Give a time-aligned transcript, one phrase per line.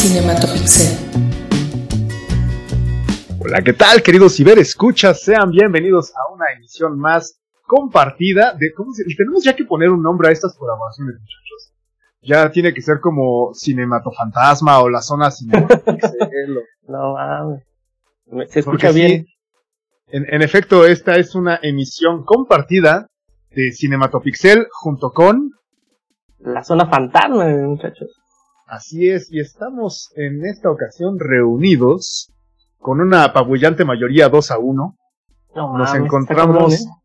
[0.00, 0.96] Cinematopixel.
[3.38, 5.20] Hola, ¿qué tal, queridos ciberescuchas?
[5.20, 10.02] Sean bienvenidos a una emisión más compartida de cómo se, tenemos ya que poner un
[10.02, 11.74] nombre a estas colaboraciones, muchachos.
[12.22, 16.56] Ya tiene que ser como Cinematofantasma o la zona Cinematopixel.
[16.56, 17.62] o- No mames.
[18.50, 19.26] Se Porque escucha sí, bien.
[20.06, 23.06] En, en efecto, esta es una emisión compartida
[23.50, 25.50] de Cinematopixel junto con
[26.38, 28.16] La zona fantasma, muchachos.
[28.70, 32.32] Así es, y estamos en esta ocasión reunidos
[32.78, 34.96] con una apabullante mayoría 2 a 1.
[35.56, 37.00] No Nos mames, encontramos cabrón,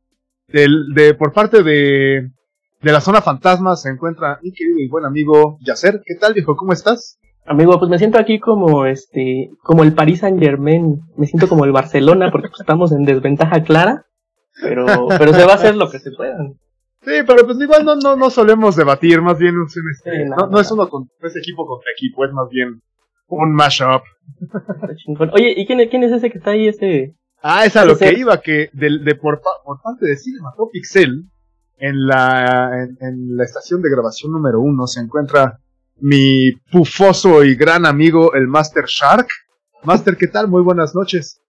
[0.48, 2.30] del, de, por parte de,
[2.84, 6.04] de la zona fantasma se encuentra mi querido y buen amigo Yacer.
[6.06, 6.56] ¿Qué tal, viejo?
[6.56, 7.18] ¿Cómo estás?
[7.24, 7.28] ¿eh?
[7.48, 11.02] Amigo, pues me siento aquí como este, como el Paris Saint Germain.
[11.18, 14.06] Me siento como el Barcelona porque pues, estamos en desventaja clara.
[14.62, 14.86] Pero,
[15.18, 16.38] pero se va a hacer lo que se pueda.
[17.06, 20.30] Sí, pero pues igual no, no, no solemos debatir, más bien es un, este, Sí,
[20.30, 20.60] no, no, no no.
[20.60, 22.82] es uno con, no es equipo contra equipo, es más bien
[23.28, 24.02] un mashup.
[25.34, 26.68] Oye, ¿y quién, quién es ese que está ahí?
[26.68, 27.16] Ese.
[27.42, 31.26] Ah, es a lo que iba, que del- de, por, pa- por parte de Cinematopixel,
[31.78, 35.60] en la, en, en la estación de grabación número uno se encuentra
[35.98, 39.28] mi pufoso y gran amigo, el Master Shark.
[39.84, 40.48] Master, ¿qué tal?
[40.48, 41.42] Muy buenas noches.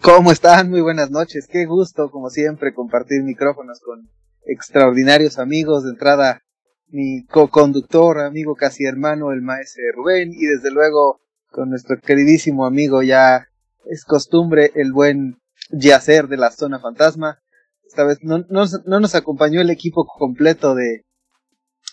[0.00, 0.70] ¿Cómo están?
[0.70, 1.48] Muy buenas noches.
[1.50, 4.08] Qué gusto, como siempre, compartir micrófonos con
[4.46, 5.84] extraordinarios amigos.
[5.84, 6.42] De entrada,
[6.88, 10.32] mi co-conductor, amigo casi hermano, el maestro Rubén.
[10.32, 13.46] Y desde luego, con nuestro queridísimo amigo, ya
[13.90, 15.36] es costumbre, el buen
[15.70, 17.38] Yacer de la Zona Fantasma.
[17.86, 21.04] Esta vez no, no, no nos acompañó el equipo completo de,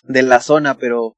[0.04, 1.16] de la zona, pero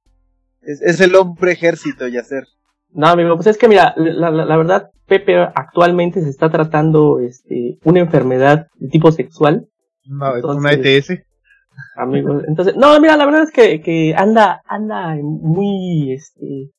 [0.62, 2.44] es, es el hombre ejército, Yacer.
[2.92, 7.20] No, amigo, pues es que mira, la, la, la verdad, Pepe actualmente se está tratando
[7.20, 9.68] este, una enfermedad de tipo sexual.
[10.10, 11.25] Una, Entonces- una ETS.
[11.98, 16.72] Amigos, entonces, no, mira, la verdad es que, que anda, anda muy, este,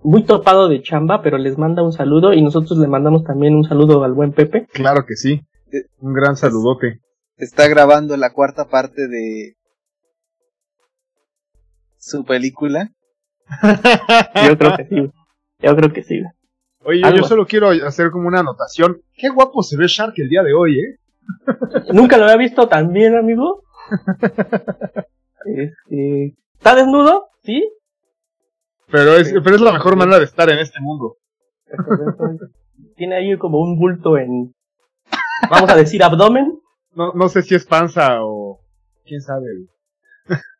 [0.00, 3.64] muy topado de chamba, pero les manda un saludo y nosotros le mandamos también un
[3.64, 4.66] saludo al buen Pepe.
[4.72, 5.42] Claro que sí.
[5.72, 7.00] Eh, Un gran saludote.
[7.36, 9.54] está grabando la cuarta parte de
[11.98, 12.90] su película.
[14.48, 15.10] Yo creo que sí,
[15.60, 16.20] yo creo que sí.
[16.84, 19.00] Oye, yo solo quiero hacer como una anotación.
[19.14, 20.98] Qué guapo se ve Shark el día de hoy, ¿eh?
[21.92, 23.64] Nunca lo había visto tan bien, amigo.
[25.44, 27.28] Este, ¿está desnudo?
[27.44, 27.70] Sí.
[28.90, 29.34] Pero es, Sí.
[29.42, 31.16] pero es la mejor manera de estar en este mundo.
[32.96, 34.54] Tiene ahí como un bulto en,
[35.50, 36.58] vamos a decir, abdomen.
[36.92, 38.60] No, no sé si es panza o
[39.04, 39.46] quién sabe.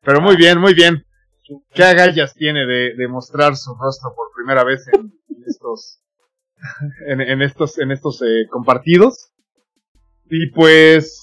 [0.02, 1.02] Pero muy bien, muy bien.
[1.72, 6.00] ¿Qué agallas tiene de, de mostrar su rostro por primera vez en, en estos
[7.06, 9.32] en, en estos en estos eh, compartidos?
[10.28, 11.22] Y pues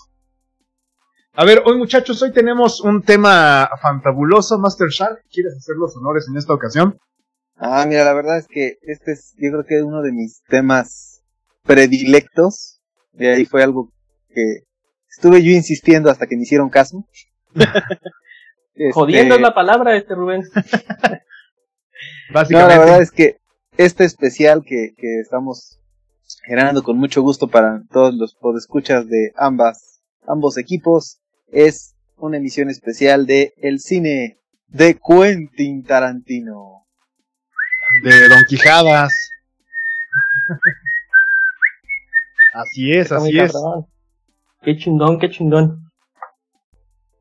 [1.36, 5.24] a ver, hoy muchachos, hoy tenemos un tema fantabuloso, Master Shark.
[5.32, 7.00] ¿Quieres hacer los honores en esta ocasión?
[7.56, 10.44] Ah, mira, la verdad es que este es, yo creo que es uno de mis
[10.44, 11.24] temas
[11.64, 12.82] predilectos.
[13.14, 13.92] Y ahí fue algo
[14.30, 14.60] que
[15.10, 17.06] estuve yo insistiendo hasta que me hicieron caso.
[18.76, 20.42] Este, Jodiendo es la palabra este Rubén.
[22.30, 22.74] No, Básicamente.
[22.74, 23.38] la verdad es que
[23.78, 25.80] este especial que, que estamos
[26.44, 31.22] generando con mucho gusto para todos los podescuchas de ambas, ambos equipos
[31.54, 36.86] es una emisión especial de el cine de Quentin Tarantino.
[38.04, 39.14] de Don Quijadas.
[42.54, 43.54] así es, así es.
[44.62, 45.92] Qué chingón, qué chingón.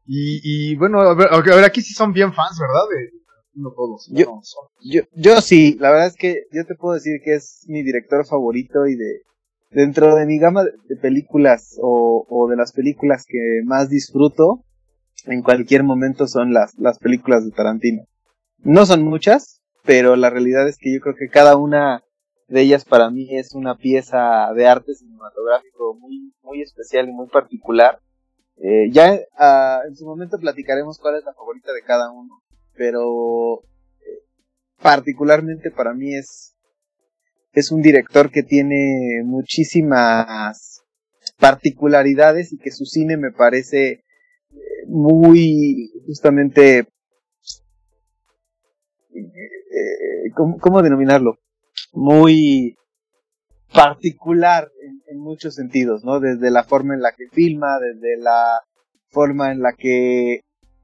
[0.06, 0.41] Y,
[0.72, 2.82] y bueno, a ver, a ver, aquí sí son bien fans, ¿verdad?
[2.91, 3.10] De,
[3.54, 4.09] no todos.
[4.10, 7.34] Yo- no, son- Yo, yo sí, la verdad es que yo te puedo decir que
[7.34, 9.22] es mi director favorito y de
[9.72, 14.64] dentro de mi gama de películas o, de las películas que más disfruto
[15.26, 18.02] en cualquier momento son las, las películas de Tarantino.
[18.58, 22.02] No son muchas, pero la realidad es que yo creo que cada una
[22.48, 27.28] de ellas para mí es una pieza de arte cinematográfico muy, muy especial y muy
[27.28, 28.00] particular.
[28.56, 32.42] Eh, ya ah, en su momento platicaremos cuál es la favorita de cada uno,
[32.74, 33.62] pero
[34.82, 36.51] particularmente para mí es,
[37.52, 40.82] es un director que tiene muchísimas
[41.38, 44.02] particularidades y que su cine me parece eh,
[44.87, 46.87] muy justamente
[49.14, 51.38] eh, ¿cómo, cómo denominarlo?
[51.93, 52.76] Muy
[53.72, 54.70] particular
[55.06, 56.20] en muchos sentidos, ¿no?
[56.20, 58.60] Desde la forma en la que filma, desde la
[59.08, 60.40] forma en la que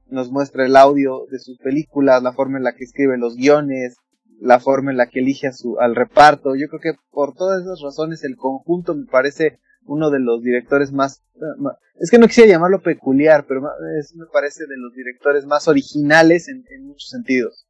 [0.07, 3.97] nos muestra el audio de sus películas, la forma en la que escribe los guiones,
[4.41, 6.55] la forma en la que elige a su, al reparto.
[6.55, 10.91] Yo creo que por todas esas razones el conjunto me parece uno de los directores
[10.91, 11.23] más,
[11.57, 13.61] ma- es que no quisiera llamarlo peculiar, pero
[13.99, 17.67] es- me parece de los directores más originales en, en muchos sentidos.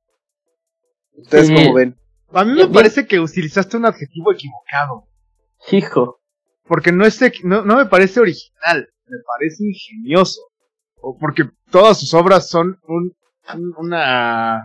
[1.14, 1.56] ¿Ustedes Sí.
[1.56, 1.96] cómo ven?
[2.32, 5.08] A mí me parece que utilizaste un adjetivo equivocado.
[5.72, 6.20] Hijo.
[6.68, 10.40] Porque no, es, no, no me parece original, me parece ingenioso.
[11.02, 13.16] O porque todas sus obras son un,
[13.78, 14.64] una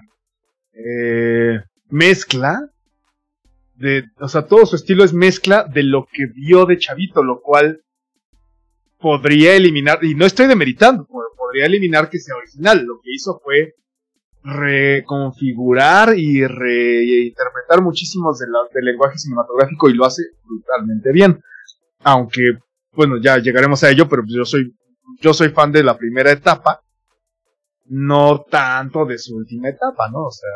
[0.72, 2.70] eh, mezcla
[3.74, 7.40] de, o sea, todo su estilo es mezcla de lo que vio de Chavito, lo
[7.40, 7.82] cual
[8.98, 12.84] podría eliminar, y no estoy demeritando, podría eliminar que sea original.
[12.84, 13.74] Lo que hizo fue
[14.42, 21.40] reconfigurar y reinterpretar muchísimos del lenguaje cinematográfico y lo hace brutalmente bien.
[22.00, 22.58] Aunque,
[22.92, 24.74] bueno, ya llegaremos a ello, pero yo soy,
[25.20, 26.83] yo soy fan de la primera etapa,
[27.86, 30.24] no tanto de su última etapa, ¿no?
[30.24, 30.50] O sea,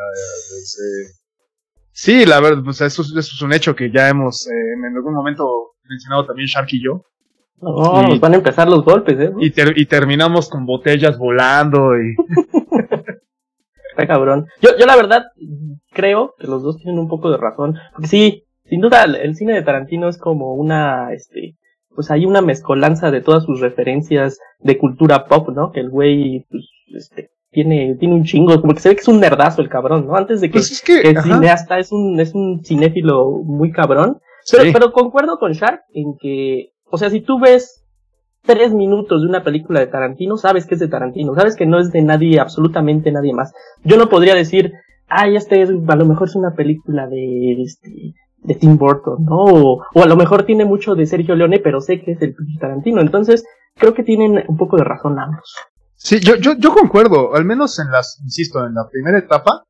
[1.91, 5.45] sí, la verdad, pues eso, es un hecho que ya hemos eh, en algún momento
[5.89, 7.03] mencionado también Shark y yo.
[7.61, 9.33] No, nos van a empezar los golpes, ¿eh?
[9.41, 12.15] Y, y terminamos con botellas volando y...
[14.07, 14.47] cabrón.
[14.61, 15.25] Yo, yo la verdad
[15.91, 17.77] creo que los dos tienen un poco de razón.
[17.93, 21.57] Porque sí, sin duda el cine de Tarantino es como una, este,
[21.95, 25.73] pues hay una mezcolanza de todas sus referencias de cultura pop, ¿no?
[25.73, 29.09] Que el güey, pues, este, tiene, tiene un chingo, como que se ve que es
[29.09, 30.17] un nerdazo el cabrón, ¿no?
[30.17, 34.19] Antes de que, pues que, que cineasta es un, es un cinéfilo muy cabrón.
[34.51, 37.85] Pero, pero concuerdo con Shark en que, o sea, si tú ves
[38.43, 41.79] tres minutos de una película de Tarantino, sabes que es de Tarantino, sabes que no
[41.79, 43.53] es de nadie, absolutamente nadie más.
[43.85, 44.73] Yo no podría decir,
[45.09, 49.45] ay, este es, a lo mejor es una película de, este, de Tim Burton, ¿no?
[49.45, 53.01] O, a lo mejor tiene mucho de Sergio Leone, pero sé que es el Tarantino.
[53.01, 53.45] Entonces,
[53.75, 55.55] creo que tienen un poco de razón ambos.
[55.99, 59.65] Sí, yo, yo, yo concuerdo, al menos en las, insisto, en la primera etapa,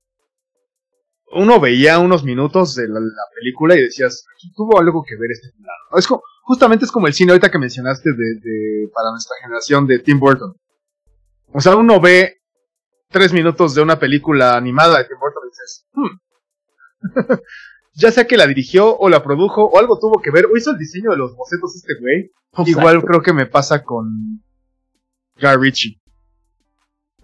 [1.33, 3.01] uno veía unos minutos de la,
[3.35, 5.75] película y decías, tuvo algo que ver este final.
[5.97, 10.01] Es como, justamente es como el cine ahorita que mencionaste de, para nuestra generación de
[10.01, 10.55] Tim Burton.
[11.53, 12.43] O sea, uno ve
[13.09, 17.35] tres minutos de una película animada de Tim Burton y dices, hmm.
[17.95, 20.73] ya sea que la dirigió o la produjo o algo tuvo que ver o hizo
[20.73, 22.31] el diseño de los bocetos este güey.
[22.67, 24.43] Igual creo que me pasa con
[25.41, 25.99] Guy Ritchie.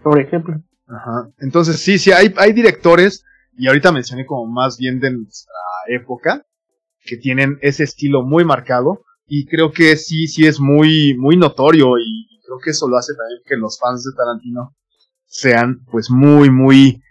[0.05, 0.61] Por ejemplo.
[0.85, 1.31] Ajá.
[1.39, 3.25] Entonces sí, sí, hay, hay directores
[3.57, 5.51] y ahorita mencioné como más bien de nuestra
[5.87, 6.45] época,
[7.03, 11.97] que tienen ese estilo muy marcado, y creo que sí, sí es muy, muy notorio,
[11.97, 14.75] y creo que eso lo hace también que los fans de Tarantino
[15.25, 17.01] sean pues muy, muy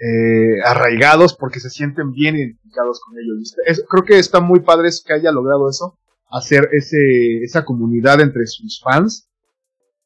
[0.00, 3.56] eh, arraigados porque se sienten bien identificados con ellos.
[3.88, 5.98] creo que está muy padre que haya logrado eso,
[6.30, 9.28] hacer ese, esa comunidad entre sus fans,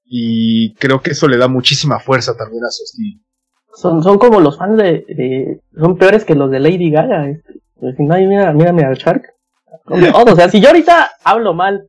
[0.09, 3.21] y creo que eso le da muchísima fuerza también a su estilo
[3.79, 7.31] son, son como los fans de, son peores que los de Lady Gaga.
[7.31, 7.61] Este.
[7.79, 9.23] Pues, mira, mírame al Shark.
[9.87, 11.89] o sea, si yo ahorita hablo mal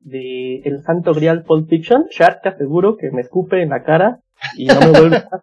[0.00, 4.20] de el santo grial Pulp Fiction, Shark te aseguro que me escupe en la cara
[4.56, 5.28] y no me vuelve a...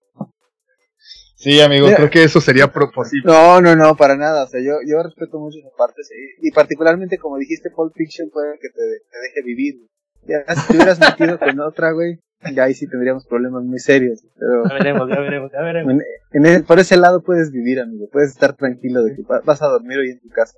[1.40, 3.32] Sí, amigo, creo que eso sería proposible.
[3.32, 4.46] No, no, no, para nada.
[4.46, 6.02] O sea, yo, yo respeto mucho esa parte.
[6.42, 9.76] Y particularmente, como dijiste, Pulp Fiction puede que te, te deje vivir.
[10.28, 12.20] Ya, si te hubieras metido con otra, güey,
[12.54, 14.24] ya ahí sí tendríamos problemas muy serios.
[14.38, 16.04] Pero ya veremos, ya veremos, ya veremos.
[16.32, 18.08] En, por ese lado puedes vivir, amigo.
[18.12, 20.58] Puedes estar tranquilo de que vas a dormir hoy en tu casa.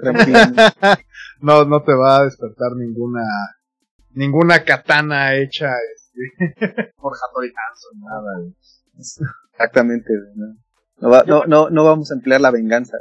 [0.00, 0.38] Tranquilo.
[1.40, 3.24] no, no te va a despertar ninguna
[4.12, 8.52] ninguna katana hecha este, por Hattori Hanson, nada.
[9.52, 10.12] Exactamente.
[10.36, 11.24] ¿no?
[11.26, 12.98] No, no, no, vamos a emplear la venganza.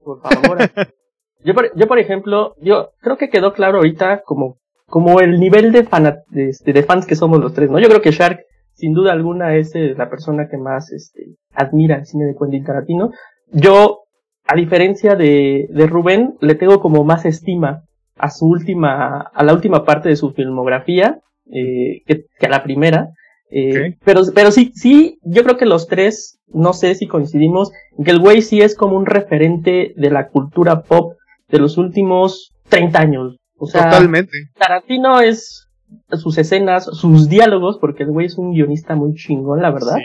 [0.00, 0.58] Por favor.
[1.44, 4.61] yo, por, yo, por ejemplo, yo creo que quedó claro ahorita como
[4.92, 5.88] como el nivel de,
[6.34, 7.78] este, de, fans que somos los tres, ¿no?
[7.78, 8.40] Yo creo que Shark,
[8.74, 12.62] sin duda alguna, es eh, la persona que más este, admira el cine de Quentin
[12.62, 13.10] Tarantino.
[13.50, 14.00] Yo,
[14.46, 17.84] a diferencia de, de Rubén, le tengo como más estima
[18.18, 21.20] a su última, a la última parte de su filmografía,
[21.50, 23.08] eh, que, a la primera.
[23.50, 27.72] Eh, pero, pero sí, sí, yo creo que los tres, no sé si coincidimos,
[28.04, 31.14] que el güey sí es como un referente de la cultura pop
[31.48, 33.38] de los últimos 30 años.
[33.62, 34.32] O sea, Totalmente.
[34.58, 35.68] Tarantino es
[36.14, 39.98] sus escenas, sus diálogos, porque el güey es un guionista muy chingón, la verdad.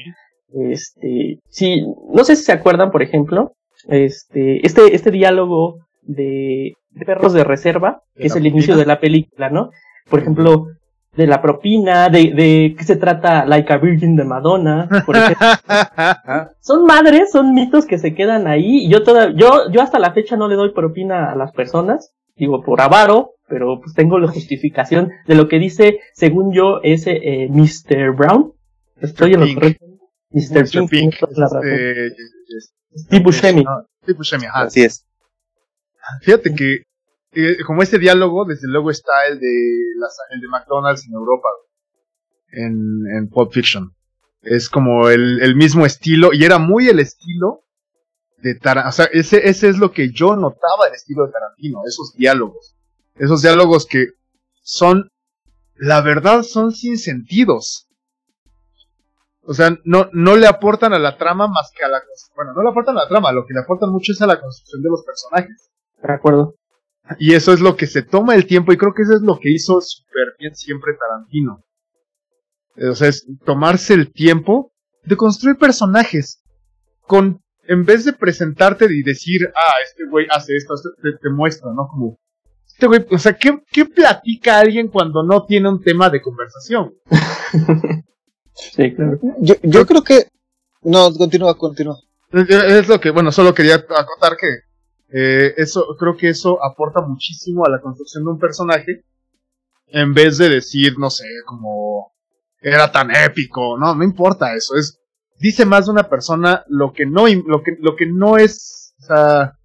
[0.53, 1.83] Este, sí,
[2.13, 3.53] no sé si se acuerdan, por ejemplo,
[3.87, 6.73] este, este, este diálogo de,
[7.03, 9.71] Perros de Reserva, que es el inicio de la película, ¿no?
[10.07, 10.67] Por ejemplo,
[11.15, 15.47] de la propina, de, de qué se trata Like a Virgin de Madonna, por ejemplo.
[16.59, 20.13] son madres, son mitos que se quedan ahí, y yo toda, yo, yo hasta la
[20.13, 24.27] fecha no le doy propina a las personas, digo, por avaro, pero pues tengo la
[24.27, 28.15] justificación de lo que dice, según yo, ese eh, Mr.
[28.15, 28.53] Brown.
[28.99, 29.77] Estoy en los Mr.
[30.31, 30.89] Mr.
[30.89, 31.13] Pink.
[31.13, 32.15] Este,
[32.95, 33.63] Steve Buscemi.
[34.03, 34.63] Steve Buscemi, ajá.
[34.63, 35.05] Así es.
[36.21, 36.83] Fíjate que,
[37.33, 41.49] eh, como este diálogo, desde luego está el de, las, el de McDonald's en Europa,
[42.51, 43.93] en, en Pulp Fiction.
[44.41, 47.65] Es como el, el mismo estilo, y era muy el estilo
[48.37, 48.89] de Tarantino.
[48.89, 52.76] O sea, ese, ese es lo que yo notaba del estilo de Tarantino, esos diálogos.
[53.19, 54.07] Esos diálogos que
[54.61, 55.09] son,
[55.75, 57.87] la verdad, son sin sentidos.
[59.41, 62.01] O sea, no, no le aportan a la trama más que a la...
[62.35, 64.39] Bueno, no le aportan a la trama, lo que le aportan mucho es a la
[64.39, 65.71] construcción de los personajes.
[66.03, 66.55] De acuerdo.
[67.17, 69.39] Y eso es lo que se toma el tiempo y creo que eso es lo
[69.39, 71.63] que hizo súper bien siempre Tarantino.
[72.91, 76.43] O sea, es tomarse el tiempo de construir personajes
[77.01, 81.87] con en vez de presentarte y decir, ah, este güey hace esto, te, muestra, ¿no?
[81.87, 82.19] Como,
[82.77, 86.93] este güey, o sea, ¿qué, ¿qué platica alguien cuando no tiene un tema de conversación?
[88.53, 89.19] sí, claro.
[89.39, 90.27] Yo, yo creo que,
[90.83, 91.97] no, continúa, continúa.
[92.31, 94.59] Es lo que, bueno, solo quería acotar que
[95.11, 99.03] eh, eso, creo que eso aporta muchísimo a la construcción de un personaje.
[99.87, 102.13] En vez de decir, no sé, como
[102.61, 104.99] era tan épico, no, no importa eso, es
[105.39, 109.05] dice más de una persona lo que no, lo que, lo que no es, o
[109.05, 109.56] sea,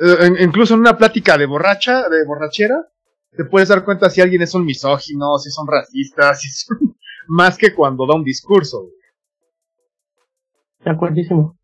[0.00, 2.88] eh, incluso en una plática de borracha, de borrachera,
[3.36, 6.96] te puedes dar cuenta si alguien es un misógino, si son racistas, si son,
[7.28, 8.88] más que cuando da un discurso.
[10.84, 11.58] De acuerdísimo.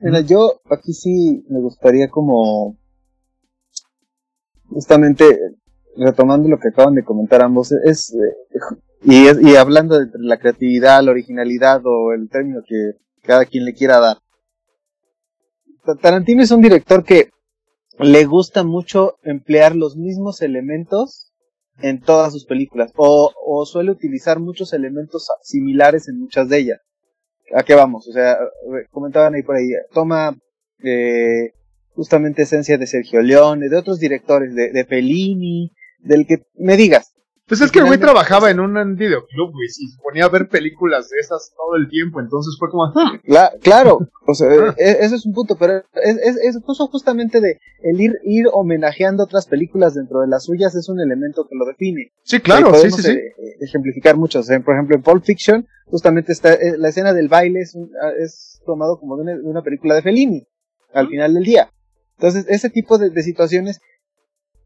[0.00, 2.78] Mira, yo aquí sí me gustaría como
[4.68, 5.38] justamente
[5.96, 11.02] retomando lo que acaban de comentar ambos, es eh, y, y hablando de la creatividad,
[11.02, 14.18] la originalidad o el término que cada quien le quiera dar.
[16.00, 17.30] Tarantino es un director que
[17.98, 21.32] le gusta mucho emplear los mismos elementos
[21.80, 26.80] en todas sus películas o, suele utilizar muchos elementos similares en muchas de ellas.
[27.54, 28.08] ¿A qué vamos?
[28.08, 28.38] O sea,
[28.90, 30.36] comentaban ahí por ahí, toma
[30.82, 31.52] eh,
[31.94, 37.15] justamente esencia de Sergio Leone, de otros directores, de, de Fellini, del que me digas,
[37.46, 40.48] pues es que el güey trabajaba en un videoclub, güey, y se ponía a ver
[40.48, 42.92] películas de esas todo el tiempo, entonces fue como...
[43.62, 46.58] claro, o sea, e, eso es un punto, pero es, es, es
[46.90, 51.46] justamente de el ir, ir homenajeando otras películas dentro de las suyas es un elemento
[51.48, 52.10] que lo define.
[52.24, 53.12] Sí, claro, sí, sí, sí.
[53.12, 57.60] Eh, ejemplificar muchos, por ejemplo, en Pulp Fiction, justamente está, eh, la escena del baile
[57.60, 60.46] es, ah, es tomado como de una, película de Fellini,
[60.92, 61.70] al final del día.
[62.18, 63.80] Entonces, ese tipo de, de situaciones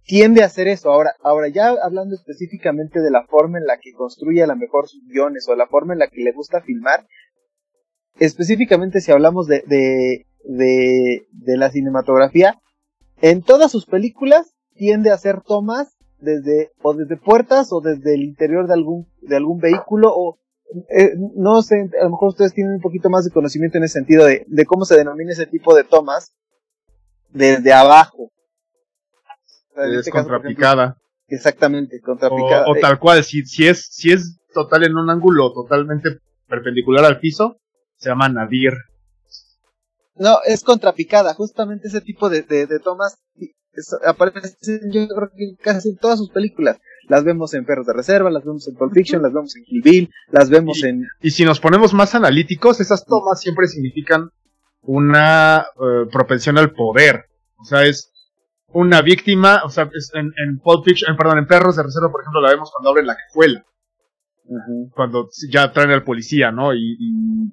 [0.05, 0.91] tiende a hacer eso.
[0.91, 4.89] Ahora, ahora ya hablando específicamente de la forma en la que construye a lo mejor
[4.89, 7.07] sus guiones o la forma en la que le gusta filmar,
[8.19, 12.61] específicamente si hablamos de, de, de, la cinematografía,
[13.21, 18.23] en todas sus películas tiende a hacer tomas desde o desde puertas o desde el
[18.23, 20.39] interior de algún de algún vehículo o
[20.91, 23.95] eh, no sé, a lo mejor ustedes tienen un poquito más de conocimiento en ese
[23.95, 26.35] sentido de, de cómo se denomina ese tipo de tomas
[27.31, 28.31] desde abajo
[29.87, 30.97] es este contrapicada.
[31.29, 32.65] exactamente, contrapicada.
[32.67, 36.19] O, tal cual, si, si, es, si es total en un ángulo totalmente
[36.49, 37.61] perpendicular al piso,
[37.97, 38.73] se llama nadir.
[40.17, 43.19] No, es contrapicada, justamente ese tipo de, de, tomas
[44.05, 46.79] aparecen yo creo que casi en todas sus películas.
[47.09, 49.83] Las vemos en Perros de Reserva, las vemos en Pulp Fiction, las vemos en Kill
[49.83, 51.07] Bill, las vemos en...
[51.21, 54.31] Y si nos ponemos más analíticos, esas tomas siempre significan
[54.83, 57.27] una eh, propensión al poder.
[57.57, 58.10] O sea, es
[58.73, 62.41] una víctima, o sea, en, en Pulp Fiction, perdón, en Perros de Reserva, por ejemplo,
[62.41, 63.65] la vemos cuando abren la cajuela.
[64.95, 66.75] Cuando ya traen al policía, ¿no?
[66.75, 67.53] Y, y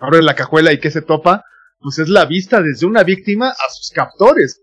[0.00, 1.44] abren la cajuela y que se topa,
[1.78, 4.62] pues es la vista desde una víctima a sus captores.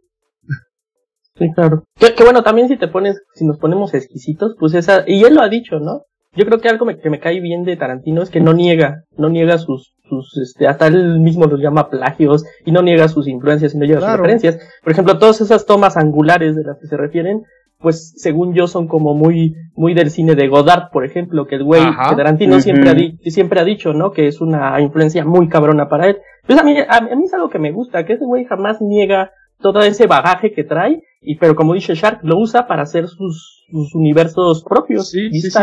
[1.36, 1.86] Sí, claro.
[1.96, 5.42] Que, bueno, también si te pones, si nos ponemos exquisitos, pues esa, y él lo
[5.42, 6.04] ha dicho, ¿no?
[6.34, 9.30] Yo creo que algo que me cae bien de Tarantino es que no niega, no
[9.30, 13.74] niega sus, sus, este, hasta él mismo los llama plagios y no niega sus influencias
[13.74, 14.60] y no niega sus referencias.
[14.84, 17.44] Por ejemplo, todas esas tomas angulares de las que se refieren,
[17.80, 21.64] pues según yo son como muy, muy del cine de Godard, por ejemplo, que el
[21.64, 24.12] güey, que Tarantino siempre, ha siempre ha dicho, ¿no?
[24.12, 26.18] Que es una influencia muy cabrona para él.
[26.46, 29.32] Pues a mí, a, mí es algo que me gusta, que ese güey jamás niega
[29.60, 33.66] todo ese bagaje que trae, y pero como dice Shark, lo usa para hacer sus,
[33.72, 35.10] sus universos propios.
[35.10, 35.60] Sí, sí, sí.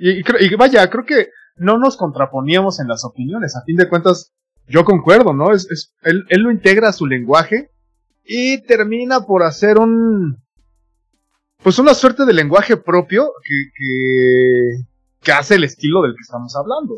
[0.00, 3.56] y, y, vaya, creo que no nos contraponíamos en las opiniones.
[3.56, 4.32] A fin de cuentas,
[4.66, 5.52] yo concuerdo, ¿no?
[5.52, 7.70] Es, es, él, él lo integra a su lenguaje
[8.24, 10.36] y termina por hacer un.
[11.62, 14.84] Pues una suerte de lenguaje propio que, que,
[15.20, 16.96] que hace el estilo del que estamos hablando.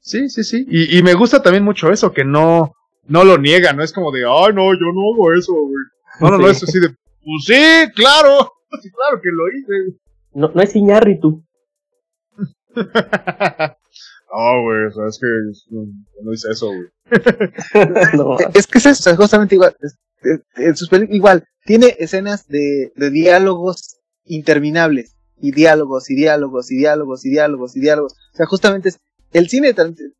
[0.00, 0.66] Sí, sí, sí.
[0.68, 2.74] Y, y, me gusta también mucho eso, que no,
[3.06, 5.84] no lo niega, no es como de, ay, no, yo no hago eso, güey.
[6.20, 9.98] No, no, no, es así de, pues sí, claro, sí, claro que lo hice.
[10.34, 10.72] No, no es
[11.20, 11.44] tú
[14.30, 15.26] oh, güey, o es que
[16.22, 16.88] no dice eso, güey.
[18.54, 19.76] Es que es eso, justamente igual.
[20.56, 25.14] en sus igual, tiene escenas de, de diálogos interminables.
[25.40, 28.12] Y diálogos, y diálogos, y diálogos, y diálogos, y diálogos.
[28.12, 28.98] O sea, justamente es,
[29.32, 29.74] el cine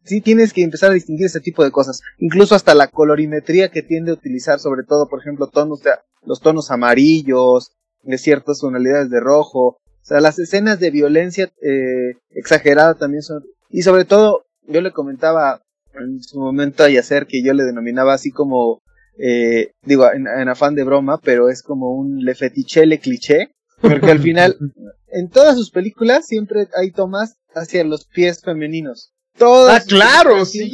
[0.04, 3.82] sí tienes que empezar a distinguir ese tipo de cosas, incluso hasta la colorimetría que
[3.82, 5.80] tiende a utilizar, sobre todo, por ejemplo, tonos
[6.22, 12.14] los tonos amarillos, de ciertas tonalidades de rojo, o sea, las escenas de violencia eh,
[12.30, 15.62] exagerada también son, y sobre todo, yo le comentaba
[15.94, 18.80] en su momento a Yacer que yo le denominaba así como,
[19.18, 23.50] eh, digo, en, afán de broma, pero es como un le fetiche, le cliché,
[23.80, 24.56] porque al final,
[25.08, 29.12] en todas sus películas siempre hay tomas hacia los pies femeninos.
[29.36, 29.82] Todas.
[29.82, 30.72] Ah, claro, sí.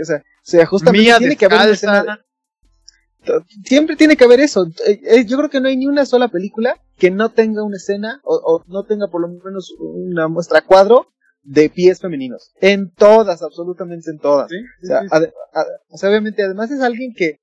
[0.00, 0.04] o,
[0.42, 1.76] sea, justamente tiene que haber
[3.64, 4.66] Siempre tiene que haber eso.
[4.86, 7.76] Eh, eh, yo creo que no hay ni una sola película que no tenga una
[7.76, 11.08] escena o, no tenga por lo menos una muestra cuadro
[11.42, 12.52] de pies femeninos.
[12.60, 14.50] En todas, absolutamente en todas.
[15.88, 17.38] o, sea, obviamente, además es alguien que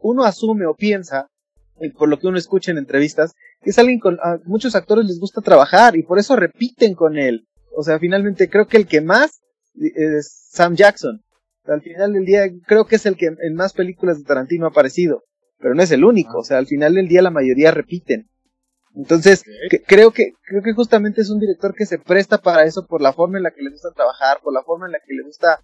[0.00, 1.28] uno asume o piensa,
[1.96, 3.32] por lo que uno escucha en entrevistas,
[3.62, 7.46] es alguien con a muchos actores les gusta trabajar y por eso repiten con él.
[7.76, 9.40] O sea, finalmente creo que el que más
[9.74, 11.22] es Sam Jackson.
[11.68, 14.70] Al final del día creo que es el que en más películas de Tarantino ha
[14.70, 15.24] aparecido,
[15.58, 16.38] pero no es el único.
[16.38, 18.28] O sea, al final del día la mayoría repiten.
[18.94, 19.44] Entonces,
[19.86, 23.12] creo que creo que justamente es un director que se presta para eso por la
[23.12, 25.60] forma en la que le gusta trabajar, por la forma en la que le gusta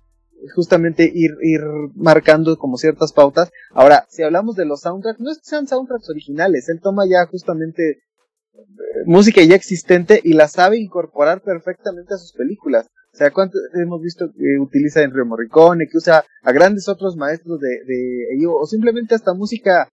[0.54, 1.60] justamente ir, ir
[1.94, 3.50] marcando como ciertas pautas.
[3.70, 7.26] Ahora, si hablamos de los soundtracks, no es que sean soundtracks originales, él toma ya
[7.26, 8.60] justamente eh,
[9.06, 12.88] música ya existente y la sabe incorporar perfectamente a sus películas.
[13.14, 17.60] O sea, ¿cuánto hemos visto que utiliza Enrique Morricone, que usa a grandes otros maestros
[17.60, 19.88] de, de o simplemente hasta música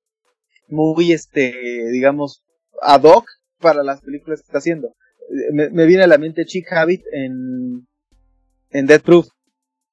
[0.68, 1.54] muy, este,
[1.92, 2.44] digamos,
[2.82, 3.28] ad hoc
[3.60, 4.96] para las películas que está haciendo.
[5.30, 7.88] Eh, me, viene a la mente Chick Habit en,
[8.72, 9.28] en Death Proof.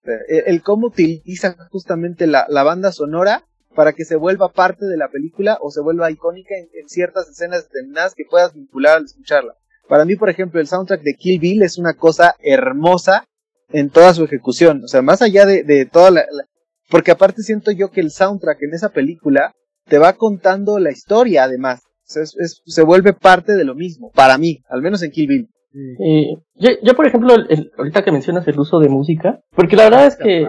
[0.04, 3.44] Eh, el, cómo utiliza justamente la, banda sonora
[3.74, 7.64] para que se vuelva parte de la película o se vuelva icónica en, ciertas escenas
[7.64, 9.54] determinadas que puedas vincular al escucharla.
[9.88, 13.24] Para mí, por ejemplo, el soundtrack de Kill Bill es una cosa hermosa
[13.70, 14.84] en toda su ejecución.
[14.84, 16.24] O sea, más allá de, toda la,
[16.90, 19.52] Porque aparte siento yo que el soundtrack en esa película
[19.86, 21.82] te va contando la historia, además.
[22.04, 25.48] se vuelve parte de lo mismo, para mí, al menos en Kill Bill.
[26.00, 27.34] Eh, yo, yo, por ejemplo,
[27.76, 30.48] ahorita que mencionas el uso de música, porque la verdad es que,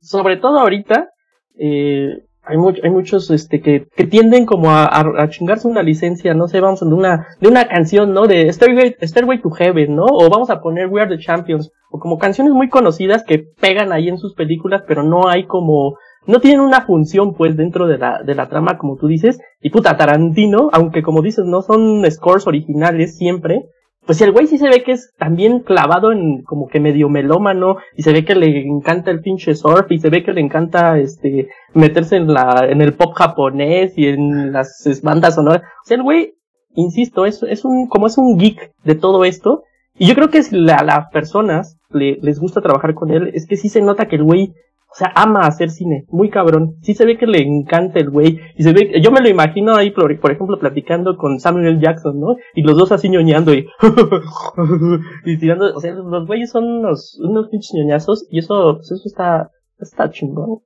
[0.00, 1.10] sobre todo ahorita,
[1.58, 6.48] eh, hay, hay muchos este, que, que tienden como a, a, chingarse una licencia, no
[6.48, 8.26] sé, vamos de una, de una canción, ¿no?
[8.26, 10.06] De Stairway, Stairway to Heaven, ¿no?
[10.06, 13.92] O vamos a poner We Are the Champions, o como canciones muy conocidas que pegan
[13.92, 17.98] ahí en sus películas, pero no hay como, no tienen una función pues dentro de
[17.98, 22.02] la, de la trama como tú dices, y puta Tarantino, aunque como dices no son
[22.10, 23.66] scores originales siempre,
[24.08, 27.76] pues el güey sí se ve que es también clavado en como que medio melómano
[27.94, 30.98] y se ve que le encanta el pinche surf y se ve que le encanta
[30.98, 35.60] este meterse en la en el pop japonés y en las bandas sonoras.
[35.60, 36.32] O sea, el güey,
[36.74, 39.64] insisto, es, es un como es un geek de todo esto
[39.98, 43.46] y yo creo que si a las personas le, les gusta trabajar con él es
[43.46, 44.54] que sí se nota que el güey
[44.90, 46.76] o sea, ama hacer cine, muy cabrón.
[46.80, 48.40] Sí se ve que le encanta el güey.
[48.56, 52.36] Y se ve, yo me lo imagino ahí, por, ejemplo, platicando con Samuel Jackson, ¿no?
[52.54, 53.68] Y los dos así ñoñando y,
[55.26, 59.02] y tirando, o sea, los güeyes son unos, unos pinches ñoñazos y eso, pues eso
[59.04, 60.60] está, está chingón.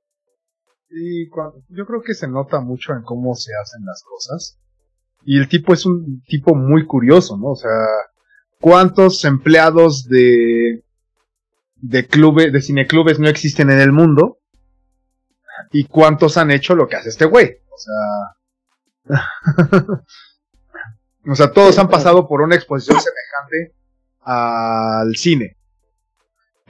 [0.89, 1.29] Y
[1.69, 4.59] yo creo que se nota mucho en cómo se hacen las cosas.
[5.25, 7.51] Y el tipo es un tipo muy curioso, ¿no?
[7.51, 7.69] O sea,
[8.61, 10.83] ¿cuántos empleados de
[11.83, 14.39] de clubes, de cineclubes no existen en el mundo.
[15.71, 17.57] ¿Y cuántos han hecho lo que hace este güey?
[17.69, 19.17] O sea.
[21.27, 23.75] o sea, todos han pasado por una exposición semejante
[24.21, 25.57] al cine.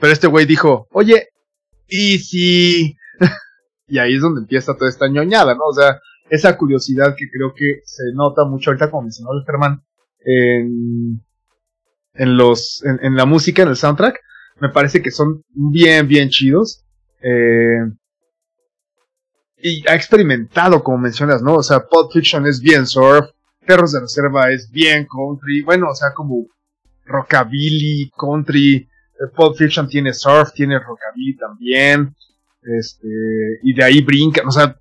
[0.00, 1.28] Pero este güey dijo, oye,
[1.86, 2.96] ¿y si...?
[3.86, 5.66] y ahí es donde empieza toda esta ñoñada, ¿no?
[5.66, 9.84] O sea, esa curiosidad que creo que se nota mucho ahorita, como mencionó el Germán,
[10.18, 11.24] en,
[12.14, 14.20] en los, en la música, en el soundtrack,
[14.60, 16.84] me parece que son bien, bien chidos.
[17.22, 17.78] Eh,
[19.58, 21.54] y ha experimentado, como mencionas, ¿no?
[21.54, 23.30] O sea, Pulp Fiction es bien surf,
[23.66, 26.46] Perros de Reserva es bien country, bueno, o sea, como
[27.06, 32.14] rockabilly, country, eh, Pulp Fiction tiene surf, tiene rockabilly también,
[32.62, 33.08] este,
[33.62, 34.76] y de ahí brinca, o sea,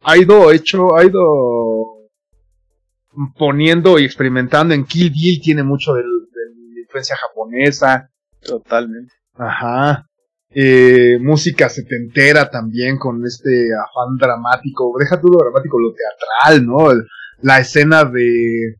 [0.00, 2.08] ha ido hecho, ha ido
[3.36, 8.10] poniendo y experimentando en Kill Bill, tiene mucho de la influencia japonesa,
[8.44, 9.12] Totalmente.
[9.34, 10.06] Ajá.
[10.50, 14.94] Eh, música setentera también con este afán dramático.
[14.98, 16.88] Deja todo lo dramático, lo teatral, ¿no?
[17.42, 18.76] la escena de,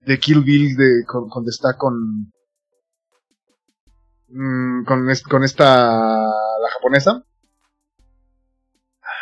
[0.00, 2.30] de Kill Bill de, con, cuando está con,
[4.28, 7.24] mm, con, con esta, la japonesa.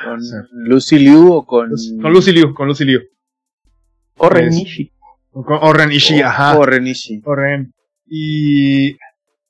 [0.04, 0.20] ¿Con
[0.64, 1.70] Lucy Liu o con...?
[2.02, 3.00] Con Lucy Liu, con Lucy Liu.
[4.18, 4.92] O Renishi.
[5.30, 6.58] Con Oren Ishii, ajá.
[6.58, 7.22] Oren Ishii.
[7.24, 7.74] Oren.
[8.06, 8.96] Y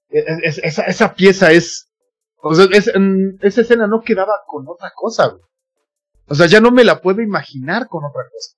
[0.08, 1.90] esa, esa pieza es,
[2.42, 5.42] o sea, esa escena no quedaba con otra cosa, güey.
[6.28, 8.56] O sea, ya no me la puedo imaginar con otra cosa.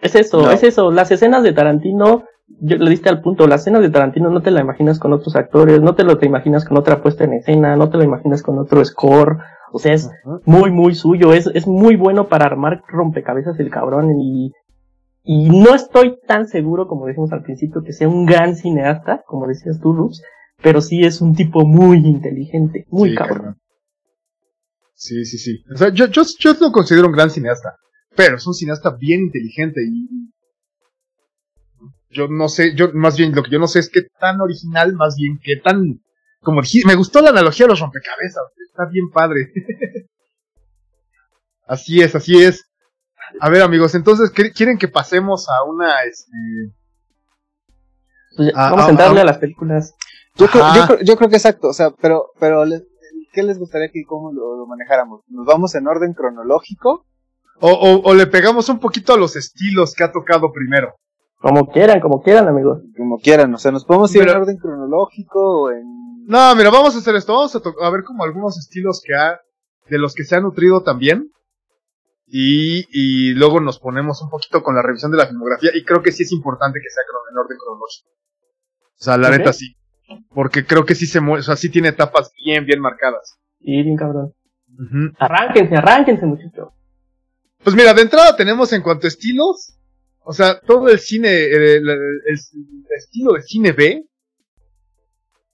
[0.00, 0.90] Es eso, es eso.
[0.90, 4.50] Las escenas de Tarantino, yo le diste al punto, las escenas de Tarantino no te
[4.50, 7.76] la imaginas con otros actores, no te lo te imaginas con otra puesta en escena,
[7.76, 9.38] no te lo imaginas con otro score.
[9.72, 10.10] O sea, es
[10.46, 14.52] muy, muy suyo, es, es muy bueno para armar rompecabezas el cabrón y,
[15.30, 19.46] y no estoy tan seguro, como decimos al principio, que sea un gran cineasta, como
[19.46, 20.22] decías tú, Rux,
[20.62, 23.58] pero sí es un tipo muy inteligente, muy cabrón.
[24.94, 25.62] Sí, sí, sí.
[25.70, 27.76] O sea, yo, yo, yo lo considero un gran cineasta,
[28.16, 30.30] pero es un cineasta bien inteligente y
[32.08, 34.94] yo no sé, yo más bien lo que yo no sé es qué tan original,
[34.94, 36.00] más bien qué tan
[36.40, 39.52] como me gustó la analogía de los rompecabezas, está bien padre.
[41.66, 42.67] así es, así es.
[43.40, 46.32] A ver, amigos, entonces quieren que pasemos a una este
[48.36, 49.94] pues vamos a, entrarle a, las películas.
[50.36, 50.64] Yo creo,
[51.02, 52.64] yo, creo, que exacto, o sea, pero pero
[53.32, 55.22] ¿qué les gustaría que cómo lo, manejáramos?
[55.28, 57.04] ¿Nos vamos en orden cronológico?
[57.60, 60.94] O, o, o, le pegamos un poquito a los estilos que ha tocado primero.
[61.40, 62.82] Como quieran, como quieran, amigos.
[62.96, 65.98] Como quieran, o sea, nos podemos ir en orden cronológico o en
[66.28, 67.32] no, mira, vamos a hacer esto.
[67.32, 69.40] Vamos a, ver como algunos estilos que ha,
[69.88, 71.32] de los que se ha nutrido también.
[72.30, 75.70] Y, y luego nos ponemos un poquito con la revisión de la filmografía.
[75.74, 78.08] Y creo que sí es importante que sea en orden cronológico.
[78.10, 79.74] O sea, la neta sí.
[80.30, 83.38] Porque creo que sí se mueve, o sea, sí tiene etapas bien, bien marcadas.
[83.60, 84.32] Sí, bien cabrón.
[85.18, 86.68] Arránquense, arránquense, muchachos.
[87.62, 89.74] Pues mira, de entrada tenemos en cuanto a estilos,
[90.22, 92.38] o sea, todo el cine, el, el
[92.96, 94.04] estilo de cine B,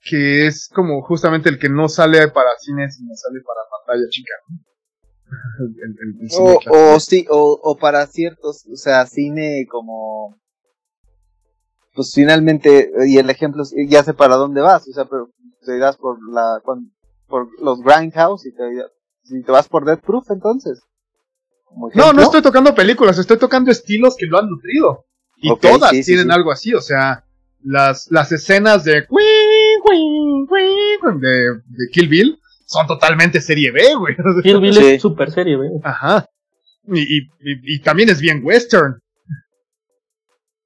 [0.01, 4.33] que es como justamente el que no sale para cine, sino sale para pantalla chica.
[6.69, 10.37] O, sí, o, para ciertos, o sea, cine como
[11.95, 15.29] pues finalmente, y el ejemplo, ya sé para dónde vas, o sea, pero
[15.65, 16.61] te irás por la,
[17.27, 18.63] por los Grindhouse y te,
[19.23, 20.81] si te vas por Death Proof entonces.
[21.93, 25.05] No, no estoy tocando películas, estoy tocando estilos que lo han nutrido.
[25.37, 27.25] Y todas tienen algo así, o sea,
[27.63, 29.05] las, las escenas de
[31.19, 32.34] de, de Kill Bill
[32.65, 34.15] son totalmente serie B, güey.
[34.43, 35.69] Kill Bill es super serie B.
[35.83, 36.27] Ajá.
[36.87, 38.99] Y, y, y, también es bien western.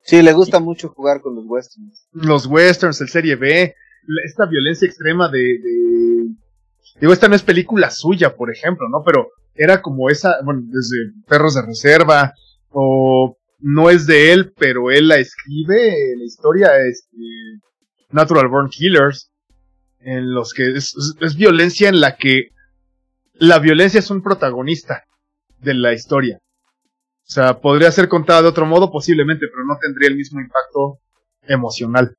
[0.01, 2.07] Sí, le gusta mucho jugar con los westerns.
[2.12, 3.73] Los westerns, el serie B,
[4.25, 6.35] esta violencia extrema de, de...
[6.99, 9.03] Digo, esta no es película suya, por ejemplo, ¿no?
[9.05, 12.33] Pero era como esa, bueno, desde Perros de Reserva,
[12.69, 17.17] o no es de él, pero él la escribe, la historia, este,
[18.09, 19.29] Natural Born Killers,
[19.99, 20.95] en los que es,
[21.38, 22.49] violencia en la que
[23.33, 25.03] la violencia es un protagonista
[25.59, 26.39] de la historia.
[26.81, 30.99] O sea, podría ser contada de otro modo posiblemente, pero no tendría el mismo impacto
[31.43, 32.15] emocional.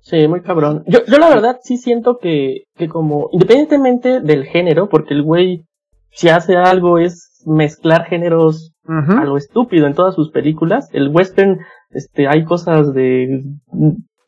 [0.00, 0.84] Sí, muy cabrón.
[0.86, 5.64] Yo, yo la verdad sí siento que, que como, independientemente del género, porque el güey,
[6.10, 10.88] si hace algo es mezclar géneros a lo estúpido en todas sus películas.
[10.92, 13.42] El western, este, hay cosas de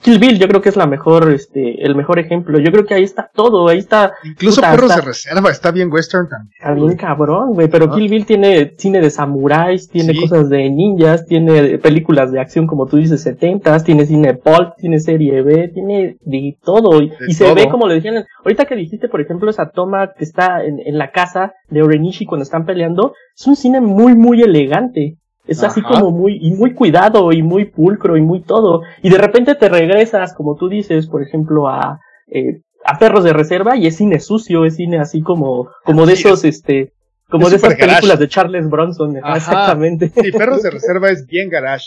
[0.02, 2.58] Kill Bill yo creo que es la mejor, este, el mejor ejemplo.
[2.58, 4.12] Yo creo que ahí está todo, ahí está.
[4.24, 6.52] Incluso Perros de Reserva está bien western también.
[6.58, 7.68] Está bien cabrón, güey.
[7.68, 12.66] Pero Kill Bill tiene cine de samuráis, tiene cosas de ninjas, tiene películas de acción
[12.66, 17.02] como tú dices, setentas, tiene cine pulp, tiene serie B, tiene de todo.
[17.02, 20.64] Y, se ve como le decían, ahorita que dijiste, por ejemplo, esa toma que está
[20.64, 25.16] en, en la casa de Orenishi cuando están peleando, es un cine muy, muy elegante.
[25.46, 28.82] Es así como muy, y muy cuidado y muy pulcro y muy todo.
[29.02, 33.32] Y de repente te regresas, como tú dices, por ejemplo, a, eh, a Perros de
[33.32, 36.92] Reserva y es cine sucio, es cine así como, como de esos, este,
[37.28, 39.16] como de esas películas de Charles Bronson.
[39.16, 40.10] Exactamente.
[40.14, 41.86] Sí, Perros de Reserva es bien garage.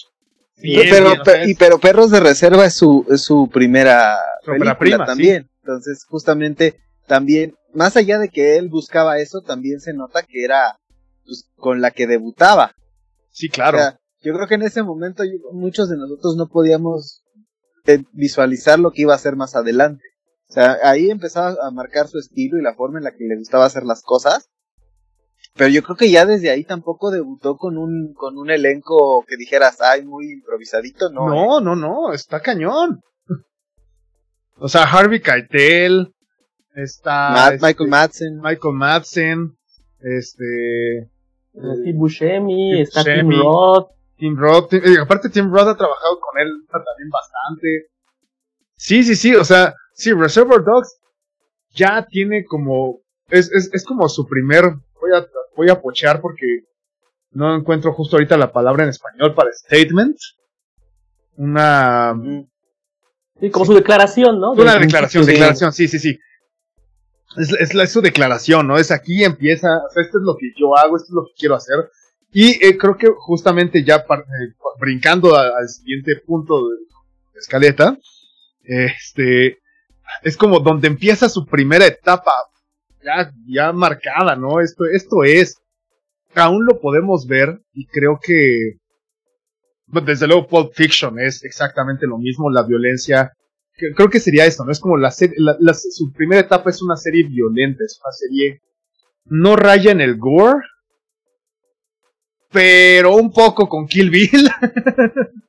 [0.62, 1.14] pero,
[1.46, 5.50] y, pero Perros de Reserva es su, es su primera película también.
[5.64, 6.76] Entonces, justamente,
[7.08, 10.78] también, más allá de que él buscaba eso, también se nota que era
[11.26, 12.74] pues, con la que debutaba.
[13.32, 13.78] Sí, claro.
[14.22, 17.24] yo creo que en ese momento muchos de nosotros no podíamos
[17.86, 20.04] eh, visualizar lo que iba a hacer más adelante.
[20.50, 23.38] O sea, ahí empezaba a marcar su estilo y la forma en la que le
[23.38, 24.50] gustaba hacer las cosas.
[25.56, 29.38] Pero yo creo que ya desde ahí tampoco debutó con un, con un elenco que
[29.38, 31.28] dijeras, ay, muy improvisadito, ¿no?
[31.28, 33.02] No, no, no, está cañón.
[34.62, 36.14] O sea, Harvey Keitel,
[36.76, 37.52] está...
[37.52, 38.42] Michael este, Madsen.
[38.42, 39.58] Michael Madsen,
[40.02, 41.10] este...
[41.60, 43.92] Steve Buscemi, está Tim Roth.
[44.18, 47.88] Tim Roth, eh, aparte Tim Roth ha trabajado con él también bastante.
[48.76, 51.00] Sí, sí, sí, o sea, sí, Reservoir Dogs
[51.72, 54.66] ya tiene como, es, es, es como su primer,
[55.00, 56.46] voy a, voy a pochear porque
[57.32, 60.18] no encuentro justo ahorita la palabra en español para statement.
[61.38, 62.14] Una,
[63.40, 64.52] Sí, como su declaración, ¿no?
[64.52, 66.20] Una declaración, declaración, sí, sí, sí.
[67.38, 68.78] Es, es, su declaración, ¿no?
[68.78, 71.90] Es aquí empieza, esto es lo que yo hago, esto es lo que quiero hacer.
[72.32, 77.98] Y eh, creo que justamente ya eh, brincando al siguiente punto de escaleta,
[78.64, 79.60] este,
[80.24, 82.32] es como donde empieza su primera etapa
[83.04, 84.60] ya, ya marcada, ¿no?
[84.60, 85.58] Esto, esto es,
[86.36, 88.78] aún lo podemos ver y creo que,
[89.88, 93.34] desde luego Pulp Fiction es exactamente lo mismo, la violencia,
[93.96, 94.72] creo que sería esto, ¿no?
[94.72, 95.38] Es como la, serie,
[95.92, 98.62] su primera etapa es una serie violenta, es una serie,
[99.26, 100.62] no raya en el gore,
[102.52, 104.50] pero un poco con Kill Bill.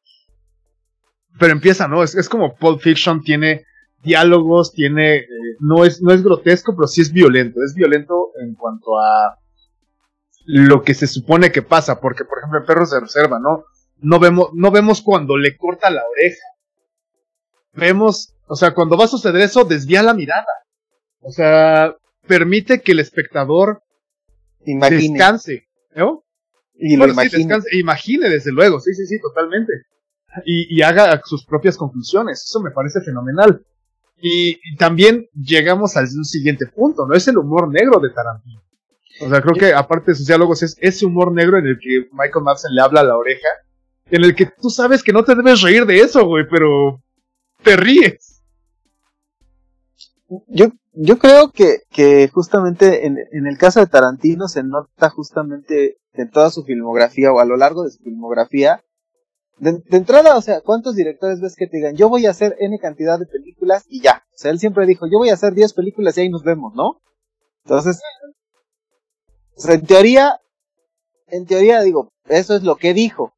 [1.39, 2.03] pero empieza, ¿no?
[2.03, 3.65] Es, es como Pulp Fiction tiene
[4.03, 5.27] diálogos, tiene, eh,
[5.61, 7.63] no, es, no es grotesco, pero sí es violento.
[7.63, 9.39] Es violento en cuanto a
[10.45, 13.65] lo que se supone que pasa, porque por ejemplo en Perros de Reserva, ¿no?
[13.99, 16.45] No vemos, no vemos cuando le corta la oreja.
[17.73, 20.47] Vemos, o sea, cuando va a suceder eso, desvía la mirada.
[21.21, 23.83] O sea, permite que el espectador
[24.65, 25.69] descanse.
[25.95, 26.25] ¿no?
[26.75, 27.59] Y lo imagine.
[27.73, 29.73] imagine, desde luego, sí, sí, sí, totalmente.
[30.45, 32.45] Y, y haga sus propias conclusiones.
[32.45, 33.65] Eso me parece fenomenal.
[34.23, 37.15] Y, también llegamos al siguiente punto, ¿no?
[37.15, 38.63] Es el humor negro de Tarantino.
[39.23, 42.09] O sea, creo que aparte de sus diálogos es ese humor negro en el que
[42.13, 43.49] Michael Madsen le habla a la oreja,
[44.11, 47.03] en el que tú sabes que no te debes reír de eso, güey, pero
[47.63, 48.43] te ríes.
[50.49, 55.99] Yo, yo creo que, que justamente en, en el caso de Tarantino se nota justamente
[56.13, 58.83] en toda su filmografía o a lo largo de su filmografía
[59.61, 62.79] de, entrada, o sea, ¿cuántos directores ves que te digan, yo voy a hacer N
[62.79, 64.25] cantidad de películas y ya?
[64.31, 66.75] O sea, él siempre dijo, yo voy a hacer 10 películas y ahí nos vemos,
[66.75, 67.03] ¿no?
[67.65, 68.01] Entonces,
[69.55, 70.41] o sea, en teoría,
[71.27, 73.35] en teoría digo, eso es lo que dijo.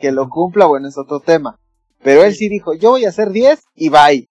[0.00, 1.60] Que lo cumpla, bueno, es otro tema.
[2.02, 4.28] Pero él sí dijo, yo voy a hacer 10 y bye.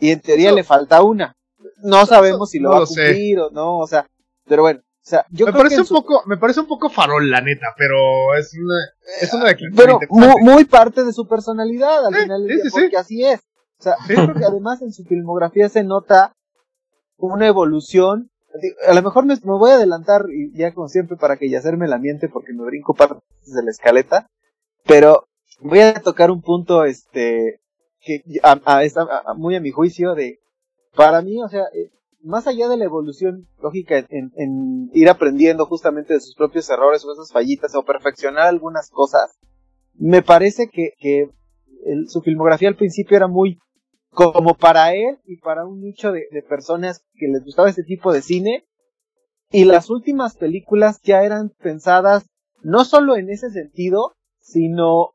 [0.00, 1.34] Y en teoría le falta una.
[1.82, 4.06] No sabemos si lo va a cumplir o no, o sea,
[4.46, 7.40] pero bueno, o sea, yo me parece un poco, me parece un poco farol, la
[7.40, 8.76] neta, pero es una,
[9.20, 13.40] es una Pero muy, parte de su personalidad, al final sí, porque así es.
[13.80, 16.36] O sea, creo que además en su filmografía se nota
[17.16, 18.30] una evolución.
[18.86, 21.88] A lo mejor me, voy a adelantar, y ya como siempre, para que ya hacerme
[21.88, 24.28] la miente, porque me brinco partes de la escaleta.
[24.84, 25.26] Pero
[25.62, 27.60] voy a tocar un punto, este,
[28.00, 30.40] que a, muy a mi juicio, de,
[30.94, 31.90] para mí, o sea, eh,
[32.22, 37.12] más allá de la evolución lógica en, ir aprendiendo justamente de sus propios errores o
[37.12, 39.38] esas fallitas o perfeccionar algunas cosas,
[39.94, 41.30] me parece que,
[42.06, 43.58] su filmografía al principio era muy
[44.10, 48.22] como para él y para un nicho de, personas que les gustaba este tipo de
[48.22, 48.64] cine.
[49.50, 52.24] Y las últimas películas ya eran pensadas
[52.62, 55.12] no solo en ese sentido, sino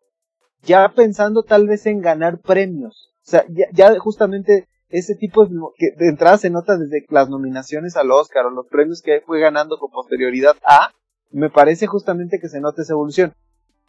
[0.64, 3.14] ya pensando tal vez en ganar premios.
[3.26, 7.30] O sea, ya, ya justamente ese tipo de, que de entrada se nota desde las
[7.30, 10.92] nominaciones al Oscar o los premios que fue ganando con posterioridad a,
[11.32, 13.34] me parece justamente que se nota esa evolución.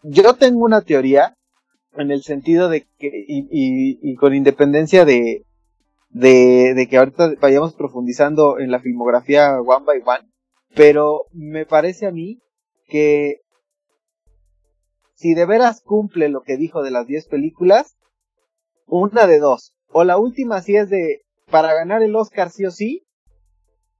[0.02, 1.34] Yo tengo una teoría
[1.96, 5.44] en el sentido de que, y, con independencia de,
[6.10, 10.28] de, de, que ahorita vayamos profundizando en la filmografía one by one,
[10.74, 12.40] pero me parece a mí
[12.86, 13.40] que
[15.18, 17.96] si de veras cumple lo que dijo de las 10 películas,
[18.86, 22.70] una de dos, o la última si es de para ganar el Oscar sí o
[22.70, 23.02] sí,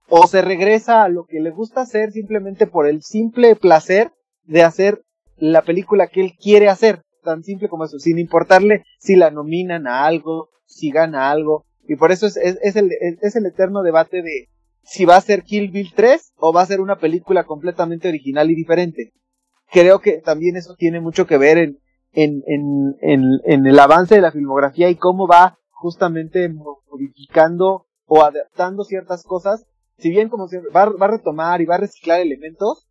[0.08, 4.12] o se regresa a lo que le gusta hacer simplemente por el simple placer
[4.44, 5.02] de hacer
[5.36, 9.88] la película que él quiere hacer, tan simple como eso, sin importarle si la nominan
[9.88, 14.22] a algo, si gana algo, y por eso es, es, el, es el eterno debate
[14.22, 14.48] de
[14.84, 18.52] si va a ser Kill Bill 3 o va a ser una película completamente original
[18.52, 19.12] y diferente.
[19.70, 21.78] Creo que también eso tiene mucho que ver en,
[22.12, 28.24] en, en, en, en el avance de la filmografía y cómo va justamente modificando o
[28.24, 29.66] adaptando ciertas cosas,
[29.98, 32.88] si bien como se va, va a retomar y va a reciclar elementos,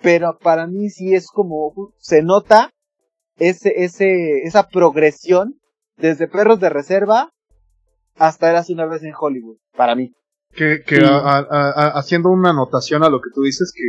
[0.00, 2.70] pero para mí sí es como se nota
[3.36, 5.60] ese, ese, esa progresión
[5.96, 7.32] desde Perros de Reserva
[8.16, 10.12] hasta Eras una vez en Hollywood, para mí.
[10.54, 13.84] Que, que haciendo una anotación a lo que tú dices, que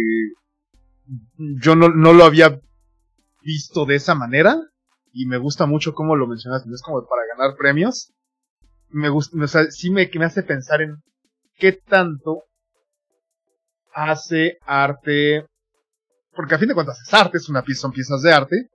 [1.38, 2.60] yo no, no lo había
[3.42, 4.58] visto de esa manera,
[5.12, 8.12] y me gusta mucho cómo lo mencionas, no es como para ganar premios.
[8.90, 10.98] Me gusta, o sea, sí me, me hace pensar en
[11.56, 12.44] qué tanto
[13.94, 15.46] hace arte,
[16.36, 18.70] porque a fin de cuentas es arte, es una pieza, son piezas de arte,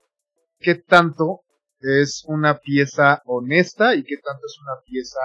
[0.59, 1.41] qué tanto
[1.81, 5.19] es una pieza honesta y qué tanto es una pieza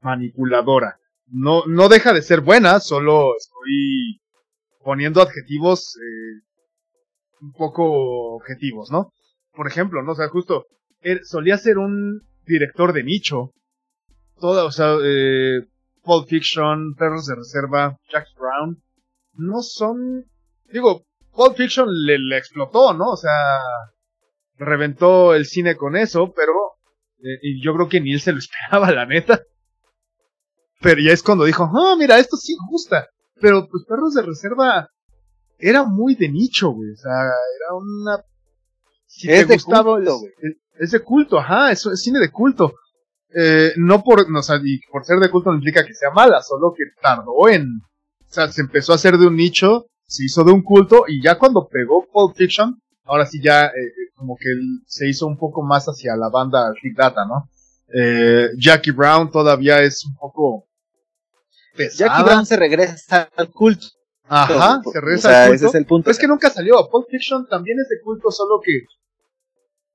[0.00, 0.98] manipuladora.
[1.26, 4.20] No, no deja de ser buena, solo estoy
[4.82, 6.42] poniendo adjetivos eh,
[7.40, 9.12] un poco objetivos, ¿no?
[9.52, 10.12] por ejemplo, ¿no?
[10.12, 10.66] O sea, justo,
[11.00, 13.52] él solía ser un director de nicho,
[14.38, 15.60] toda, o sea, eh,
[16.02, 18.82] Pulp Fiction, Perros de Reserva, Jack Brown,
[19.34, 20.24] no son,
[20.72, 23.10] digo, Pulp Fiction le, explotó, ¿no?
[23.10, 23.58] O sea,
[24.56, 26.52] reventó el cine con eso, pero
[27.18, 29.42] eh, y yo creo que ni él se lo esperaba, la neta.
[30.80, 33.10] Pero ya es cuando dijo, ah, mira, esto sí gusta.
[33.40, 34.88] Pero pues Perros de Reserva
[35.58, 36.92] era muy de nicho, güey.
[36.92, 38.24] O sea, era una...
[39.06, 42.30] Si es te de gustaba, culto, es, es, de culto, ajá, es, es cine de
[42.30, 42.74] culto.
[43.34, 46.10] Eh, no por, no, o sea, y por ser de culto no implica que sea
[46.10, 47.80] mala, solo que tardó en,
[48.20, 51.22] o sea, se empezó a hacer de un nicho, se hizo de un culto, y
[51.22, 54.48] ya cuando pegó Pulp Fiction, ahora sí ya, eh, eh como que
[54.86, 57.48] se hizo un poco más hacia la banda Big Data, ¿no?
[57.92, 60.66] Eh, Jackie Brown todavía es un poco
[61.76, 62.10] pesada.
[62.10, 63.86] Jackie Brown se regresa al culto.
[64.28, 65.54] Ajá, se regresa al culto.
[65.54, 66.10] Ese es el punto.
[66.10, 66.88] es que nunca salió.
[66.90, 68.84] Pulp Fiction también es de culto, solo que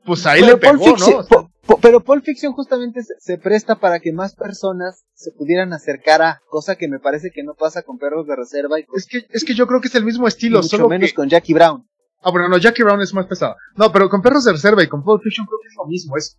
[0.05, 1.49] pues ahí le pegó, Fiction, ¿no?
[1.81, 6.75] pero Pulp Fiction justamente se, presta para que más personas se pudieran acercar a, cosa
[6.75, 8.79] que me parece que no pasa con Perros de Reserva.
[8.79, 11.09] Y es, que, es que yo creo que es el mismo estilo, mucho solo menos
[11.09, 11.15] que...
[11.15, 11.87] con Jackie Brown.
[12.21, 13.55] Ah, bueno, no, Jackie Brown es más pesada.
[13.75, 16.17] No, pero con Perros de Reserva y con Pulp Fiction creo que es lo mismo.
[16.17, 16.37] Es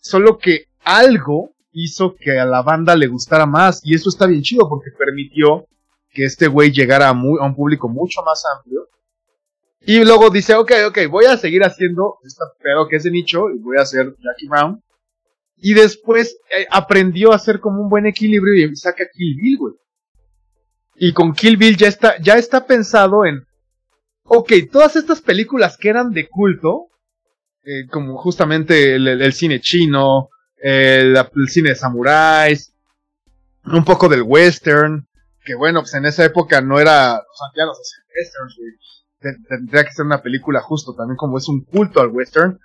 [0.00, 3.80] solo que algo hizo que a la banda le gustara más.
[3.84, 5.66] Y eso está bien chido porque permitió
[6.10, 8.88] que este güey llegara a, un público mucho más amplio.
[9.82, 13.50] Y luego dice, ok, ok, voy a seguir haciendo esta pedo que es de nicho
[13.50, 14.82] y voy a hacer Jackie Brown.
[15.58, 19.74] Y después eh, aprendió a hacer como un buen equilibrio y saca Kill Bill, güey.
[20.96, 23.46] Y con Kill Bill ya está, ya está pensado en
[24.26, 26.88] ok, todas estas películas que eran de culto,
[27.64, 30.30] eh, como justamente el, cine chino,
[30.66, 31.16] el,
[31.48, 32.74] cine de samuráis,
[33.64, 35.06] un poco del western,
[35.44, 37.78] que bueno, pues en esa época no era, o sea, ya los
[38.14, 38.56] westerns,
[39.48, 42.60] Tendría que ser una película justo también como es un culto al western.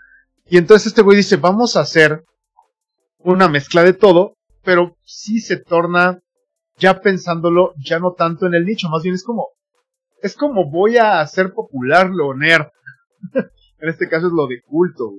[0.45, 2.23] Y entonces este güey dice, vamos a hacer
[3.19, 6.19] una mezcla de todo, pero sí se torna,
[6.77, 9.47] ya pensándolo, ya no tanto en el nicho, más bien es como,
[10.21, 12.67] es como voy a hacer popular lo nerd.
[13.33, 15.13] en este caso es lo de culto.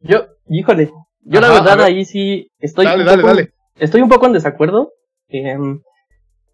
[0.00, 3.52] Yo, híjole, yo la verdad ahí sí estoy dale, dale, dale.
[3.78, 4.92] estoy un poco en desacuerdo.
[5.28, 5.80] Em,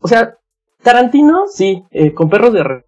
[0.01, 0.35] o sea,
[0.83, 2.83] Tarantino sí, eh, con perros de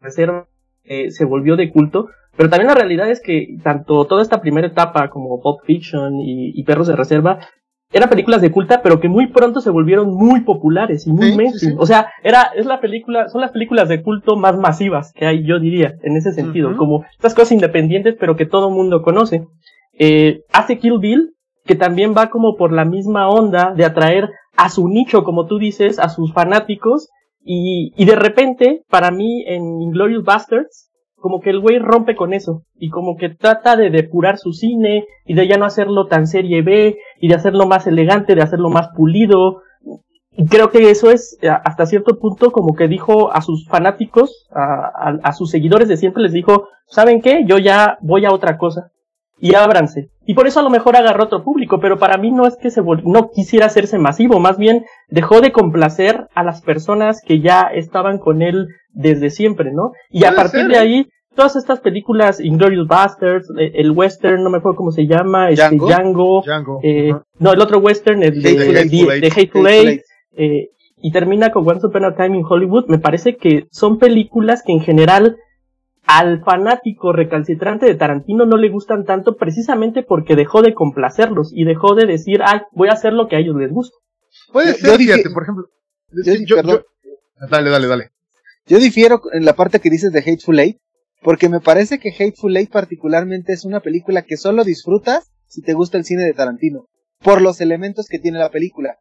[0.00, 0.48] reserva
[0.84, 4.66] eh, se volvió de culto, pero también la realidad es que tanto toda esta primera
[4.66, 7.38] etapa como Pop Fiction y, y Perros de Reserva
[7.92, 11.76] eran películas de culta, pero que muy pronto se volvieron muy populares y muy mainstream.
[11.78, 15.44] O sea, era, es la película, son las películas de culto más masivas que hay,
[15.44, 19.44] yo diría, en ese sentido, como estas cosas independientes, pero que todo mundo conoce.
[20.02, 21.34] Eh, hace Kill Bill,
[21.66, 25.58] que también va como por la misma onda de atraer a su nicho, como tú
[25.58, 27.10] dices, a sus fanáticos,
[27.42, 32.32] y, y de repente, para mí, en Inglorious Bastards, como que el güey rompe con
[32.32, 36.26] eso y como que trata de depurar su cine y de ya no hacerlo tan
[36.26, 39.60] serie B y de hacerlo más elegante, de hacerlo más pulido.
[40.32, 45.18] Y creo que eso es hasta cierto punto como que dijo a sus fanáticos, a,
[45.22, 47.44] a, sus seguidores de siempre, les dijo, ¿saben qué?
[47.44, 48.90] Yo ya voy a otra cosa
[49.40, 50.10] y ábranse.
[50.26, 52.70] Y por eso a lo mejor agarró otro público, pero para mí no es que
[52.70, 57.62] se no quisiera hacerse masivo, más bien dejó de complacer a las personas que ya
[57.62, 59.92] estaban con él desde siempre, ¿no?
[60.10, 60.78] Y a partir de ¿eh?
[60.78, 65.50] ahí, todas estas películas, Inglorious Bastards, eh, el western, no me acuerdo cómo se llama,
[65.50, 66.42] este, Django,
[66.82, 70.02] eh, no, el otro western, el de, de, Hateful Eight,
[70.36, 70.68] eh,
[71.02, 74.72] y termina con Once Upon a Time in Hollywood, me parece que son películas que
[74.72, 75.38] en general
[76.10, 81.64] al fanático recalcitrante de Tarantino no le gustan tanto precisamente porque dejó de complacerlos y
[81.64, 83.96] dejó de decir, ay, voy a hacer lo que a ellos les gusta.
[84.52, 85.66] Puede ser, fíjate, por ejemplo.
[87.48, 88.10] dale, dale, dale.
[88.66, 90.78] Yo difiero en la parte que dices de Hateful Eight,
[91.22, 95.74] porque me parece que Hateful Eight particularmente es una película que solo disfrutas si te
[95.74, 96.88] gusta el cine de Tarantino,
[97.20, 98.98] por los elementos que tiene la película.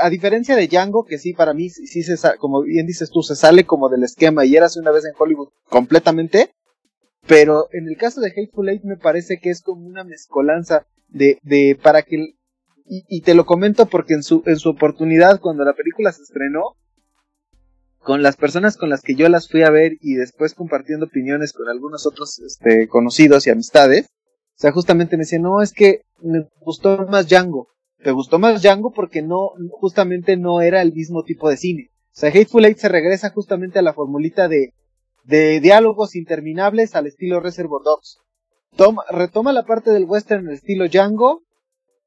[0.00, 3.36] A diferencia de Django, que sí, para mí, sí se como bien dices tú, se
[3.36, 6.54] sale como del esquema y eras una vez en Hollywood completamente,
[7.26, 11.38] pero en el caso de Hateful Eight me parece que es como una mezcolanza de,
[11.42, 12.16] de, para que,
[12.84, 16.22] y, y te lo comento porque en su, en su oportunidad, cuando la película se
[16.22, 16.76] estrenó,
[18.02, 21.52] con las personas con las que yo las fui a ver y después compartiendo opiniones
[21.52, 26.02] con algunos otros este, conocidos y amistades, o sea, justamente me decían, no, es que
[26.20, 27.68] me gustó más Django.
[28.02, 28.92] ¿Te gustó más Django?
[28.92, 31.90] Porque no, justamente no era el mismo tipo de cine.
[32.08, 34.74] O sea, Hateful Eight se regresa justamente a la formulita de,
[35.24, 38.18] de diálogos interminables al estilo Reservoir Dogs.
[38.76, 41.42] Toma, retoma la parte del western el estilo Django,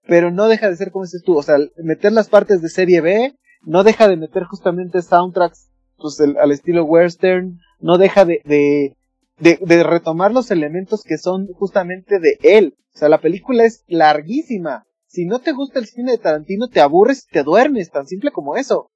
[0.08, 3.02] pero no deja de ser como dices tú, o sea, meter las partes de serie
[3.02, 8.96] B, no deja de meter justamente soundtracks pues al estilo western, no deja de, de,
[9.40, 12.76] de, retomar los elementos que son justamente de él.
[12.94, 16.82] O sea, la película es larguísima, si no te gusta el cine de Tarantino, te
[16.82, 18.90] aburres y te duermes, tan simple como eso.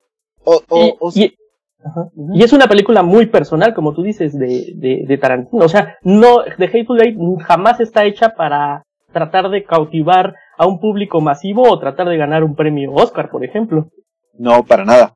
[0.43, 1.33] O, o, y,
[2.33, 5.65] y, es una película muy personal, como tú dices, de, de, de Tarantino.
[5.65, 10.79] O sea, no, The Hateful Eight jamás está hecha para tratar de cautivar a un
[10.79, 13.89] público masivo o tratar de ganar un premio Oscar, por ejemplo.
[14.37, 15.13] No, para nada.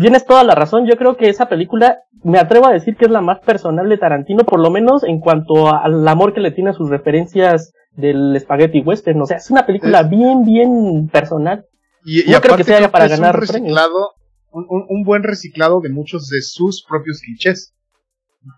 [0.00, 0.86] Tienes toda la razón.
[0.86, 3.98] Yo creo que esa película, me atrevo a decir que es la más personal de
[3.98, 8.36] Tarantino, por lo menos en cuanto al amor que le tiene a sus referencias del
[8.40, 9.20] spaghetti western.
[9.22, 11.64] O sea, es una película bien, bien personal.
[12.04, 14.14] Y, no creo que sea para ganar un reciclado,
[14.50, 17.74] un, un, buen reciclado de muchos de sus propios clichés.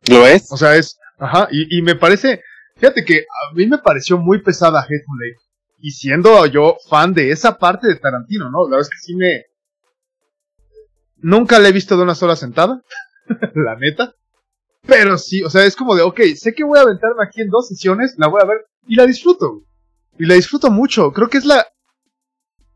[0.08, 0.50] ¿Lo es?
[0.52, 2.42] O sea, es, ajá, y, y me parece,
[2.76, 5.36] fíjate que a mí me pareció muy pesada Hateful Eight.
[5.82, 8.64] Y siendo yo fan de esa parte de Tarantino, ¿no?
[8.64, 9.46] La verdad es que sí me,
[11.22, 12.82] Nunca la he visto de una sola sentada,
[13.54, 14.14] la neta.
[14.86, 17.50] Pero sí, o sea, es como de, ok, sé que voy a aventarme aquí en
[17.50, 19.62] dos sesiones, la voy a ver y la disfruto.
[20.18, 21.12] Y la disfruto mucho.
[21.12, 21.66] Creo que es la.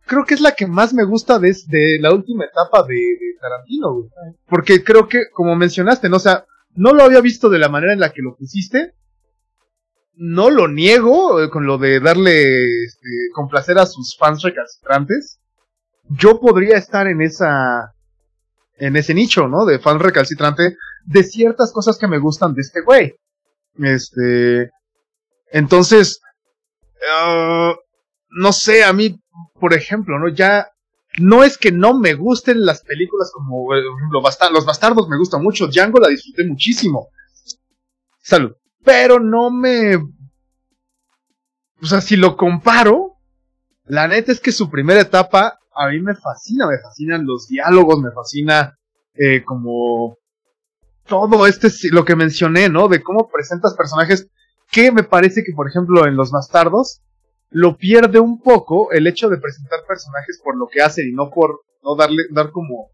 [0.06, 1.54] Creo que es la que más me gusta de,
[1.98, 3.00] la última etapa de,
[3.40, 4.10] Tarantino,
[4.46, 6.16] Porque creo que, como mencionaste, ¿no?
[6.16, 8.94] O sea, no lo había visto de la manera en la que lo pusiste.
[10.14, 15.40] No lo niego eh, con lo de darle este, complacer a sus fans recalcitrantes.
[16.10, 17.93] Yo podría estar en esa
[18.76, 19.64] en ese nicho, ¿no?
[19.64, 23.14] De fan recalcitrante de ciertas cosas que me gustan de este güey.
[23.78, 24.70] Este.
[25.52, 26.20] Entonces.
[27.04, 27.74] Uh,
[28.30, 29.20] no sé, a mí,
[29.60, 30.28] por ejemplo, ¿no?
[30.28, 30.68] Ya.
[31.18, 35.68] No es que no me gusten las películas como Los Bastardos me gustan mucho.
[35.68, 37.08] Django la disfruté muchísimo.
[38.20, 38.56] Salud.
[38.84, 39.96] Pero no me.
[39.96, 43.12] O sea, si lo comparo.
[43.86, 48.00] La neta es que su primera etapa a mí me fascina, me fascinan los diálogos,
[48.00, 48.78] me fascina
[49.14, 50.18] eh, como
[51.06, 52.88] todo este, lo que mencioné, ¿no?
[52.88, 54.28] De cómo presentas personajes
[54.70, 57.02] que me parece que, por ejemplo, en Los Bastardos,
[57.50, 61.30] lo pierde un poco el hecho de presentar personajes por lo que hacen y no
[61.30, 62.90] por no darle, dar como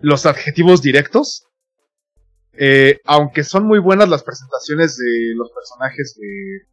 [0.00, 1.46] los adjetivos directos.
[2.52, 6.66] Eh, aunque son muy buenas las presentaciones de los personajes de,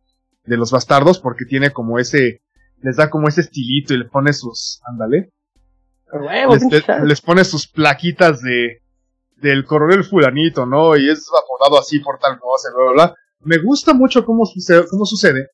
[0.49, 2.41] de los bastardos, porque tiene como ese
[2.81, 5.31] les da como ese estilito y le pone sus, ándale,
[7.03, 8.81] les, pone sus plaquitas de
[9.37, 10.95] del coronel fulanito, ¿no?
[10.95, 13.15] Y es apodado así por tal cosa, bla, bla, bla.
[13.41, 15.49] Me gusta mucho cómo sucede, cómo sucede,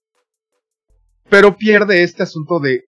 [1.29, 2.85] pero pierde este asunto de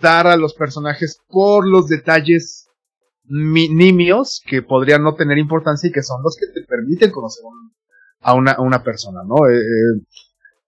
[0.00, 2.68] dar a los personajes por los detalles
[3.24, 7.44] nimios que podrían no tener importancia y que son los que te permiten conocer
[8.20, 9.48] a, una, una, persona, ¿no?
[9.48, 10.02] Eh, eh,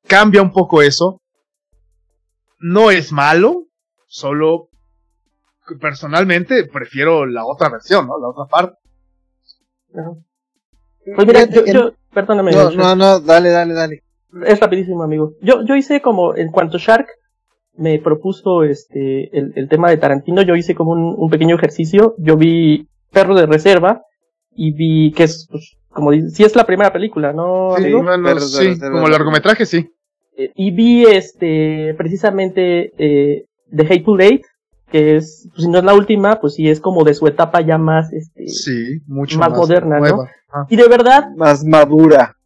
[0.06, 1.20] cambia un poco eso
[2.58, 3.66] no es malo,
[4.06, 4.68] solo
[5.80, 8.18] personalmente prefiero la otra versión, ¿no?
[8.18, 8.76] La otra parte.
[11.14, 12.52] Pues mira, yo, perdóname.
[12.52, 14.02] No, no, no, dale, dale, dale.
[14.46, 15.34] Es rapidísimo, amigo.
[15.40, 17.06] Yo, yo hice como, en cuanto Shark
[17.76, 22.14] me propuso este, el, el tema de Tarantino, yo hice como un, un, pequeño ejercicio.
[22.18, 24.02] Yo vi Perro de Reserva
[24.50, 27.74] y vi que es, pues, como dice, si es la primera película, ¿no?
[27.76, 29.90] Sí, sí como largometraje, sí.
[30.36, 34.42] Eh, y vi este precisamente eh, The Hateful Eight,
[34.90, 37.60] que es, pues, si no es la última, pues sí es como de su etapa
[37.60, 40.26] ya más, este, sí, mucho más, moderna, ¿no?
[40.68, 41.30] Y de verdad.
[41.36, 42.36] Más madura.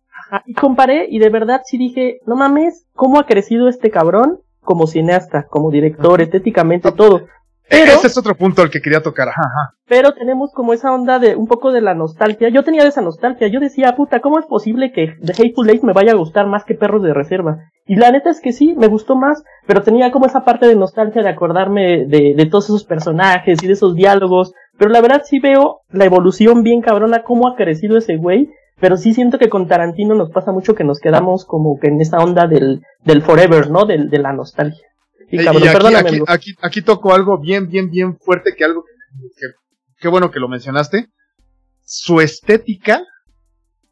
[0.46, 4.40] y comparé, y de verdad sí dije, no mames, ¿cómo ha crecido este cabrón?
[4.60, 7.26] Como cineasta, como director, estéticamente, todo.
[7.68, 9.28] Pero, Ese es otro punto al que quería tocar.
[9.28, 12.48] Ajá, Pero tenemos como esa onda de un poco de la nostalgia.
[12.48, 13.48] Yo tenía esa nostalgia.
[13.48, 16.64] Yo decía, puta, ¿cómo es posible que The Hateful Eight me vaya a gustar más
[16.64, 17.58] que Perros de Reserva?
[17.86, 20.76] Y la neta es que sí, me gustó más, pero tenía como esa parte de
[20.76, 24.54] nostalgia de acordarme de, de todos esos personajes y de esos diálogos.
[24.78, 28.50] Pero la verdad sí veo la evolución bien cabrona, cómo ha crecido ese güey.
[28.80, 32.00] Pero sí siento que con Tarantino nos pasa mucho que nos quedamos como que en
[32.00, 33.84] esa onda del, del forever, ¿no?
[33.84, 34.86] Del, de la nostalgia.
[35.30, 39.46] Y, aquí, aquí, aquí, toco algo bien, bien, bien fuerte, que algo que,
[39.98, 41.10] qué bueno que lo mencionaste.
[41.84, 43.04] Su estética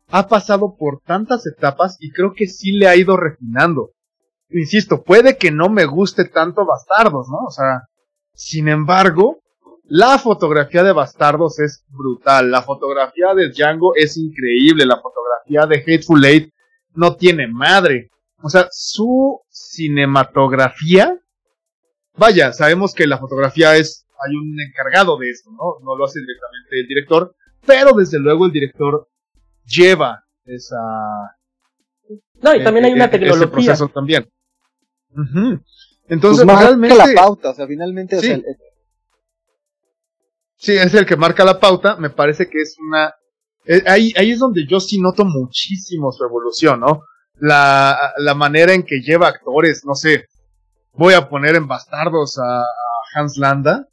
[0.09, 3.91] ha pasado por tantas etapas y creo que sí le ha ido refinando.
[4.51, 7.39] Insisto, puede que no me guste tanto Bastardos, ¿no?
[7.47, 7.83] O sea,
[8.33, 9.41] sin embargo,
[9.85, 15.83] la fotografía de Bastardos es brutal, la fotografía de Django es increíble, la fotografía de
[15.83, 16.53] Hateful Eight
[16.95, 18.11] no tiene madre.
[18.43, 21.19] O sea, su cinematografía
[22.17, 25.85] Vaya, sabemos que la fotografía es, hay un encargado de eso, ¿no?
[25.85, 27.35] No lo hace directamente el director,
[27.67, 29.09] pero desde luego el director
[29.65, 30.77] lleva esa...
[32.41, 33.45] No, y también hay una tecnología.
[33.45, 34.31] Ese proceso también.
[36.09, 36.97] Entonces, pues realmente...
[36.97, 38.19] la pauta, o sea, finalmente...
[38.21, 38.43] Sí.
[40.57, 43.15] sí, es el que marca la pauta, me parece que es una...
[43.65, 47.03] Eh, ahí, ahí es donde yo sí noto muchísimo su evolución, ¿no?
[47.39, 50.27] La, la manera en que lleva actores, no sé,
[50.97, 52.65] voy a poner en bastardos a,
[53.15, 53.89] Hans Landa.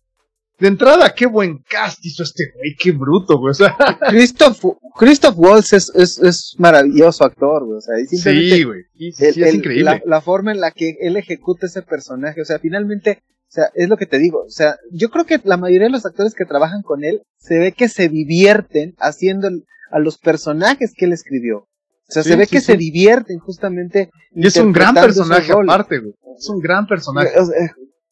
[0.60, 3.52] De entrada, qué buen cast hizo este güey, qué bruto, güey.
[3.52, 3.76] O sea,
[4.10, 4.64] Christoph,
[4.96, 7.78] Christoph Waltz es, es, es maravilloso actor, güey.
[7.78, 8.82] O sea, sí, güey.
[8.96, 9.84] Sí, es increíble.
[9.84, 13.70] La, la, forma en la que él ejecuta ese personaje, o sea, finalmente, o sea,
[13.74, 14.44] es lo que te digo.
[14.46, 17.60] O sea, yo creo que la mayoría de los actores que trabajan con él se
[17.60, 19.50] ve que se divierten haciendo
[19.92, 21.68] a los personajes que él escribió.
[22.14, 24.12] O sea, se ve que se divierten justamente.
[24.36, 26.14] Y es un gran personaje aparte, güey.
[26.38, 27.30] Es un gran personaje.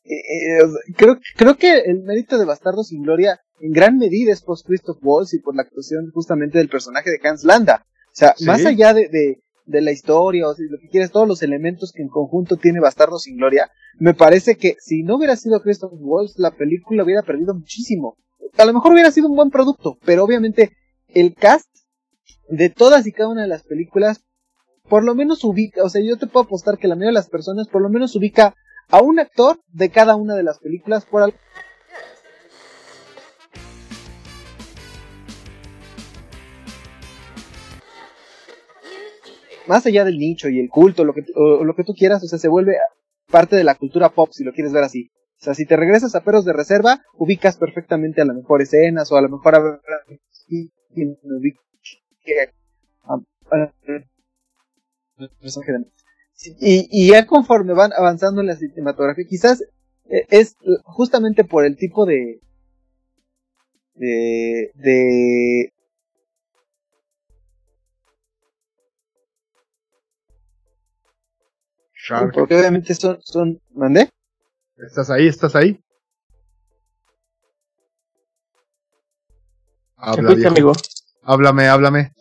[0.04, 4.42] Eh, eh, creo, creo que el mérito de Bastardo sin Gloria en gran medida es
[4.42, 7.86] por Christoph Waltz y por la actuación justamente del personaje de Hans Landa.
[8.08, 11.28] O sea, más allá de, de, de, la historia o si lo que quieres, todos
[11.28, 15.36] los elementos que en conjunto tiene Bastardo sin Gloria, me parece que si no hubiera
[15.36, 18.18] sido Christoph Waltz, la película hubiera perdido muchísimo.
[18.58, 20.72] A lo mejor hubiera sido un buen producto, pero obviamente
[21.08, 21.71] el cast
[22.52, 24.24] de todas y cada una de las películas,
[24.90, 27.30] por lo menos ubica, o sea, yo te puedo apostar que la mayoría de las
[27.30, 28.54] personas por lo menos ubica
[28.90, 31.38] a un actor de cada una de las películas por algo.
[39.68, 42.28] Más allá del nicho y el culto, lo que, o, lo que tú quieras, o
[42.28, 42.76] sea, se vuelve
[43.30, 45.10] parte de la cultura pop, si lo quieres ver así.
[45.40, 49.10] O sea, si te regresas a Perros de Reserva, ubicas perfectamente a las mejores escenas
[49.12, 49.80] o a lo mejor a,
[56.60, 59.62] y, y ya conforme van avanzando en la cinematografía, quizás
[60.10, 62.42] eh, es justamente por el tipo de
[63.94, 65.74] de de
[72.34, 74.10] porque obviamente son son ¿mandé?
[74.78, 75.28] ¿Estás ahí?
[75.28, 75.80] ¿Estás ahí?
[79.96, 80.74] Habla, amigo.
[81.24, 82.14] Háblame, háblame.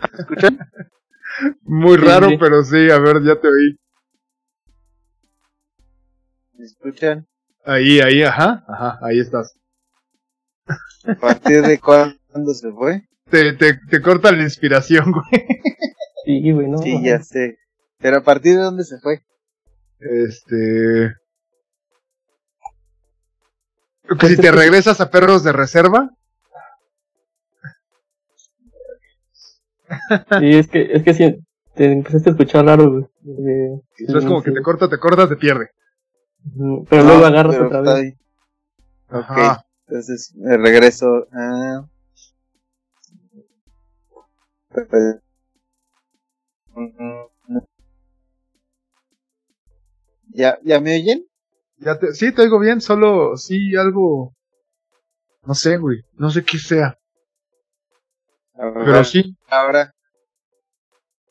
[0.00, 0.58] ¿Me escuchan?
[1.62, 3.78] Muy raro, pero sí, a ver, ya te oí.
[6.54, 7.26] ¿Me escuchan?
[7.64, 9.54] Ahí, ahí, ajá, ajá, ahí estás.
[11.04, 13.08] ¿A partir de cuándo se fue?
[13.30, 15.46] Te, te, te corta la inspiración, güey.
[16.24, 16.78] Sí, güey, no.
[16.78, 17.58] Sí, ya sé.
[17.98, 19.20] Pero a partir de dónde se fue?
[20.00, 21.14] Este.
[24.16, 26.10] Que si te regresas a perros de reserva.
[30.38, 31.44] Sí, es que, es que si
[31.74, 33.82] te empezaste a escuchar raro, güey.
[33.96, 35.70] es como que te corta, te cortas, te pierde.
[36.88, 38.14] Pero luego agarras otra vez.
[39.10, 41.26] Ok, entonces me regreso.
[41.32, 41.86] Ah.
[50.28, 51.26] ¿Ya, ¿Ya me oyen?
[51.80, 54.34] Ya te, sí, te oigo bien, solo sí algo.
[55.44, 56.02] No sé, güey.
[56.14, 56.98] No sé qué sea.
[58.54, 59.36] Pero sí.
[59.48, 59.94] Ahora.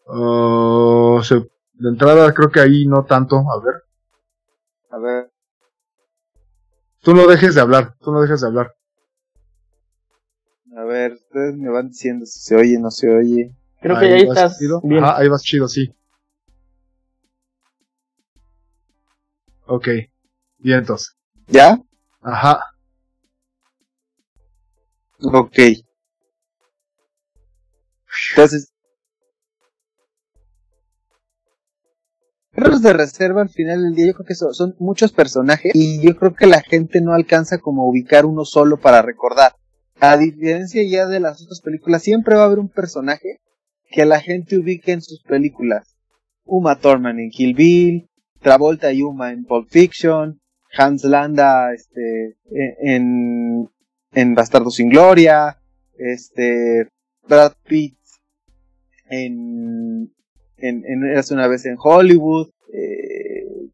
[0.05, 1.19] Uh,
[1.73, 3.37] de entrada creo que ahí no tanto.
[3.37, 3.75] A ver.
[4.89, 5.31] A ver.
[7.01, 7.95] Tú no dejes de hablar.
[7.99, 8.73] Tú no dejes de hablar.
[10.75, 13.51] A ver, ustedes me van diciendo si se oye o no se oye.
[13.81, 14.57] Creo que ahí estás.
[14.57, 14.81] Chido.
[14.83, 15.03] Bien.
[15.03, 15.93] Ajá, ahí vas chido, sí.
[19.65, 19.87] Ok.
[20.59, 21.15] Vientos.
[21.47, 21.79] ¿Ya?
[22.21, 22.59] Ajá.
[25.19, 25.57] Ok.
[28.31, 28.73] Entonces.
[32.51, 36.01] Perros de reserva al final del día yo creo que son, son muchos personajes y
[36.01, 39.53] yo creo que la gente no alcanza como a ubicar uno solo para recordar.
[39.99, 43.41] A diferencia ya de las otras películas, siempre va a haber un personaje
[43.89, 45.95] que la gente ubique en sus películas.
[46.45, 48.09] Uma Thurman en Kill Bill,
[48.41, 50.39] Travolta y Uma en Pulp Fiction,
[50.77, 52.37] Hans Landa este,
[52.81, 53.69] en,
[54.11, 55.57] en Bastardo sin Gloria,
[55.97, 56.87] este,
[57.27, 57.97] Brad Pitt
[59.09, 60.13] en,
[60.57, 63.69] en, en una vez en Hollywood, eh,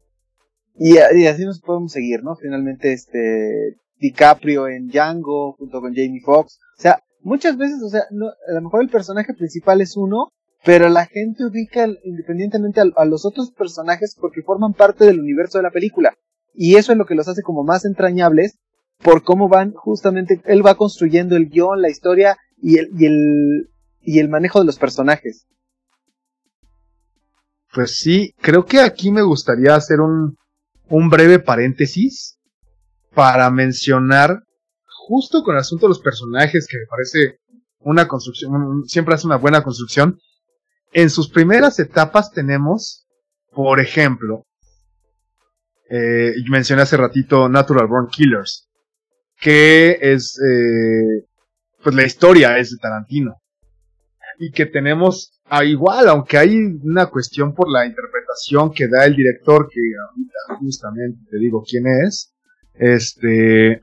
[0.76, 2.36] y, y, así nos podemos seguir, ¿no?
[2.36, 8.02] Finalmente, este, DiCaprio en Django, junto con Jamie Foxx, o sea, muchas veces, o sea,
[8.10, 10.32] no, a lo mejor el personaje principal es uno,
[10.64, 15.62] pero la gente ubica independientemente a, los otros personajes porque forman parte del universo de
[15.62, 16.14] la película.
[16.54, 18.58] Y eso es lo que los hace como más entrañables
[19.02, 23.70] por cómo van justamente, él va construyendo el guion, la historia y el, y el,
[24.00, 25.46] y el manejo de los personajes.
[27.72, 30.36] Pues sí, creo que aquí me gustaría hacer un,
[30.88, 32.38] un breve paréntesis
[33.14, 34.44] para mencionar
[35.06, 37.38] justo con el asunto de los personajes, que me parece
[37.80, 40.18] una construcción, siempre hace una buena construcción.
[40.92, 43.06] En sus primeras etapas tenemos,
[43.50, 44.46] por ejemplo,
[45.90, 48.68] eh, mencioné hace ratito Natural Born Killers,
[49.40, 51.26] que es, eh,
[51.82, 53.40] pues la historia es de Tarantino.
[54.38, 59.14] Y que tenemos ah, igual, aunque hay una cuestión por la interpretación que da el
[59.14, 62.34] director, que ahorita justamente te digo quién es,
[62.74, 63.80] este...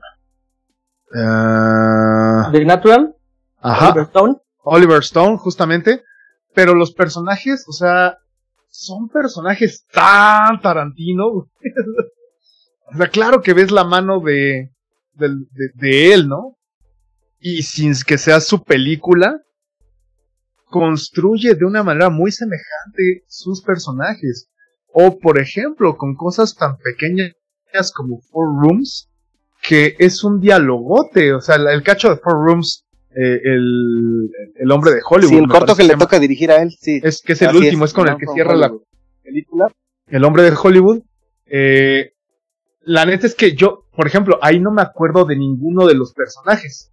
[1.14, 3.14] Uh, ¿The Natural?
[3.60, 3.92] Ajá.
[3.92, 4.36] Oliver Stone.
[4.64, 6.02] Oliver Stone, justamente.
[6.54, 8.18] Pero los personajes, o sea,
[8.72, 11.26] son personajes tan Tarantino.
[11.26, 14.72] o sea, claro que ves la mano de,
[15.14, 16.56] de, él, ¿no?
[17.38, 19.40] Y sin que sea su película,
[20.70, 24.48] construye de una manera muy semejante sus personajes.
[24.94, 29.10] O, por ejemplo, con cosas tan pequeñas como Four Rooms,
[29.62, 31.34] que es un dialogote.
[31.34, 35.30] O sea, el cacho de Four Rooms eh, el, hombre de Hollywood.
[35.30, 37.00] Sí, el corto que le toca dirigir a él, sí.
[37.02, 38.72] Es que es el último, es con el que cierra la
[39.22, 39.68] película.
[40.06, 41.02] El hombre de Hollywood.
[41.46, 42.12] Eh,
[42.80, 46.12] la neta es que yo, por ejemplo, ahí no me acuerdo de ninguno de los
[46.12, 46.90] personajes.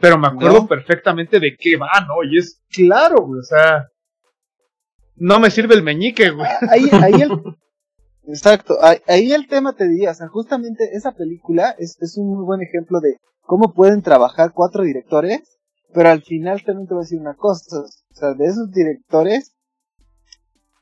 [0.00, 2.24] Pero me acuerdo perfectamente de qué va, ¿no?
[2.24, 3.88] Y es claro, güey, o sea.
[5.16, 6.48] No me sirve el meñique, güey.
[6.70, 7.30] Ahí, ahí el,
[8.26, 12.44] exacto, ahí, el tema te diría, o sea, justamente esa película es, es un muy
[12.44, 13.18] buen ejemplo de
[13.50, 15.58] cómo pueden trabajar cuatro directores,
[15.92, 19.56] pero al final también te voy a decir una cosa, o sea, de esos directores,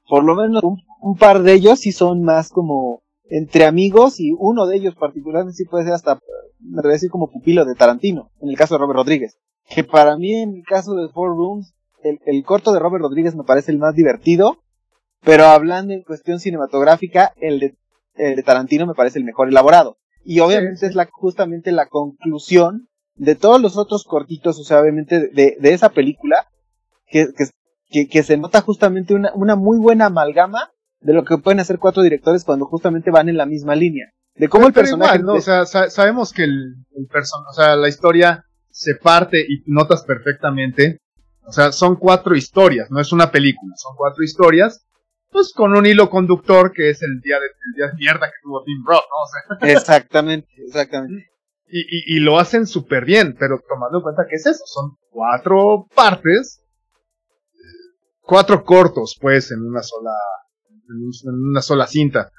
[0.07, 0.62] por lo menos
[1.01, 3.01] un, par de ellos sí son más como
[3.31, 6.21] entre amigos y uno de ellos particularmente sí puede ser hasta,
[6.61, 9.39] me voy a decir como pupilo de Tarantino, en el caso de Robert Rodríguez,
[9.71, 13.45] que para mí en el caso de Four Rooms, el, corto de Robert Rodríguez me
[13.45, 14.59] parece el más divertido,
[15.25, 17.79] pero hablando en cuestión cinematográfica, el de,
[18.16, 19.97] el de Tarantino me parece el mejor elaborado.
[20.31, 25.31] Y obviamente es la, justamente la conclusión de todos los otros cortitos, o sea, obviamente
[25.33, 26.47] de, de esa película,
[27.07, 27.29] que,
[27.89, 30.70] que, que, se nota justamente una, una muy buena amalgama
[31.01, 34.11] de lo que pueden hacer cuatro directores cuando justamente van en la misma línea.
[34.35, 35.20] De cómo el personaje.
[35.20, 35.33] ¿no?
[35.33, 40.99] O sea, sabemos que el, el o sea, la historia se parte y notas perfectamente.
[41.47, 44.85] O sea, son cuatro historias, no es una película, son cuatro historias
[45.31, 48.62] pues con un hilo conductor que es el día de, día de mierda que tuvo
[48.64, 49.05] Tim Roth,
[49.61, 49.66] ¿no?
[49.68, 51.31] exactamente, exactamente.
[51.66, 54.97] Y, y, y lo hacen súper bien, pero tomando en cuenta que es eso, son
[55.11, 56.62] cuatro partes,
[58.22, 60.14] cuatro cortos, pues, en una sola,
[60.89, 62.31] en una sola cinta.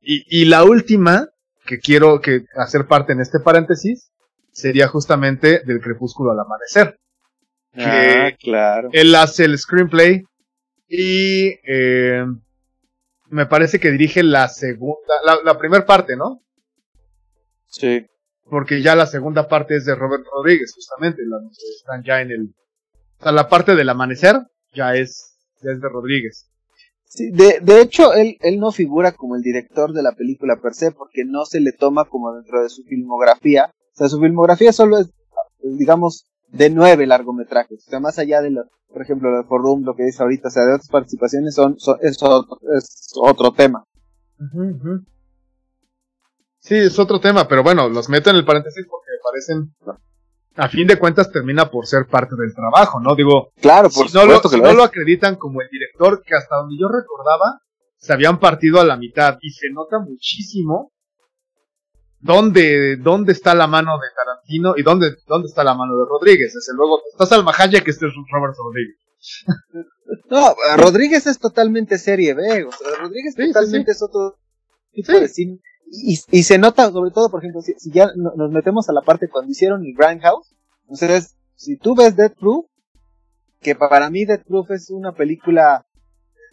[0.00, 1.28] Y, y la última,
[1.64, 4.12] que quiero que hacer parte en este paréntesis,
[4.52, 6.98] sería justamente del crepúsculo al amanecer.
[7.74, 8.88] Ah, claro.
[8.92, 10.22] Él hace el screenplay,
[10.88, 12.24] y eh,
[13.28, 16.42] me parece que dirige la segunda, la, la primera parte, ¿no?
[17.66, 18.06] Sí.
[18.48, 21.38] Porque ya la segunda parte es de Robert Rodríguez, justamente, la,
[21.76, 22.54] están ya en el...
[23.18, 24.36] O sea, la parte del amanecer
[24.72, 26.48] ya es, ya es de Rodríguez.
[27.04, 30.74] Sí, de, de hecho, él, él no figura como el director de la película per
[30.74, 33.70] se, porque no se le toma como dentro de su filmografía.
[33.72, 35.10] O sea, su filmografía solo es,
[35.62, 37.84] digamos, de nueve largometrajes.
[37.86, 40.50] O sea, más allá de, lo, por ejemplo, de Room, lo que dice ahorita, o
[40.50, 42.18] sea, de otras participaciones son, es,
[43.16, 43.84] otro, tema.
[46.60, 49.74] Sí, es otro tema, pero bueno, los meto en el paréntesis porque me parecen,
[50.56, 53.14] a fin de cuentas termina por ser parte del trabajo, ¿no?
[53.14, 56.76] Digo, claro, por si no, lo, no lo acreditan como el director, que hasta donde
[56.80, 57.60] yo recordaba,
[57.98, 60.92] se habían partido a la mitad y se nota muchísimo
[62.20, 66.52] dónde, dónde está la mano de Tarantino y dónde, dónde está la mano de Rodríguez.
[66.54, 68.96] Desde luego, estás al Mahaya que este es Robert Rodríguez.
[70.30, 74.38] No, Rodríguez es totalmente serie B, o sea, Rodríguez totalmente es otro
[74.92, 75.60] tipo de cine.
[75.90, 79.28] Y, y, se nota, sobre todo, por ejemplo, si, ya nos metemos a la parte
[79.28, 80.52] cuando hicieron el Grindhouse,
[80.82, 82.66] entonces, si tú ves Death Proof,
[83.60, 85.86] que para mí Death Proof es una película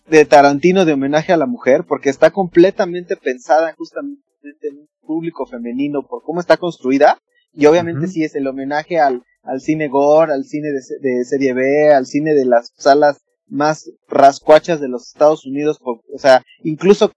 [0.07, 6.05] de Tarantino de homenaje a la mujer, porque está completamente pensada justamente en público femenino
[6.07, 7.17] por cómo está construida.
[7.53, 11.93] Y obviamente sí es el homenaje al, al cine gore, al cine de, serie B,
[11.93, 15.79] al cine de las salas más rascuachas de los Estados Unidos.
[15.83, 17.11] o sea, incluso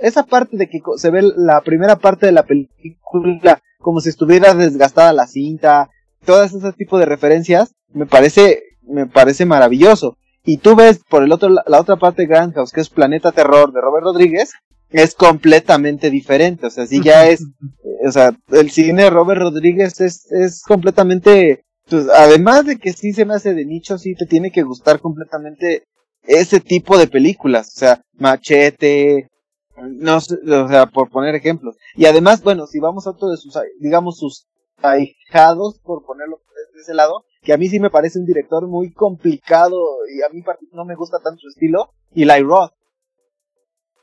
[0.00, 4.54] esa parte de que se ve la primera parte de la película como si estuviera
[4.54, 5.90] desgastada la cinta,
[6.24, 10.16] todas ese tipo de referencias, me parece, me parece maravilloso.
[10.44, 13.32] Y tú ves por el otro, la otra parte de Grand House, que es Planeta
[13.32, 14.52] Terror de Robert Rodríguez,
[14.92, 16.66] es completamente diferente.
[16.66, 17.44] O sea, si ya es,
[18.06, 23.12] o sea, el cine de Robert Rodríguez es, es completamente, pues, además de que sí
[23.12, 25.84] se me hace de nicho, sí te tiene que gustar completamente
[26.22, 27.68] ese tipo de películas.
[27.68, 29.28] O sea, Machete,
[29.76, 31.76] no sé, o sea, por poner ejemplos.
[31.96, 34.46] Y además, bueno, si vamos a otro de sus, digamos, sus
[34.82, 36.40] ahijados, por ponerlo
[36.74, 39.80] de ese lado, que a mí sí me parece un director muy complicado
[40.14, 42.72] y a mí no me gusta tanto su estilo, y Eli Roth.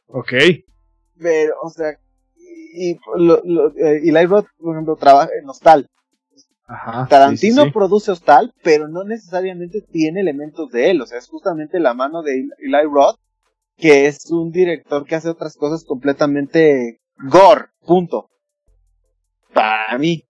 [0.08, 0.34] Ok.
[1.20, 1.98] Pero, o sea,
[2.74, 5.90] y, lo, lo, eh, Eli Roth, por ejemplo, trabaja en Hostal.
[7.10, 11.96] Tarantino produce Hostal, pero no necesariamente tiene elementos de él, o sea, es justamente la
[11.96, 13.18] mano de Eli Roth,
[13.76, 18.30] que es un director que hace otras cosas completamente gore, punto.
[19.52, 20.24] Para mí.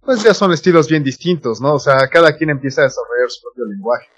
[0.00, 1.74] Pues ya son estilos bien distintos, ¿no?
[1.74, 4.08] O sea, cada quien empieza a desarrollar su propio lenguaje.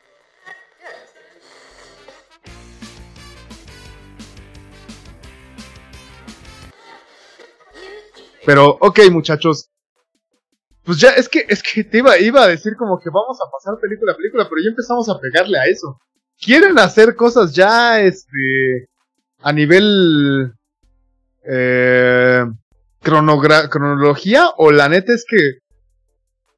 [8.45, 9.71] Pero, ok, muchachos.
[10.85, 13.51] Pues ya, es que, es que te iba, iba a decir como que vamos a
[13.51, 16.01] pasar película a película, pero ya empezamos a pegarle a eso.
[16.41, 18.89] Quieren hacer cosas ya, este,
[19.41, 20.53] a nivel,
[21.45, 22.45] eh,
[23.01, 25.59] cronología, o la neta es que,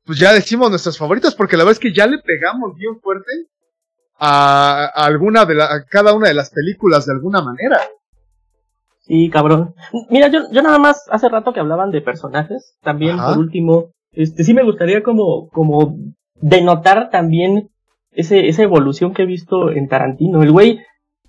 [0.05, 3.31] pues ya decimos nuestras favoritas, porque la verdad es que ya le pegamos bien fuerte
[4.19, 7.81] a, alguna de la, a cada una de las películas de alguna manera.
[9.07, 9.75] Sí, cabrón.
[10.09, 14.45] Mira, yo, yo nada más hace rato que hablaban de personajes, también por último, este
[14.45, 15.97] sí me gustaría como, como
[16.41, 17.69] denotar también
[18.13, 20.43] ese, esa evolución que he visto en Tarantino.
[20.43, 20.81] El güey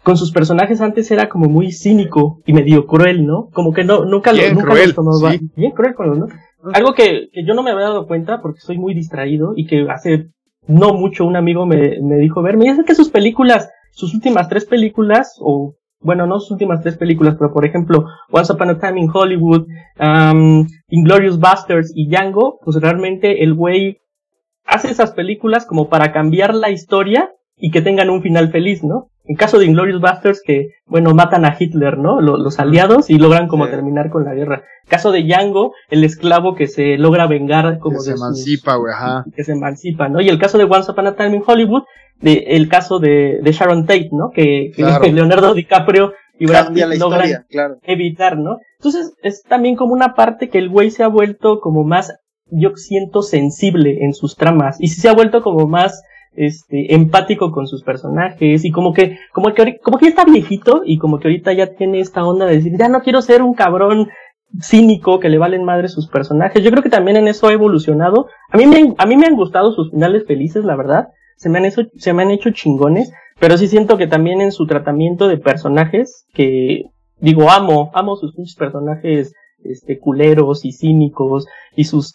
[0.04, 3.50] con sus personajes antes era como muy cínico y medio cruel, ¿no?
[3.54, 5.36] Como que no, nunca lo, nunca tomaba.
[5.56, 6.28] Bien cruel con ¿no?
[6.74, 9.86] Algo que, que, yo no me había dado cuenta porque soy muy distraído y que
[9.90, 10.30] hace
[10.68, 14.48] no mucho un amigo me, me dijo, ver, me dice que sus películas, sus últimas
[14.48, 18.80] tres películas, o bueno, no sus últimas tres películas, pero por ejemplo, Once Upon a
[18.80, 19.68] Time in Hollywood,
[20.00, 24.02] um, Inglorious Busters y Django, pues realmente el güey
[24.66, 29.10] hace esas películas como para cambiar la historia y que tengan un final feliz, ¿no?
[29.28, 32.22] En caso de Inglorious Busters, que, bueno, matan a Hitler, ¿no?
[32.22, 34.64] Los, aliados y logran como terminar con la guerra.
[34.88, 39.26] Caso de Django, el esclavo que se logra vengar como que se emancipa, güey, ajá.
[39.36, 40.22] Que se emancipa, ¿no?
[40.22, 41.84] Y el caso de Once Upon a Time in Hollywood,
[42.22, 44.32] de, el caso de, de Sharon Tate, ¿no?
[44.34, 44.72] Que,
[45.14, 47.46] Leonardo DiCaprio y Brad Pitt logran
[47.84, 48.60] evitar, ¿no?
[48.80, 52.14] Entonces, es también como una parte que el güey se ha vuelto como más,
[52.48, 54.78] yo siento, sensible en sus tramas.
[54.80, 56.04] Y se ha vuelto como más,
[56.36, 60.82] este, empático con sus personajes y como que, como que, como que ya está viejito
[60.86, 63.54] y como que ahorita ya tiene esta onda de decir, ya no quiero ser un
[63.54, 64.10] cabrón
[64.62, 66.64] cínico que le valen madre sus personajes.
[66.64, 68.28] Yo creo que también en eso ha evolucionado.
[68.52, 71.08] A mí me, a mí me han gustado sus finales felices, la verdad.
[71.36, 74.52] Se me han hecho, se me han hecho chingones, pero sí siento que también en
[74.52, 76.84] su tratamiento de personajes, que
[77.20, 79.34] digo, amo, amo sus personajes,
[79.64, 82.14] este, culeros y cínicos, y sus,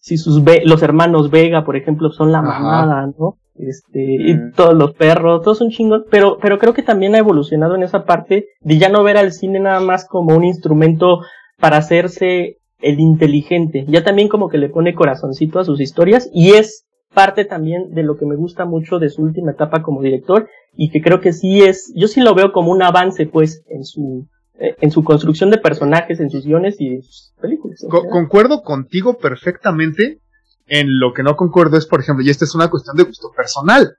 [0.00, 3.36] si sus, los hermanos Vega, por ejemplo, son la mamada, ¿no?
[3.58, 4.52] este, y mm.
[4.52, 8.04] todos los perros, todos son chingos, pero, pero creo que también ha evolucionado en esa
[8.04, 11.20] parte de ya no ver al cine nada más como un instrumento
[11.58, 16.52] para hacerse el inteligente, ya también como que le pone corazoncito a sus historias y
[16.52, 20.48] es parte también de lo que me gusta mucho de su última etapa como director
[20.76, 23.84] y que creo que sí es, yo sí lo veo como un avance pues en
[23.84, 24.28] su,
[24.58, 27.84] eh, en su construcción de personajes, en sus guiones y en sus películas.
[27.88, 30.20] concuerdo contigo perfectamente
[30.66, 33.30] en lo que no concuerdo es, por ejemplo, y esta es una cuestión de gusto
[33.34, 33.96] personal.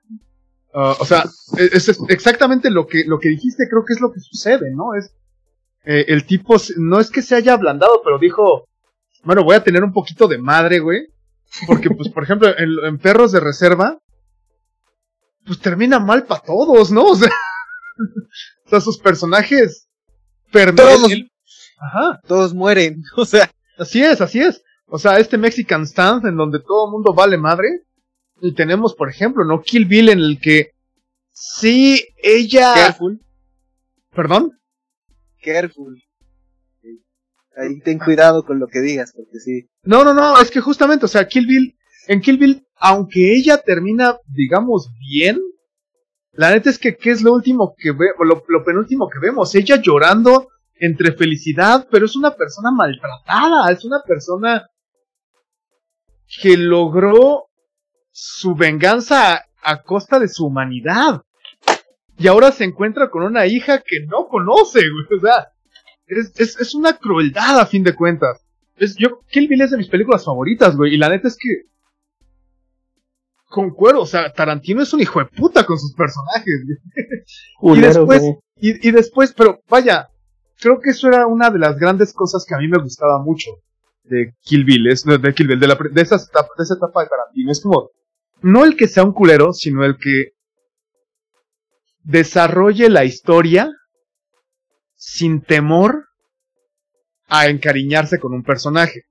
[0.72, 1.24] Uh, o sea,
[1.58, 4.94] e-, es, exactamente lo que, lo que dijiste, creo que es lo que sucede, ¿no?
[4.94, 5.12] Es,
[5.84, 8.68] eh, el tipo, no es que se haya ablandado, pero dijo,
[9.24, 11.08] bueno, voy a tener un poquito de madre, güey.
[11.66, 13.98] Porque, pues, por ejemplo, en, Perros de Reserva,
[15.44, 17.04] pues termina mal para todos, ¿no?
[17.04, 17.30] O sea,
[18.66, 19.90] o sea sus personajes
[20.50, 21.12] todos,
[21.78, 22.20] Ajá.
[22.26, 23.50] todos mueren, o sea.
[23.78, 24.62] Así es, así es.
[24.86, 27.68] O sea, este Mexican Stance en donde todo el mundo vale madre.
[28.42, 29.62] Y tenemos, por ejemplo, ¿no?
[29.62, 30.72] Kill Bill en el que
[31.30, 32.74] sí, ella...
[32.74, 33.20] Careful.
[34.14, 34.58] ¿Perdón?
[35.42, 36.02] Careful.
[37.56, 39.68] Ahí ten cuidado con lo que digas, porque sí.
[39.82, 41.76] No, no, no, es que justamente, o sea, Kill Bill,
[42.06, 45.40] en Kill Bill, aunque ella termina, digamos, bien,
[46.32, 49.54] la neta es que, ¿qué es lo último que ve, lo, lo penúltimo que vemos?
[49.54, 54.66] Ella llorando entre felicidad, pero es una persona maltratada, es una persona
[56.40, 57.50] que logró
[58.12, 61.22] su venganza a, costa de su humanidad.
[62.16, 65.18] Y ahora se encuentra con una hija que no conoce, güey.
[65.18, 65.48] O sea,
[66.10, 68.44] es, es, una crueldad a fin de cuentas.
[68.76, 70.94] Es, yo, Kill Bill es de mis películas favoritas, güey.
[70.94, 71.70] Y la neta es que.
[73.48, 76.54] Concuerdo, o sea, Tarantino es un hijo de puta con sus personajes.
[77.62, 78.22] y después,
[78.56, 80.08] y, y, después, pero vaya,
[80.60, 83.50] creo que eso era una de las grandes cosas que a mí me gustaba mucho
[84.04, 87.02] de Kill Bill, es, de Kill Bill, de, la, de, esa etapa, de esa etapa
[87.02, 87.50] de Tarantino.
[87.50, 87.90] Es como,
[88.42, 90.32] no el que sea un culero, sino el que
[92.04, 93.70] desarrolle la historia
[95.00, 96.08] sin temor
[97.26, 99.04] a encariñarse con un personaje.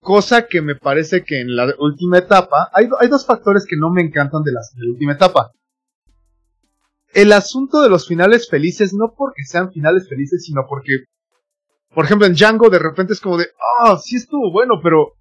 [0.00, 3.90] Cosa que me parece que en la última etapa, hay, hay dos factores que no
[3.90, 5.50] me encantan de, de la última etapa.
[7.12, 11.04] El asunto de los finales felices, no porque sean finales felices, sino porque
[11.94, 13.48] por ejemplo, en Django de repente es como de,
[13.80, 15.14] ah, sí estuvo bueno, pero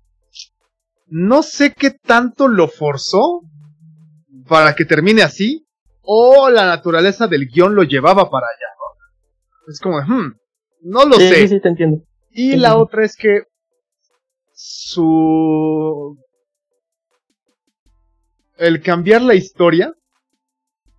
[1.07, 3.41] no sé qué tanto lo forzó
[4.47, 5.66] para que termine así,
[6.09, 9.71] o la naturaleza del guion lo llevaba para allá, ¿no?
[9.71, 10.37] Es como, hmm,
[10.83, 11.35] no lo sé.
[11.35, 12.01] Sí, sí, te entiendo.
[12.31, 13.43] Y la otra es que
[14.53, 16.17] su...
[18.55, 19.93] El cambiar la historia,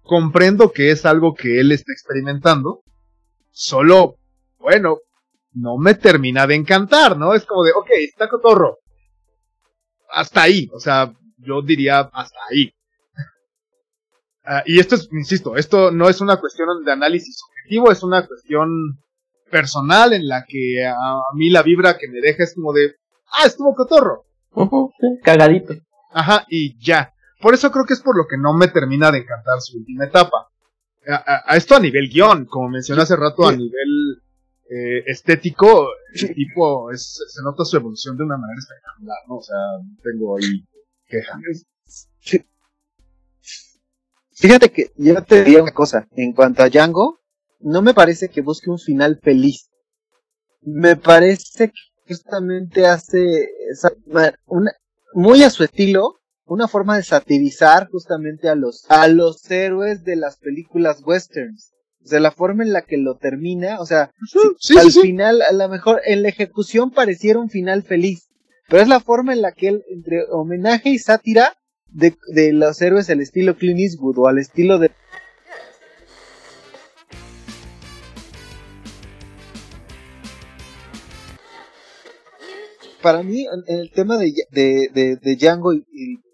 [0.03, 2.83] comprendo que es algo que él está experimentando,
[3.51, 4.17] solo,
[4.59, 4.99] bueno,
[5.55, 7.35] no me termina de encantar, ¿no?
[7.35, 8.79] Es como de, ok, está cotorro.
[10.11, 12.75] Hasta ahí, o sea, yo diría hasta ahí.
[14.51, 18.27] Ah, y esto es, insisto, esto no es una cuestión de análisis objetivo, es una
[18.27, 18.99] cuestión
[19.51, 22.95] personal en la que a, mí la vibra que me deja es como de,
[23.37, 24.25] ah, estuvo cotorro.
[25.23, 25.75] cagadito.
[26.13, 27.13] Ajá, y ya.
[27.43, 30.07] Por eso creo que es por lo que no me termina de encantar su última
[30.07, 30.49] etapa.
[31.07, 34.23] A, esto a nivel guion, como mencioné hace rato, a nivel
[34.71, 39.37] eh, estético, el tipo es, se nota su evolución de una manera espectacular, ¿no?
[39.37, 39.57] O sea,
[40.03, 40.65] tengo ahí
[41.07, 41.67] quejas.
[44.39, 47.19] Fíjate que yo te diría una cosa, en cuanto a Django,
[47.59, 49.69] no me parece que busque un final feliz.
[50.61, 53.49] Me parece que justamente hace
[54.47, 54.73] una,
[55.13, 60.15] muy a su estilo, una forma de satirizar justamente a los, a los héroes de
[60.15, 61.73] las películas westerns.
[62.05, 64.13] O sea, la forma en la que lo termina, o sea,
[64.81, 68.29] al final, a lo mejor en la ejecución pareciera un final feliz,
[68.69, 71.58] pero es la forma en la que él, entre homenaje y sátira,
[71.89, 74.91] de, de los héroes al estilo Clint Eastwood o al estilo de
[83.03, 85.83] para mí el tema de, de, de, Django y,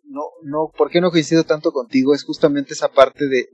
[0.05, 2.15] no, no, ¿por qué no coincido tanto contigo?
[2.15, 3.47] Es justamente esa parte de,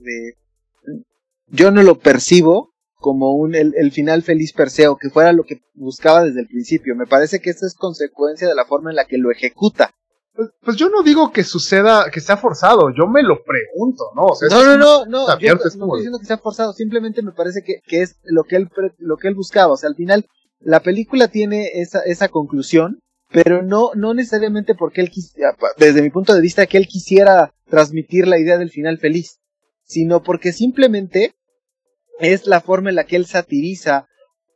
[1.47, 5.43] yo no lo percibo como un el, el, final feliz per se que fuera lo
[5.43, 6.95] que buscaba desde el principio.
[6.95, 9.91] Me parece que esta es consecuencia de la forma en la que lo ejecuta.
[10.33, 14.27] Pues, pues, yo no digo que suceda, que sea forzado, yo me lo pregunto, ¿no?
[14.49, 18.01] no, no, no, no, no, estoy diciendo que sea forzado, simplemente me parece que, que
[18.01, 20.25] es lo que él, lo que él buscaba, o sea, al final,
[20.59, 26.09] la película tiene esa, esa conclusión, pero no, no necesariamente porque él quisiera, desde mi
[26.09, 29.39] punto de vista, que él quisiera transmitir la idea del final feliz,
[29.83, 31.33] sino porque simplemente
[32.19, 34.07] es la forma en la que él satiriza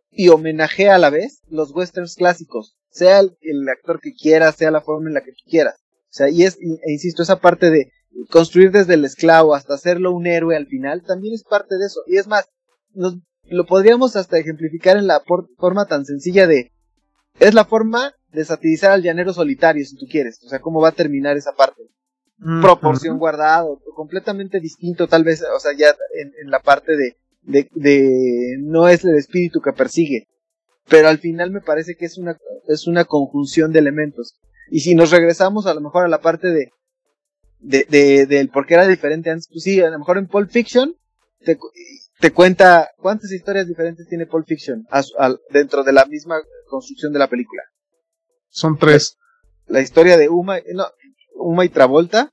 [0.09, 4.81] y homenajea a la vez los westerns clásicos sea el, actor que quiera, sea la
[4.81, 5.75] forma en la que quieras.
[5.75, 7.91] O sea, y es, e insisto, esa parte de
[8.29, 12.01] construir desde el esclavo hasta hacerlo un héroe al final, también es parte de eso.
[12.07, 12.47] Y es más,
[12.93, 15.21] nos, lo podríamos hasta ejemplificar en la
[15.57, 16.71] forma tan sencilla de,
[17.39, 20.41] es la forma de satirizar al llanero solitario, si tú quieres.
[20.45, 21.83] O sea, cómo va a terminar esa parte.
[22.61, 27.69] Proporción guardado, completamente distinto tal vez, o sea, ya en, en la parte de, de,
[27.73, 30.27] de, no es el espíritu que persigue,
[30.89, 32.37] pero al final me parece que es una,
[32.67, 34.35] es una conjunción de elementos.
[34.69, 36.71] Y si nos regresamos a lo mejor a la parte de,
[37.59, 40.49] de, de, del por qué era diferente antes, pues sí, a lo mejor en Pulp
[40.49, 40.95] Fiction
[41.39, 41.57] te,
[42.19, 44.85] te cuenta cuántas historias diferentes tiene Pulp Fiction
[45.51, 46.37] dentro de la misma
[46.67, 47.63] construcción de la película.
[48.49, 49.17] Son tres.
[49.67, 50.85] La, historia de Uma, no,
[51.35, 52.31] Uma y Travolta.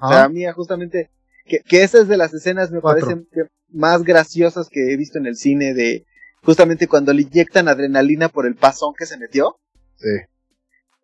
[0.00, 1.10] O sea, a mí justamente,
[1.44, 3.28] que, que esas de las escenas me parecen
[3.68, 6.06] más graciosas que he visto en el cine de,
[6.42, 9.56] justamente cuando le inyectan adrenalina por el pasón que se metió.
[10.04, 10.10] Sí.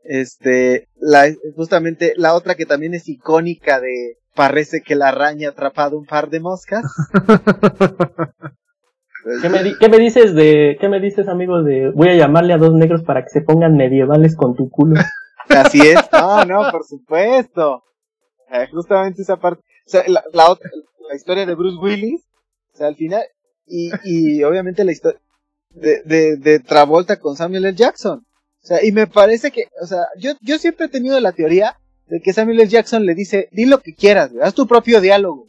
[0.04, 1.26] Este, la,
[1.56, 6.06] justamente la otra que también es icónica de parece que la araña ha atrapado un
[6.06, 6.84] par de moscas.
[9.42, 12.58] ¿Qué me, ¿Qué me, dices de, qué me dices amigo de voy a llamarle a
[12.58, 15.00] dos negros para que se pongan medievales con tu culo?
[15.48, 17.84] Así es, no, no, por supuesto.
[18.50, 20.70] Eh, justamente esa parte, o sea, la, la, otra,
[21.08, 22.22] la historia de Bruce Willis,
[22.72, 23.22] o sea, al final,
[23.66, 25.20] y, y obviamente la historia,
[25.70, 27.76] de, de, de Travolta con Samuel L.
[27.76, 28.24] Jackson.
[28.62, 31.76] O sea, y me parece que, o sea, yo, yo siempre he tenido la teoría
[32.06, 32.68] de que Samuel L.
[32.68, 35.48] Jackson le dice, di lo que quieras, haz tu propio diálogo.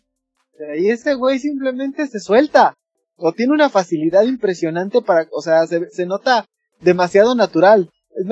[0.53, 2.75] O sea, y ese güey simplemente se suelta.
[3.17, 6.45] O tiene una facilidad impresionante para, o sea, se, se nota
[6.79, 7.89] demasiado natural.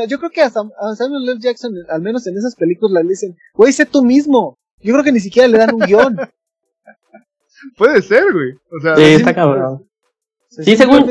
[0.08, 1.40] Yo creo que a, Samuel L.
[1.40, 4.58] Jackson, al menos en esas películas, le dicen, güey, sé tú mismo.
[4.80, 6.18] Yo creo que ni siquiera le dan un guion.
[7.78, 8.54] Puede ser, güey.
[8.72, 9.88] O sea, sí, está cabrón.
[10.50, 11.06] Sí, según,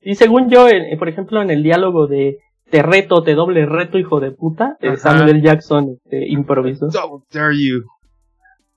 [0.00, 0.66] y según yo,
[0.98, 2.38] por ejemplo, en el diálogo de
[2.74, 6.88] te reto, te doble reto, hijo de puta, Samuel Jackson este, improvisó.
[7.30, 7.84] dare you.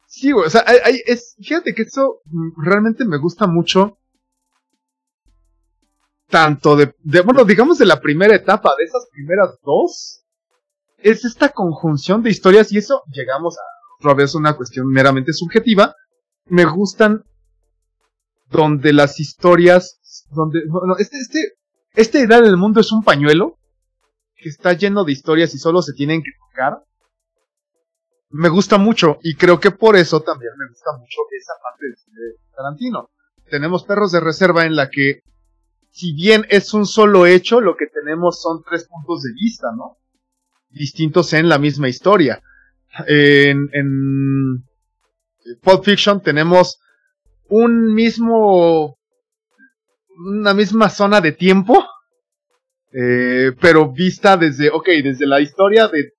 [0.05, 2.19] Sí, güey, o sea, hay, es, fíjate que eso
[2.57, 3.97] realmente me gusta mucho.
[6.29, 10.23] Tanto de, de, bueno, digamos de la primera etapa, de esas primeras dos,
[10.99, 13.61] es esta conjunción de historias y eso llegamos a
[13.99, 15.95] otra vez una cuestión meramente subjetiva.
[16.45, 17.23] Me gustan
[18.51, 20.61] donde las historias donde,
[20.99, 21.53] este, este,
[21.95, 23.56] esta idea del mundo es un pañuelo
[24.47, 26.83] está lleno de historias y solo se tienen que tocar.
[28.29, 32.35] Me gusta mucho y creo que por eso también me gusta mucho esa parte de
[32.55, 33.09] Tarantino.
[33.49, 35.21] Tenemos Perros de Reserva en la que,
[35.91, 39.97] si bien es un solo hecho, lo que tenemos son tres puntos de vista, ¿no?
[40.69, 42.41] Distintos en la misma historia.
[43.07, 44.67] En, en
[45.61, 46.79] Pulp Fiction tenemos
[47.47, 48.97] un mismo
[50.17, 51.85] una misma zona de tiempo,
[52.91, 56.13] eh, pero vista desde, ok, desde la historia de,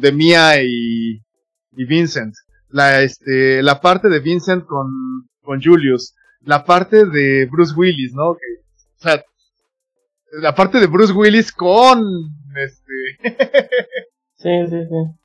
[0.00, 1.22] de Mia y,
[1.72, 2.34] y Vincent,
[2.68, 4.88] la, este, la parte de Vincent con,
[5.42, 8.34] con Julius, la parte de Bruce Willis, ¿no?
[8.34, 8.62] Que,
[8.96, 9.22] o sea,
[10.40, 12.02] la parte de Bruce Willis con,
[12.56, 13.28] este...
[14.36, 15.20] sí, sí, sí.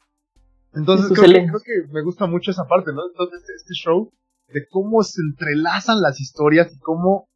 [0.76, 3.08] Entonces creo que, creo que, me gusta mucho esa parte, ¿no?
[3.08, 4.12] Entonces este show
[4.50, 7.30] de cómo se entrelazan las historias y cómo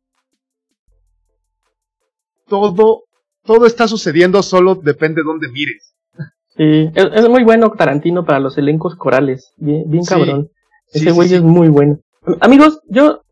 [2.48, 3.04] todo,
[3.50, 5.96] todo está sucediendo, solo depende de dónde mires.
[6.50, 10.50] Sí, es, muy bueno Tarantino para los elencos corales, bien, bien cabrón.
[10.94, 11.98] Ese güey es muy bueno.
[12.42, 13.24] Amigos, yo,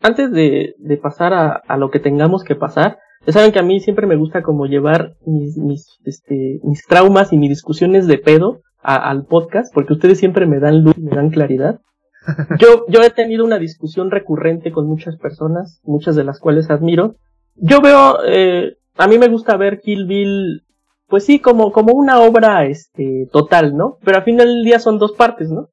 [0.00, 3.64] antes de, de pasar a, a, lo que tengamos que pasar, ya saben que a
[3.64, 8.18] mí siempre me gusta como llevar mis, mis, este, mis traumas y mis discusiones de
[8.18, 11.80] pedo al podcast, porque ustedes siempre me dan luz y me dan claridad.
[12.60, 17.16] Yo, yo he tenido una discusión recurrente con muchas personas, muchas de las cuales admiro,
[17.56, 20.62] yo veo, eh, a mí me gusta ver Kill Bill,
[21.08, 23.98] pues sí, como, como una obra este, total, ¿no?
[24.04, 25.68] Pero al final del día son dos partes, ¿no?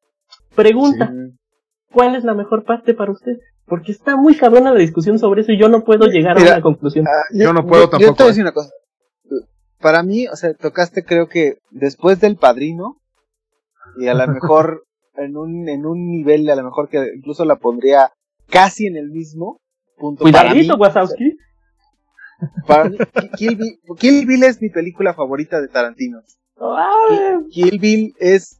[0.55, 1.13] Pregunta,
[1.91, 3.37] ¿cuál es la mejor parte para usted?
[3.65, 6.61] Porque está muy cabrona la discusión sobre eso y yo no puedo llegar a una
[6.61, 7.05] conclusión.
[7.07, 8.11] Ah, yo, no puedo tampoco.
[8.11, 8.71] Yo te voy a decir una cosa.
[9.79, 12.97] Para mí, o sea, tocaste creo que después del padrino,
[13.97, 14.83] y a lo mejor
[15.15, 18.11] en un, en un nivel, a lo mejor que incluso la pondría
[18.49, 19.59] casi en el mismo
[19.97, 20.23] punto.
[20.23, 21.37] Cuidadito, Wazowski.
[23.37, 26.21] Kill, Bill, es mi película favorita de Tarantino.
[27.49, 28.59] Kill, Bill es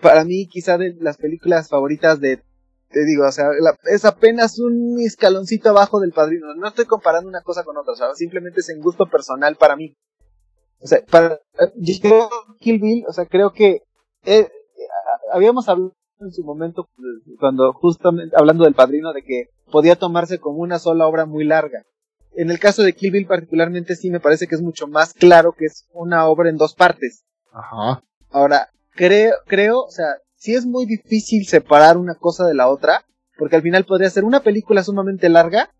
[0.00, 2.42] para mí quizá de las películas favoritas de
[2.88, 3.46] te digo, o sea,
[3.84, 6.54] es apenas un escaloncito abajo del padrino.
[6.54, 9.96] No estoy comparando una cosa con otra, simplemente es en gusto personal para mí.
[10.78, 11.40] O sea, para
[11.76, 12.28] yo
[12.60, 13.82] Kill Bill, o sea, creo que
[14.24, 14.48] eh,
[15.32, 16.88] habíamos hablado en su momento
[17.40, 21.84] cuando justamente hablando del padrino de que podía tomarse como una sola obra muy larga
[22.36, 25.52] en el caso de Kill Bill particularmente sí me parece que es mucho más claro
[25.52, 27.24] que es una obra en dos partes.
[27.52, 28.02] Ajá.
[28.30, 30.06] Ahora, creo, creo, o sea,
[30.36, 33.04] sí es muy difícil separar una cosa de la otra,
[33.36, 35.70] porque al final podría ser una película sumamente larga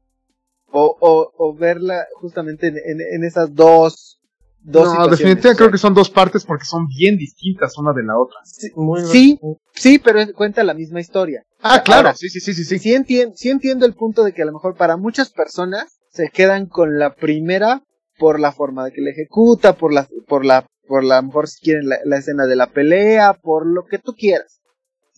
[0.71, 4.19] o, o, o verla justamente en, en, esas dos
[4.65, 8.17] Dos no, definitivamente creo que son dos partes porque son bien distintas una de la
[8.17, 8.39] otra.
[8.45, 9.41] Sí,
[9.75, 11.45] sí, pero cuenta la misma historia.
[11.61, 12.65] Ah, claro, sí, sí, sí, sí.
[12.65, 15.99] Sí, sí, entiendo, sí entiendo el punto de que a lo mejor para muchas personas
[16.13, 17.83] se quedan con la primera
[18.19, 21.61] por la forma de que le ejecuta, por la, por la, por la, mejor si
[21.61, 24.61] quieren la, escena de la pelea, por lo que tú quieras.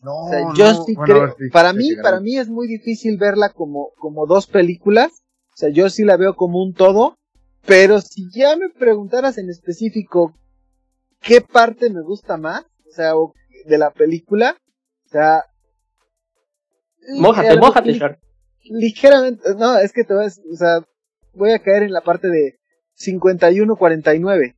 [0.03, 4.47] No, yo sí creo, para mí, para mí es muy difícil verla como, como dos
[4.47, 5.25] películas.
[5.55, 7.17] O sea, yo sí la veo como un todo.
[7.67, 10.35] Pero si ya me preguntaras en específico
[11.21, 13.13] qué parte me gusta más, o sea,
[13.65, 14.59] de la película,
[15.07, 15.45] o sea,
[17.19, 18.19] Mójate, mójate,
[18.65, 20.85] ligeramente, no, es que te vas, o sea,
[21.33, 22.59] voy a caer en la parte de
[22.99, 24.55] 51-49.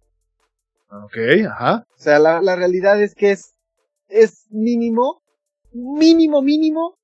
[0.91, 1.17] Ok,
[1.49, 1.87] ajá.
[1.97, 3.55] O sea, la, la realidad es que es,
[4.09, 5.23] es mínimo,
[5.73, 6.97] mínimo, mínimo,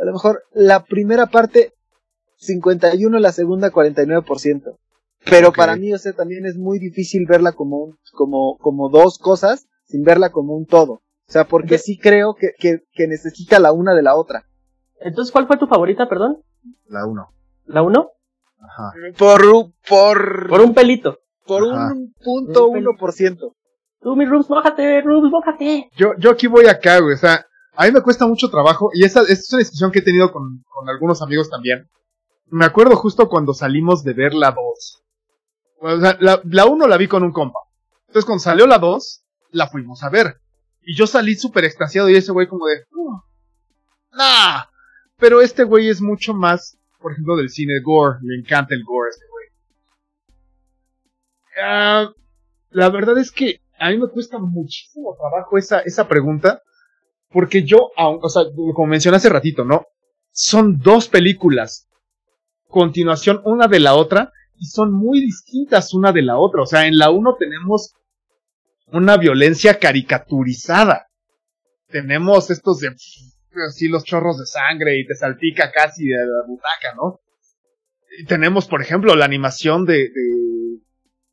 [0.00, 1.72] a lo mejor la primera parte
[2.36, 4.78] 51, la segunda 49%.
[5.28, 9.18] Pero para mí, o sea, también es muy difícil verla como, un, como, como dos
[9.18, 10.92] cosas sin verla como un todo.
[10.92, 14.44] O sea, porque sí creo que, que, que necesita la una de la otra.
[15.00, 16.42] Entonces, ¿cuál fue tu favorita, perdón?
[16.88, 17.28] La 1.
[17.66, 18.10] ¿La 1?
[18.60, 18.92] Ajá.
[19.16, 20.48] Por, por...
[20.48, 21.18] Por un pelito.
[21.46, 23.54] Por un punto uno por ciento.
[24.00, 25.90] Tú, mi Rubs, bájate, Rubs, bájate.
[25.96, 27.14] Yo, yo aquí voy acá, güey.
[27.14, 28.90] O sea, a mí me cuesta mucho trabajo.
[28.92, 31.88] Y esta, esta es una discusión que he tenido con, con algunos amigos también.
[32.50, 35.02] Me acuerdo justo cuando salimos de ver la 2.
[35.80, 37.60] O sea, la, la 1 la vi con un compa.
[38.06, 40.40] Entonces, cuando salió la 2, la fuimos a ver.
[40.82, 42.84] Y yo salí súper extasiado y ese güey como de...
[42.92, 43.18] Uh,
[44.12, 44.64] nah,
[45.18, 48.18] pero este güey es mucho más, por ejemplo, del cine gore.
[48.22, 49.46] Le encanta el gore este güey.
[51.60, 52.12] Ah,
[52.70, 56.62] la verdad es que a mí me cuesta muchísimo trabajo esa, esa pregunta.
[57.30, 59.86] Porque yo, o sea, como mencioné hace ratito, ¿no?
[60.32, 61.86] Son dos películas.
[62.68, 64.32] Continuación una de la otra.
[64.56, 66.62] Y son muy distintas una de la otra.
[66.62, 67.94] O sea, en la uno tenemos
[68.92, 71.08] una violencia caricaturizada.
[71.88, 72.94] Tenemos estos de
[73.66, 77.20] así los chorros de sangre y te salpica casi de la butaca, ¿no?
[78.26, 80.10] tenemos, por ejemplo, la animación de,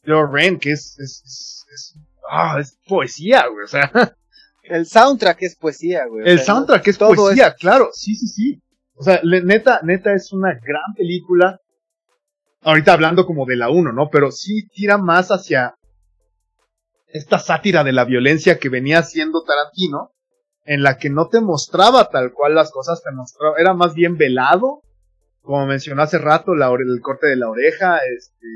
[0.03, 1.99] de, Ren, que es, es, es,
[2.30, 3.91] ah, es poesía, güey, o sea.
[4.63, 6.28] El soundtrack es poesía, güey.
[6.28, 8.61] El soundtrack es poesía, claro, sí, sí, sí.
[8.95, 11.59] O sea, neta, neta es una gran película.
[12.61, 14.09] Ahorita hablando como de la 1, ¿no?
[14.09, 15.76] Pero sí tira más hacia
[17.09, 20.13] esta sátira de la violencia que venía haciendo Tarantino,
[20.66, 24.18] en la que no te mostraba tal cual las cosas, te mostraba, era más bien
[24.18, 24.82] velado,
[25.41, 28.47] como mencionó hace rato, la, el corte de la oreja, este,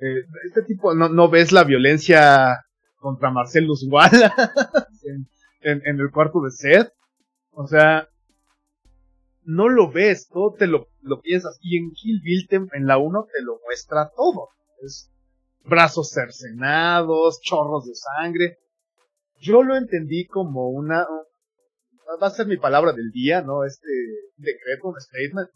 [0.00, 2.64] eh, este tipo, no, no ves la violencia
[2.98, 4.32] contra Marcellus Wallace
[5.62, 6.92] en, en, el cuarto de Seth,
[7.52, 8.08] o sea,
[9.44, 13.26] no lo ves, todo te lo, lo piensas, y en Kill Bill en la 1
[13.32, 14.48] te lo muestra todo,
[14.82, 15.10] es
[15.64, 18.58] brazos cercenados, chorros de sangre,
[19.38, 21.06] yo lo entendí como una,
[22.20, 23.64] va a ser mi palabra del día, ¿no?
[23.64, 23.88] Este
[24.36, 25.48] decreto, un statement,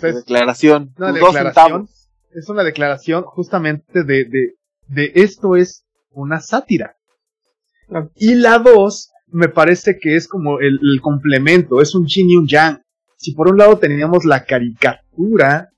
[0.00, 0.94] declaración.
[0.96, 1.88] Una declaración.
[2.32, 4.54] Es una declaración justamente de, de,
[4.88, 6.96] de esto es una sátira.
[8.16, 12.46] Y la dos me parece que es como el, complemento, es un yin y un
[12.46, 12.82] yang.
[13.16, 15.70] Si por un lado teníamos la caricatura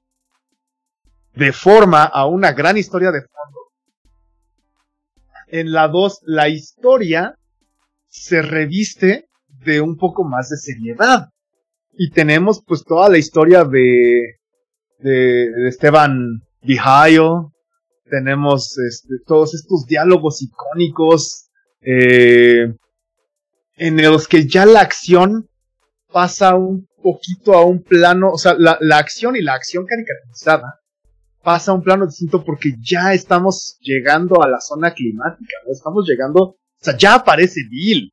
[1.34, 3.61] de forma a una gran historia de fondo,
[5.49, 7.39] en la dos la historia
[8.16, 9.28] se reviste
[9.64, 11.28] de un poco más de seriedad.
[11.92, 14.38] Y tenemos pues toda la historia de,
[14.98, 17.52] de, Esteban Vijayo,
[18.10, 21.48] tenemos este, todos estos diálogos icónicos
[21.80, 22.74] eh,
[23.76, 25.48] en los que ya la acción
[26.12, 30.80] pasa un poquito a un plano, o sea, la, la acción y la acción caricaturizada
[31.42, 36.56] pasa a un plano distinto porque ya estamos llegando a la zona climática, estamos llegando,
[36.80, 38.12] o sea, ya aparece Bill,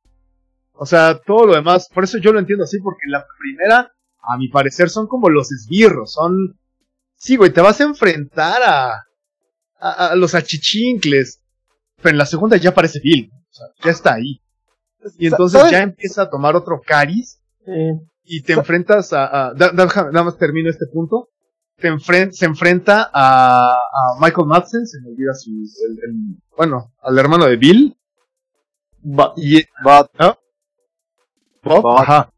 [0.72, 3.92] o sea, todo lo demás, por eso yo lo entiendo así, porque la primera,
[4.22, 6.58] a mi parecer, son como los esbirros, son...
[7.16, 9.04] Sí, güey, te vas a enfrentar a,
[9.78, 11.40] a, los achichincles,
[11.96, 14.40] pero en la segunda ya aparece Bill, o sea, ya está ahí.
[15.18, 17.40] Y entonces ya empieza a tomar otro cariz
[18.24, 19.50] y te enfrentas a...
[19.50, 21.28] a nada más termino este punto.
[21.76, 21.90] Te
[22.32, 25.50] se enfrenta a, a Michael Madsen, se me olvida su...
[25.50, 27.96] El, bueno, al hermano de Bill.
[29.36, 30.08] Y, Bob,
[31.98, 32.30] ajá.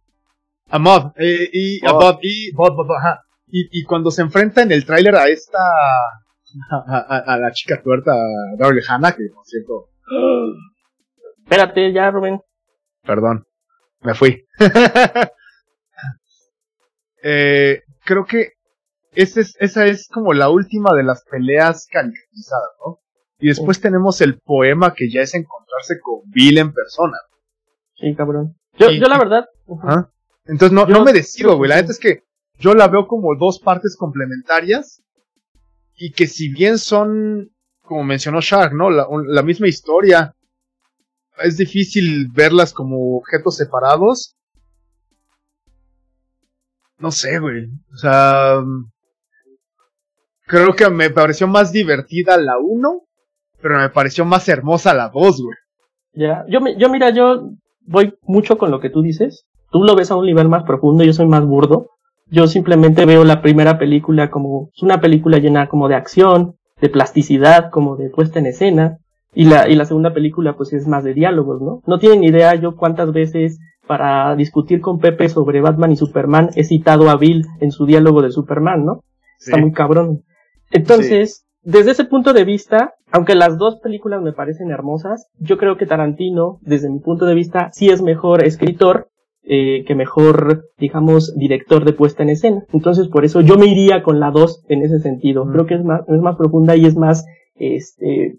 [0.68, 3.22] A Mob, eh, y a Bob, y Bob, Bob, ajá.
[3.46, 5.58] Y, y cuando se enfrenta en el tráiler a esta,
[6.70, 8.12] a, a, la chica tuerta,
[8.58, 9.90] Darle Hannah, que por cierto.
[11.44, 12.40] Espérate ya, Rubén.
[13.02, 13.46] Perdón,
[14.00, 14.44] me fui.
[17.22, 18.54] eh, creo que
[19.12, 22.98] ese es, esa es como la última de las peleas caracterizadas, ¿no?
[23.39, 27.16] Y después tenemos el poema que ya es encontrarse con Bill en persona.
[27.95, 28.57] Sí, cabrón.
[28.78, 29.45] Yo, yo la verdad.
[29.82, 30.11] ¿Ah?
[30.47, 31.68] Entonces no, no me decido, güey.
[31.68, 32.24] La neta es que
[32.59, 35.03] yo la veo como dos partes complementarias.
[35.99, 37.51] Y que si bien son,
[37.82, 38.91] como mencionó Shark, ¿no?
[38.91, 40.34] La, la misma historia.
[41.39, 44.37] Es difícil verlas como objetos separados.
[46.99, 47.66] No sé, güey.
[47.93, 48.62] O sea.
[50.47, 53.05] Creo que me pareció más divertida la 1.
[53.61, 55.57] Pero me pareció más hermosa la 2, güey.
[56.12, 57.50] Ya, yo, yo mira, yo
[57.86, 59.46] voy mucho con lo que tú dices.
[59.70, 61.90] Tú lo ves a un nivel más profundo, yo soy más burdo.
[62.28, 67.70] Yo simplemente veo la primera película como una película llena como de acción, de plasticidad,
[67.70, 68.98] como de puesta en escena.
[69.34, 71.82] Y la, y la segunda película pues es más de diálogos, ¿no?
[71.86, 76.64] No tienen idea yo cuántas veces para discutir con Pepe sobre Batman y Superman he
[76.64, 79.04] citado a Bill en su diálogo de Superman, ¿no?
[79.38, 80.24] Está muy cabrón.
[80.70, 85.76] Entonces, desde ese punto de vista, aunque las dos películas me parecen hermosas, yo creo
[85.76, 89.09] que Tarantino, desde mi punto de vista, sí es mejor escritor
[89.43, 92.63] eh, que mejor, digamos, director de puesta en escena.
[92.72, 95.45] Entonces, por eso yo me iría con la dos en ese sentido.
[95.51, 97.26] Creo que es más, es más profunda y es más,
[97.57, 98.37] este,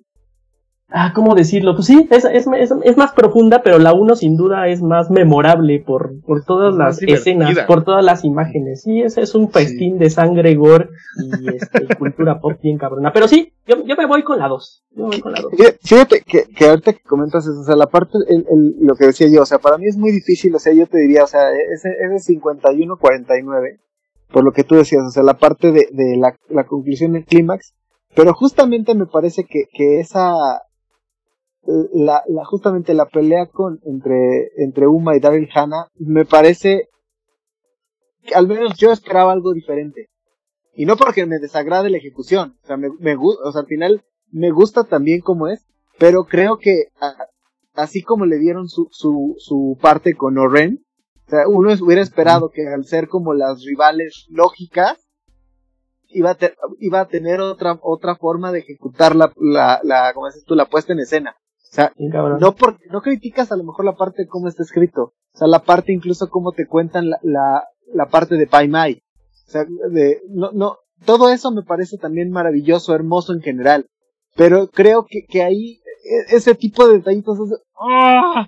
[0.90, 1.76] Ah, ¿cómo decirlo?
[1.76, 2.48] Pues sí, es, es,
[2.84, 7.02] es, más profunda, pero la 1 sin duda es más memorable por, por todas las
[7.02, 8.84] escenas, por todas las imágenes.
[8.84, 10.88] Sí, es, es un festín de sangre, gore
[11.18, 13.12] y este, cultura pop bien cabrona.
[13.12, 14.86] Pero sí, yo, yo me voy con la 2.
[14.92, 15.52] Yo me voy con la 2.
[15.84, 19.08] Fíjate que, que ahorita que comentas eso, o sea, la parte, el, el, lo que
[19.08, 21.28] decía yo, o sea, para mí es muy difícil, o sea, yo te diría, o
[21.28, 23.80] sea, ese, ese 51-49,
[24.32, 27.26] por lo que tú decías, o sea, la parte de, de la, la conclusión del
[27.26, 27.74] clímax,
[28.16, 30.34] pero justamente me parece que, que esa
[31.94, 36.90] la, la, justamente la pelea con entre, entre Uma y Daryl Hannah me parece
[38.24, 40.10] que al menos yo esperaba algo diferente.
[40.74, 44.04] Y no porque me desagrade la ejecución, o sea, me, me o sea, al final
[44.32, 45.66] me gusta también como es,
[45.98, 46.86] pero creo que
[47.74, 50.86] así como le dieron su, su, su parte con Oren,
[51.26, 55.08] o sea, uno hubiera esperado que al ser como las rivales lógicas,
[56.10, 56.38] iba a,
[56.80, 60.70] iba a tener otra, otra forma de ejecutar la, la, la, como dices tú, la
[60.70, 61.36] puesta en escena.
[61.70, 65.14] O sea, no porque, no criticas a lo mejor la parte de cómo está escrito.
[65.34, 67.64] O sea, la parte incluso cómo te cuentan la, la,
[67.94, 69.04] la parte de Pai Mai.
[69.48, 73.88] O sea, de, no, no, todo eso me parece también maravilloso, hermoso en general.
[74.36, 78.48] Pero creo que, que ahí, e, ese tipo de detallitos es, ¡ah!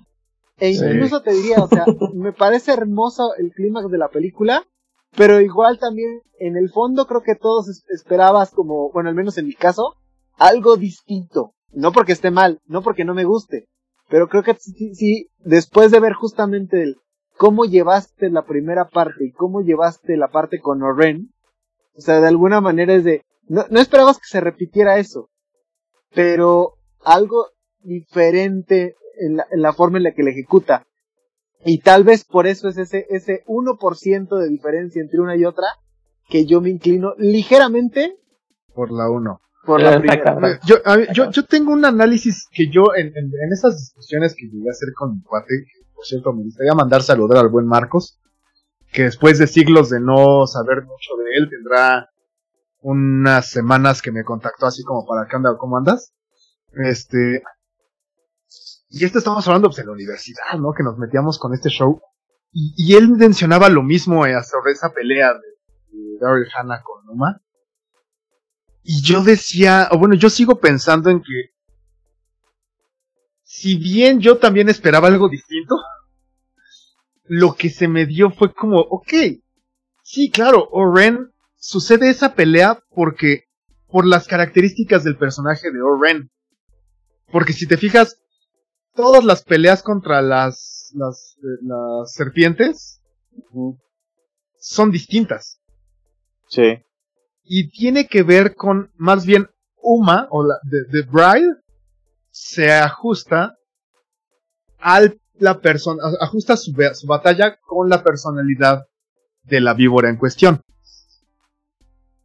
[0.58, 1.84] E incluso te diría, o sea,
[2.14, 4.64] me parece hermoso el clímax de la película,
[5.16, 9.46] pero igual también, en el fondo creo que todos esperabas como, bueno, al menos en
[9.46, 9.96] mi caso,
[10.36, 11.54] algo distinto.
[11.72, 13.66] No porque esté mal, no porque no me guste,
[14.08, 16.96] pero creo que sí, después de ver justamente el,
[17.36, 21.32] cómo llevaste la primera parte y cómo llevaste la parte con Oren,
[21.94, 25.30] o sea, de alguna manera es de, no, no esperabas que se repitiera eso,
[26.12, 26.74] pero
[27.04, 27.46] algo
[27.82, 30.86] diferente en la, forma en la que la ejecuta.
[31.64, 35.66] Y tal vez por eso es ese, ese 1% de diferencia entre una y otra
[36.28, 38.16] que yo me inclino ligeramente
[38.74, 39.40] por la 1.
[39.64, 40.58] Por la primera.
[40.64, 40.76] Yo,
[41.12, 44.72] yo, yo tengo un análisis que yo en, en, en, esas discusiones que llegué a
[44.72, 48.18] hacer con mi cuate, por cierto, me gustaría mandar saludar al buen Marcos,
[48.90, 52.10] que después de siglos de no saber mucho de él, tendrá
[52.80, 56.14] unas semanas que me contactó así como para qué anda, ¿cómo andas?
[56.72, 57.42] Este,
[58.88, 60.72] y esto estamos hablando pues, en la universidad, ¿no?
[60.72, 62.00] Que nos metíamos con este show.
[62.52, 67.40] Y, él mencionaba lo mismo eh, sobre esa pelea de, de Daryl Hannah con Numa.
[68.82, 71.50] Y yo decía, o bueno, yo sigo pensando en que
[73.42, 75.76] si bien yo también esperaba algo distinto,
[77.24, 79.12] lo que se me dio fue como, ok,
[80.02, 83.44] sí, claro, Oren, sucede esa pelea porque,
[83.88, 86.30] por las características del personaje de Oren.
[87.30, 88.20] Porque si te fijas,
[88.94, 93.02] todas las peleas contra las, las, eh, las serpientes
[94.58, 95.60] son distintas.
[96.48, 96.82] Sí.
[97.52, 99.48] Y tiene que ver con, más bien,
[99.82, 101.56] Uma, o la, The Bride,
[102.30, 103.56] se ajusta
[104.78, 108.86] al la persona, ajusta su, su batalla con la personalidad
[109.42, 110.60] de la víbora en cuestión.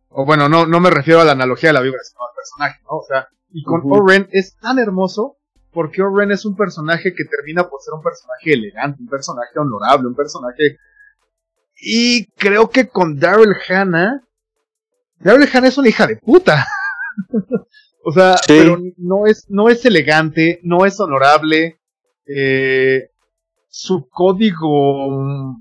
[0.10, 2.80] O bueno, no, no me refiero a la analogía de la víbora, sino al personaje,
[2.84, 2.98] ¿no?
[2.98, 5.38] O sea, y con Oren es tan hermoso
[5.72, 10.08] porque Oren es un personaje que termina por ser un personaje elegante, un personaje honorable,
[10.08, 10.78] un personaje...
[11.82, 14.22] Y creo que con Daryl Hannah...
[15.20, 16.66] Daryl Hannah es una hija de puta.
[18.04, 21.80] o sea, pero no es, no es elegante, no es honorable.
[22.26, 23.10] Eh,
[23.68, 25.58] su código...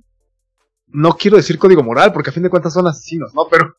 [0.87, 3.49] No quiero decir código moral, porque a fin de cuentas son asesinos, ¿no?
[3.51, 3.75] Pero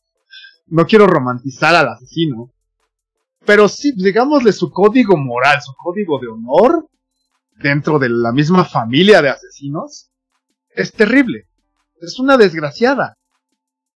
[0.66, 2.52] no quiero romantizar al asesino.
[3.46, 6.88] Pero sí, digámosle su código moral, su código de honor
[7.58, 10.10] dentro de la misma familia de asesinos,
[10.70, 11.48] es terrible.
[12.00, 13.16] Es una desgraciada.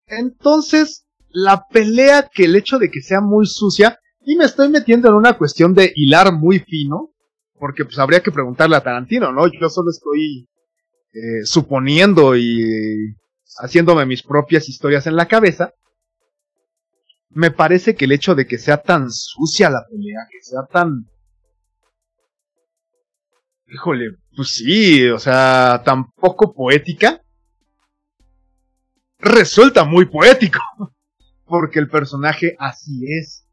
[0.05, 5.09] Entonces, la pelea que el hecho de que sea muy sucia, y me estoy metiendo
[5.09, 7.11] en una cuestión de hilar muy fino,
[7.57, 9.47] porque pues habría que preguntarle a Tarantino, ¿no?
[9.47, 10.47] Yo solo estoy
[11.13, 13.15] eh, suponiendo y
[13.57, 15.73] haciéndome mis propias historias en la cabeza
[17.29, 21.05] me parece que el hecho de que sea tan sucia la pelea, que sea tan...
[23.67, 27.21] Híjole, pues sí, o sea, tan poco poética,
[29.19, 30.59] resulta muy poético,
[31.49, 33.45] porque el personaje así es.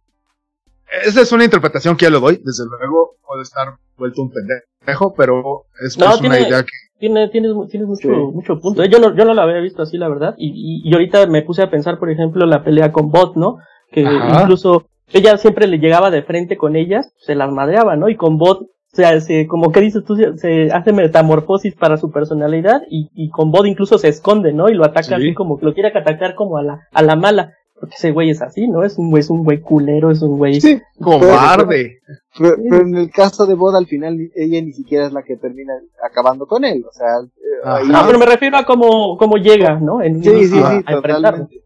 [1.04, 5.14] Esa es una interpretación que ya lo doy, desde luego puede estar vuelto un pendejo,
[5.14, 6.70] pero es pues una idea que...
[6.98, 8.84] Tiene, tienes, tienes mucho, mucho punto.
[8.84, 10.34] Yo, no, yo no la había visto así, la verdad.
[10.38, 13.58] Y, y, ahorita me puse a pensar, por ejemplo, la pelea con Bot, ¿no?
[13.90, 18.08] Que incluso ella siempre le llegaba de frente con ellas, se las madreaba, ¿no?
[18.08, 22.10] Y con Bot, o sea, se, como que dices tú, se hace metamorfosis para su
[22.10, 24.70] personalidad y, y con Bot incluso se esconde, ¿no?
[24.70, 27.52] Y lo ataca así como que lo quiere atacar como a la, a la mala.
[27.78, 28.84] Porque ese güey es así, ¿no?
[28.84, 32.00] Es un güey, es un güey culero, es un güey sí, cobarde.
[32.38, 35.74] Pero, en el caso de Bod, al final, ella ni siquiera es la que termina
[36.02, 36.84] acabando con él.
[36.88, 40.02] O sea, eh, no, pero me refiero a cómo, cómo llega, ¿no?
[40.02, 41.62] En, sí, sí, sí, totalmente.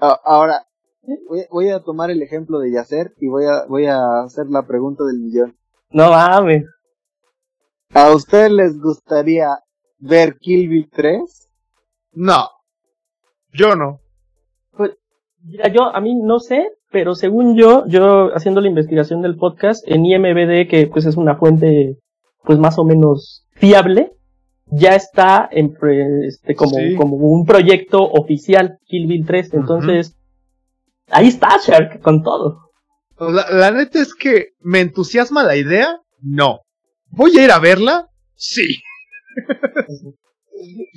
[0.00, 0.66] Ahora,
[1.28, 4.66] voy, voy, a tomar el ejemplo de Yacer y voy a, voy a hacer la
[4.66, 5.56] pregunta del millón.
[5.90, 6.64] No mames.
[7.92, 9.48] ¿A ustedes les gustaría
[9.98, 11.50] ver Kill Bill 3?
[12.12, 12.48] No.
[13.52, 14.00] Yo no.
[15.42, 19.82] Mira, yo, a mí no sé, pero según yo, yo haciendo la investigación del podcast
[19.86, 21.98] en IMBD, que pues es una fuente
[22.42, 24.12] pues más o menos fiable,
[24.66, 25.76] ya está en,
[26.26, 29.54] este, como, como un proyecto oficial, Kill Bill 3.
[29.54, 30.16] Entonces,
[31.08, 32.70] ahí está Shark con todo.
[33.18, 36.60] La, la, neta es que me entusiasma la idea, no.
[37.10, 38.08] ¿Voy a ir a verla?
[38.34, 38.76] Sí.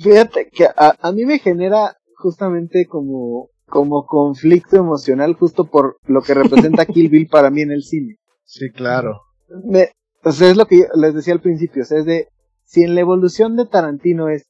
[0.02, 6.22] Fíjate que a, a mí me genera justamente como como conflicto emocional justo por lo
[6.22, 8.20] que representa Kill Bill para mí en el cine.
[8.44, 9.22] Sí, claro.
[9.64, 9.90] Me,
[10.22, 12.28] o sea, es lo que les decía al principio, o sea, es de,
[12.62, 14.46] si en la evolución de Tarantino es,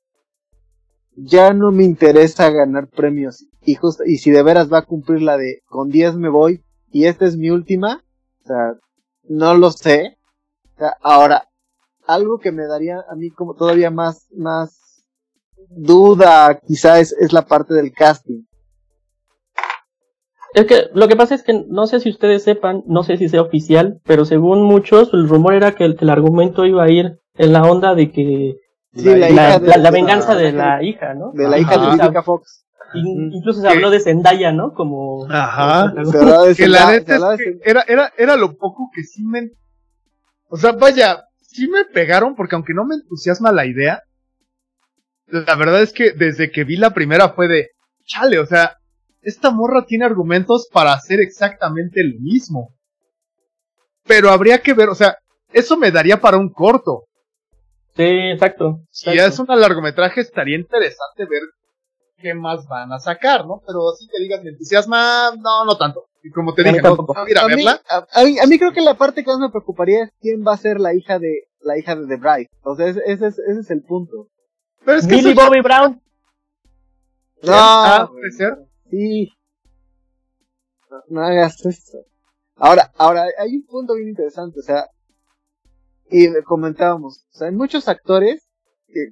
[1.16, 5.22] ya no me interesa ganar premios y justo, y si de veras va a cumplir
[5.22, 8.04] la de, con 10 me voy y esta es mi última,
[8.42, 8.74] o sea,
[9.22, 10.18] no lo sé.
[10.74, 11.48] O sea, ahora,
[12.06, 15.06] algo que me daría a mí como todavía más, más
[15.70, 18.42] duda, quizá es, es la parte del casting.
[20.54, 23.28] Es que lo que pasa es que no sé si ustedes sepan, no sé si
[23.28, 26.90] sea oficial, pero según muchos, el rumor era que el, que el argumento iba a
[26.90, 28.56] ir en la onda de que
[28.94, 31.32] Sí, la, hija la- de- la- la de venganza de la hija, ¿no?
[31.32, 31.96] De la hija de.
[31.96, 32.64] Vivica Fox.
[32.94, 34.72] In- incluso se habló de Zendaya, ¿no?
[34.72, 35.92] Como Ajá.
[36.04, 39.50] Se de Que la neta es que era, era, era lo poco que sí me...
[40.48, 44.02] O sea, vaya, sí me pegaron porque aunque no me entusiasma la idea,
[45.26, 47.70] la verdad es que desde que vi la primera fue de,
[48.04, 48.76] chale, o sea,
[49.24, 52.74] esta morra tiene argumentos para hacer exactamente lo mismo.
[54.06, 55.16] Pero habría que ver, o sea,
[55.52, 57.04] eso me daría para un corto.
[57.96, 58.80] Sí, exacto.
[58.90, 59.42] Si exacto.
[59.44, 61.42] es un largometraje, estaría interesante ver
[62.18, 63.62] qué más van a sacar, ¿no?
[63.66, 66.06] Pero así que digas, me entusiasma, no, no tanto.
[66.22, 67.14] Y como te A mí dije, no, tampoco.
[67.14, 67.80] no ir a a, mí, verla.
[67.88, 70.42] a, a mí, a mí creo que la parte que más me preocuparía es quién
[70.46, 72.48] va a ser la hija de la hija de The Bride.
[72.62, 74.28] O sea, ese, ese es, ese es el punto.
[74.84, 76.02] Pero es que Millie eso ya- Bobby Brown.
[77.42, 78.54] No, Ah, puede ser.
[78.94, 79.32] Sí.
[81.08, 81.98] No, hagas eso.
[82.56, 84.86] Ahora, ahora, hay un punto bien interesante, o sea,
[86.08, 88.48] y comentábamos, o sea, hay muchos actores
[88.86, 89.08] que,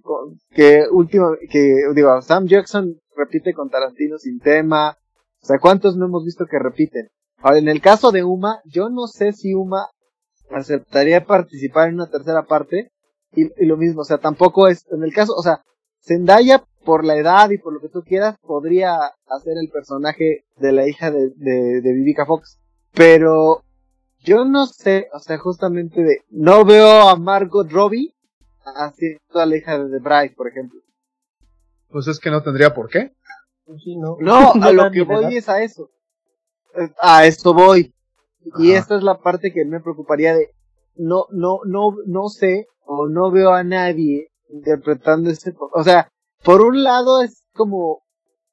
[0.54, 4.96] que último, que, digo, Sam Jackson repite con Tarantino sin tema,
[5.42, 7.08] o sea, ¿cuántos no hemos visto que repiten?
[7.38, 9.88] Ahora, en el caso de Uma, yo no sé si Uma
[10.50, 12.92] aceptaría participar en una tercera parte,
[13.32, 15.64] y, y lo mismo, o sea, tampoco es, en el caso, o sea,
[16.00, 18.96] Zendaya, por la edad y por lo que tú quieras, podría
[19.26, 22.60] hacer el personaje de la hija de, de, de Vivica Fox.
[22.92, 23.62] Pero
[24.20, 28.14] yo no sé, o sea, justamente de, no veo a Margot Robbie
[28.64, 30.80] haciendo a la hija de The Bride, por ejemplo.
[31.88, 33.12] Pues es que no tendría por qué.
[33.64, 34.16] Pues sí, no.
[34.20, 35.90] No, No a lo que voy es a eso.
[36.98, 37.92] A esto voy.
[38.58, 38.80] Y Ajá.
[38.80, 40.50] esta es la parte que me preocuparía de,
[40.96, 46.08] no, no, no, no sé, o no veo a nadie interpretando ese, o sea,
[46.44, 48.02] por un lado es como,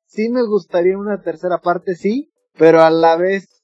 [0.06, 3.64] sí me gustaría una tercera parte, sí, pero a la vez,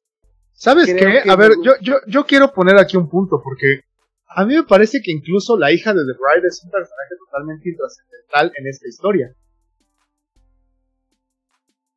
[0.54, 0.96] ¿Sabes qué?
[1.24, 3.82] que A ver, yo, yo, yo quiero poner aquí un punto, porque
[4.28, 7.70] a mí me parece que incluso la hija de The Bride es un personaje totalmente
[7.70, 9.34] intrascendental en esta historia.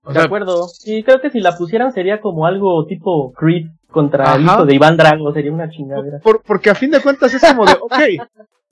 [0.02, 0.68] O De acuerdo.
[0.68, 4.74] Sí, creo que si la pusieran sería como algo tipo Creed contra el hijo de
[4.74, 6.18] Iván Drago, sería una chingadera.
[6.20, 7.98] por- porque a fin de cuentas es como de, ok,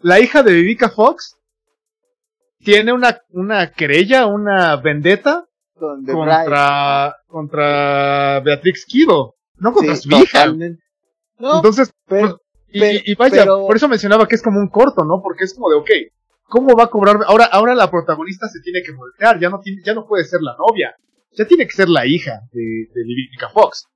[0.00, 1.36] la hija de Vivica Fox
[2.58, 5.44] tiene una, una querella, una vendetta
[5.78, 10.46] contra, contra Beatrix Kido, no contra Sí, su hija.
[11.38, 14.68] No, Entonces, pero, Y, Pero- y vaya, pero- por eso mencionaba que es como un
[14.68, 15.22] corto, ¿no?
[15.22, 15.90] Porque es como de, ok,
[16.44, 17.18] ¿cómo va a cobrar?
[17.26, 20.40] Ahora, ahora la protagonista se tiene que voltear, ya no, tiene, ya no puede ser
[20.42, 20.94] la novia,
[21.32, 22.60] ya tiene que ser la hija de,
[22.92, 23.86] de Vivica Fox.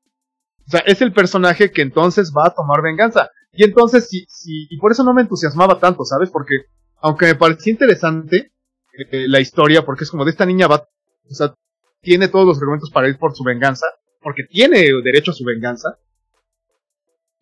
[0.66, 3.28] O sea, es el personaje que entonces va a tomar venganza.
[3.52, 6.30] Y entonces, sí, sí, y por eso no me entusiasmaba tanto, ¿sabes?
[6.30, 6.54] Porque,
[7.02, 8.52] aunque me parecía interesante
[9.10, 10.88] eh, la historia, porque es como de esta niña va,
[11.30, 11.54] o sea,
[12.00, 13.86] tiene todos los argumentos para ir por su venganza,
[14.20, 15.96] porque tiene derecho a su venganza,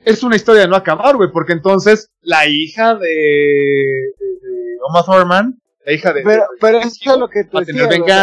[0.05, 5.05] es una historia de no acabar, güey, porque entonces la hija de, de, de Uma
[5.05, 6.23] Thurman, la hija de...
[6.23, 7.41] pero, pero eso es lo que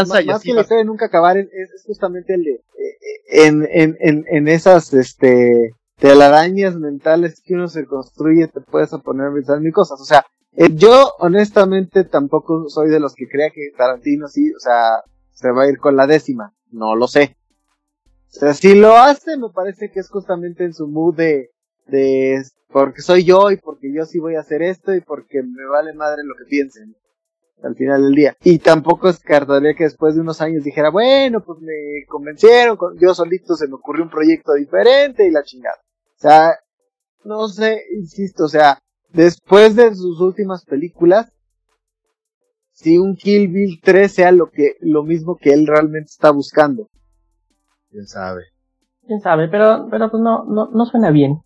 [0.04, 0.56] o sea, más, y más así que va.
[0.56, 4.26] la a- historia de nunca acabar es, es justamente el de eh, en, en, en,
[4.30, 9.74] en esas este telarañas mentales que uno se construye te puedes poner a pensar mil
[9.74, 10.00] cosas.
[10.00, 14.60] O sea eh, yo honestamente tampoco soy de los que crea que Tarantino sí o
[14.60, 16.54] sea se va a ir con la décima.
[16.72, 17.38] No lo sé.
[18.06, 21.52] O sea si lo hace me parece que es justamente en su mood de
[21.88, 25.66] de porque soy yo y porque yo sí voy a hacer esto y porque me
[25.66, 26.96] vale madre lo que piensen
[27.64, 28.38] al final del día.
[28.44, 33.14] Y tampoco descartaría que después de unos años dijera, bueno, pues me convencieron, con- yo
[33.14, 35.78] solito se me ocurrió un proyecto diferente y la chingada.
[36.16, 36.56] O sea,
[37.24, 38.80] no sé, insisto, o sea,
[39.10, 41.32] después de sus últimas películas,
[42.72, 46.90] si un Kill Bill 3 sea lo que, lo mismo que él realmente está buscando.
[47.90, 48.44] ¿Quién sabe?
[49.08, 51.40] Quién sabe, pero, pero pues no, no, no suena bien.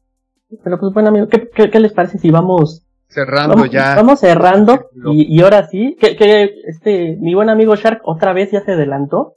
[0.64, 3.96] Pero pues bueno, amigo, ¿qué, qué, qué les parece si vamos, Cerrando vamos, ya.
[3.96, 8.52] vamos cerrando y, y ahora sí, que, que este, mi buen amigo Shark otra vez
[8.52, 9.36] ya se adelantó.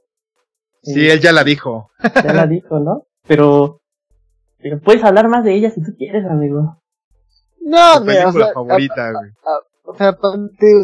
[0.83, 1.91] Sí, él ya la dijo.
[2.23, 3.05] Ya la dijo, ¿no?
[3.27, 3.81] Pero,
[4.59, 6.79] pero puedes hablar más de ella si tú quieres, amigo.
[7.61, 9.31] No, Tu mira, o película sea, favorita, güey.
[9.85, 10.83] O sea, ponte-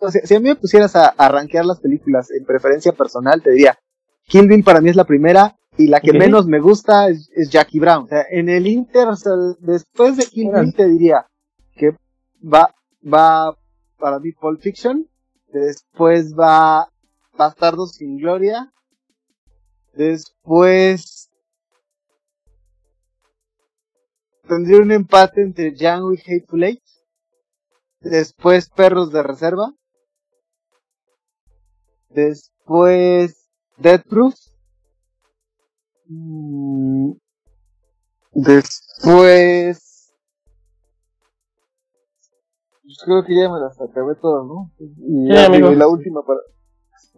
[0.00, 3.42] o sea, si a mí me pusieras a, a rankear las películas en preferencia personal,
[3.42, 3.76] te diría
[4.28, 7.80] Kill Bill para mí es la primera y la que menos me gusta es, Jackie
[7.80, 8.04] Brown.
[8.04, 9.08] O sea, en el Inter,
[9.60, 11.26] después de Kill Bill te diría
[11.78, 11.96] que
[12.42, 13.56] va, va
[13.96, 15.08] para mí Pulp Fiction,
[15.52, 16.90] después va
[17.36, 18.72] Bastardos sin Gloria,
[19.94, 21.30] después
[24.48, 26.82] tendría un empate entre Django y Hateful Eight,
[28.00, 29.72] después Perros de Reserva,
[32.08, 34.34] después Dead Proof,
[36.06, 37.12] mm,
[38.32, 39.87] después
[42.88, 44.72] pues creo que ya me las acabé todas, ¿no?
[44.78, 46.40] Y, la última para...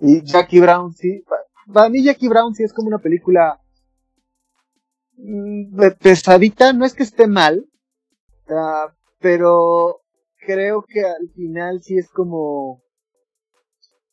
[0.01, 1.23] Y Jackie Brown, sí.
[1.73, 3.61] Para mí Jackie Brown sí es como una película
[5.17, 7.65] mm, pesadita, no es que esté mal,
[9.21, 10.01] pero
[10.45, 12.83] creo que al final sí es como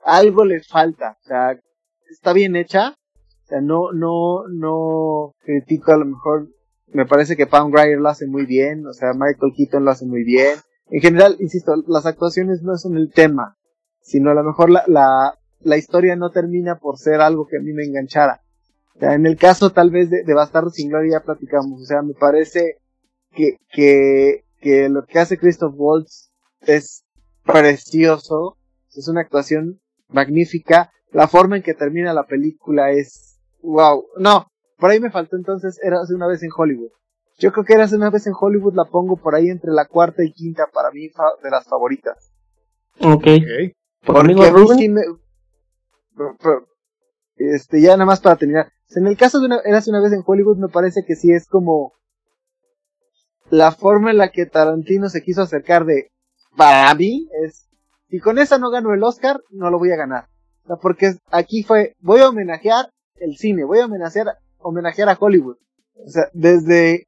[0.04, 1.60] algo le falta, o sea,
[2.08, 6.50] está bien hecha, o sea, no, no, no critico a lo mejor,
[6.86, 10.06] me parece que Pam Grier lo hace muy bien, o sea, Michael Keaton lo hace
[10.06, 10.60] muy bien,
[10.90, 13.58] en general, insisto, las actuaciones no son el tema,
[14.02, 17.62] sino a lo mejor la, la, la historia no termina por ser algo que a
[17.62, 18.42] mí me enganchara.
[19.00, 22.14] En el caso tal vez de, de Bastardo sin Gloria ya platicamos, o sea, me
[22.14, 22.78] parece
[23.32, 26.32] que, que, que lo que hace Christoph Waltz
[26.62, 27.04] es
[27.46, 28.58] precioso,
[28.96, 34.48] es una actuación magnífica, la forma en que termina la película es wow, no,
[34.78, 36.92] por ahí me faltó entonces, era hace una vez en Hollywood.
[37.38, 40.24] Yo creo que eras una vez en Hollywood la pongo por ahí entre la cuarta
[40.24, 41.08] y quinta para mí
[41.44, 42.34] de las favoritas.
[43.00, 43.16] Ok.
[43.16, 43.74] okay.
[44.06, 45.02] Porque a mí sí me...
[47.36, 48.72] Este, ya nada más para terminar.
[48.96, 51.48] En el caso de una, Eras una vez en Hollywood me parece que sí es
[51.48, 51.94] como
[53.50, 56.12] la forma en la que Tarantino se quiso acercar de
[56.56, 57.70] para mí es
[58.10, 60.28] si con esa no gano el Oscar no lo voy a ganar
[60.64, 65.18] o sea, porque aquí fue voy a homenajear el cine voy a homenajear homenajear a
[65.20, 65.58] Hollywood
[66.06, 67.08] o sea desde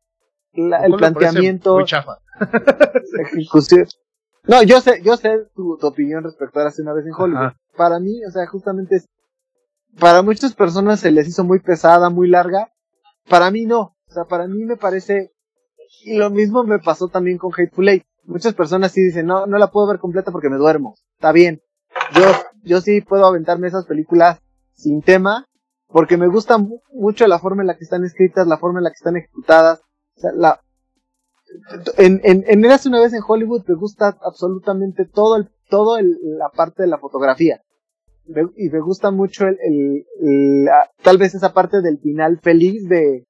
[0.53, 1.76] el planteamiento.
[1.76, 2.19] Muy chafa.
[4.47, 7.53] no, yo sé, yo sé tu, opinión respecto a hace una vez en Hollywood.
[7.76, 9.07] Para mí, o sea, justamente es,
[9.99, 12.71] para muchas personas se les hizo muy pesada, muy larga.
[13.30, 13.95] Para mí no.
[14.07, 15.31] O sea, para mí me parece,
[16.03, 18.03] y lo mismo me pasó también con Hateful Eight.
[18.23, 20.95] Muchas personas sí dicen, no, no la puedo ver completa porque me duermo.
[21.15, 21.61] Está bien.
[22.13, 22.23] Yo,
[22.63, 24.39] yo sí puedo aventarme esas películas
[24.73, 25.45] sin tema,
[25.88, 26.57] porque me gusta
[26.91, 29.81] mucho la forma en la que están escritas, la forma en la que están ejecutadas,
[30.36, 30.62] la,
[31.98, 36.50] en, en, en una vez en Hollywood me gusta absolutamente todo el, todo el, la
[36.50, 37.62] parte de la fotografía.
[38.58, 40.06] y me gusta mucho el,
[41.04, 43.26] tal vez esa parte del final feliz de,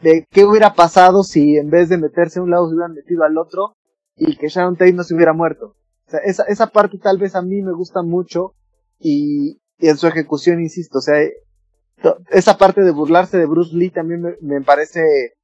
[0.00, 3.24] de qué hubiera pasado si en vez de meterse a un lado se hubieran metido
[3.24, 3.74] al otro
[4.16, 5.76] y que Sharon Tate no se hubiera muerto.
[6.06, 8.54] O sea, esa, esa parte tal vez a mí me gusta mucho
[8.98, 11.20] y, y en su ejecución, insisto, o sea,
[12.30, 15.34] esa parte de burlarse de Bruce Lee también me, me parece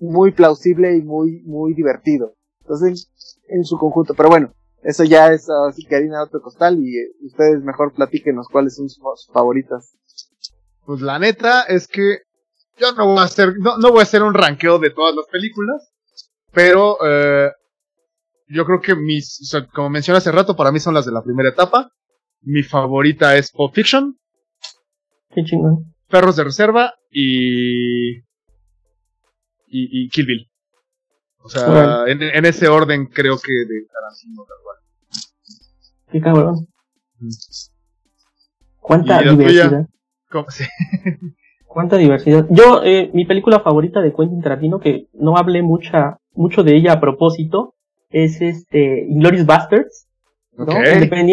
[0.00, 2.34] muy plausible y muy, muy divertido.
[2.62, 3.10] Entonces,
[3.48, 4.52] en su conjunto, pero bueno,
[4.82, 8.76] eso ya es así que harina de otro costal y eh, ustedes mejor platíquenos cuáles
[8.76, 9.02] son sus
[9.32, 9.96] favoritas.
[10.86, 12.20] Pues la neta es que
[12.78, 15.26] yo no voy a hacer, no, no voy a hacer un ranqueo de todas las
[15.26, 15.92] películas,
[16.52, 17.50] pero eh,
[18.48, 21.50] yo creo que mis, como mencioné hace rato, para mí son las de la primera
[21.50, 21.90] etapa.
[22.42, 24.18] Mi favorita es Pulp Fiction.
[25.34, 25.94] Qué chingón.
[26.08, 28.22] Perros de Reserva y
[29.70, 30.50] y, y Kill Bill.
[31.42, 34.76] O sea, en, ese orden creo que de Tarantino tal cual.
[36.12, 36.66] Qué cabrón.
[38.78, 39.86] Cuánta diversidad.
[41.66, 42.46] Cuánta diversidad.
[42.50, 46.94] Yo, eh, mi película favorita de Quentin Tarantino, que no hablé mucha, mucho de ella
[46.94, 47.74] a propósito,
[48.10, 50.08] es este, Inglourious Basterds.
[50.52, 50.66] ¿no?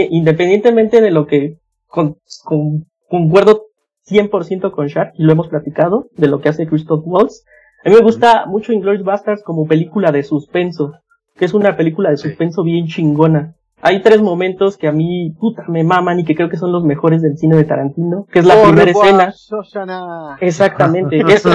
[0.09, 1.57] independientemente de lo que
[1.88, 3.65] con, con, concuerdo
[4.07, 7.43] 100% con Shark, y lo hemos platicado, de lo que hace Christoph Waltz,
[7.88, 10.91] a mí me gusta mucho Inglourious Basterds como película de suspenso,
[11.38, 13.55] que es una película de suspenso bien chingona.
[13.81, 16.84] Hay tres momentos que a mí, puta, me maman y que creo que son los
[16.84, 19.34] mejores del cine de Tarantino, que es la primera escena.
[20.41, 21.18] Exactamente.
[21.30, 21.45] es,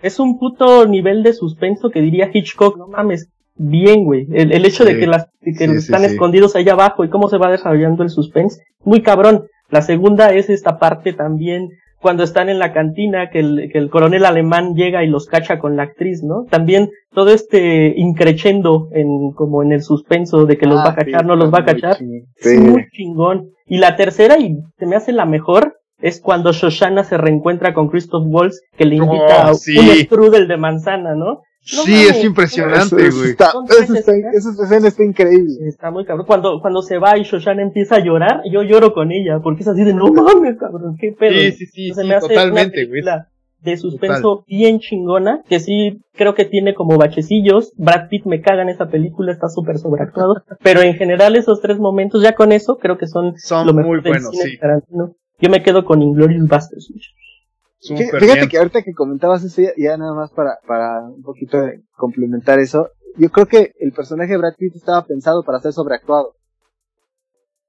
[0.00, 4.28] es, un puto nivel de suspenso que diría Hitchcock, no mames, bien, güey.
[4.30, 7.50] El, el hecho de que las que están escondidos allá abajo y cómo se va
[7.50, 9.48] desarrollando el suspense, muy cabrón.
[9.70, 11.70] La segunda es esta parte también
[12.00, 15.58] cuando están en la cantina, que el, que el coronel alemán llega y los cacha
[15.58, 16.44] con la actriz, ¿no?
[16.48, 20.94] También todo este increchendo en, como en el suspenso de que los ah, va a
[20.94, 21.96] cachar, no los va a cachar,
[22.36, 23.50] es muy chingón.
[23.66, 27.88] Y la tercera, y se me hace la mejor, es cuando Shoshana se reencuentra con
[27.88, 31.42] Christoph Waltz, que le invita oh, a un strudel de manzana, ¿no?
[31.60, 33.36] Sí, es impresionante, güey.
[34.32, 35.68] Esa escena está increíble.
[35.68, 36.26] Está muy cabrón.
[36.26, 39.68] Cuando, cuando se va y Shoshana empieza a llorar, yo lloro con ella, porque es
[39.68, 41.32] así de, no mames, cabrón, qué pedo.
[41.32, 43.02] Sí, sí, sí, sí totalmente, güey
[43.60, 47.72] de suspenso bien chingona, que sí creo que tiene como bachecillos.
[47.76, 50.42] Brad Pitt me caga en esa película, está súper sobreactuado.
[50.62, 54.00] pero en general esos tres momentos, ya con eso, creo que son, son lo muy
[54.00, 54.58] buenos, sí.
[55.40, 56.92] Yo me quedo con Inglorious Basterds.
[57.80, 62.58] Fíjate que ahorita que comentabas eso, ya, nada más para, para un poquito de complementar
[62.58, 66.34] eso, yo creo que el personaje de Brad Pitt estaba pensado para ser sobreactuado.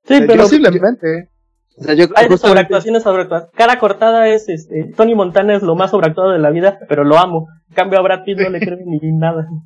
[0.03, 1.29] Sí, pero posiblemente.
[1.77, 3.49] O sea, yo, Hay sobreactuaciones sobreactuadas.
[3.53, 7.17] Cara cortada es, este, Tony Montana es lo más sobreactuado de la vida, pero lo
[7.17, 7.47] amo.
[7.69, 9.47] En cambio a Brad Pitt no le creo ni nada.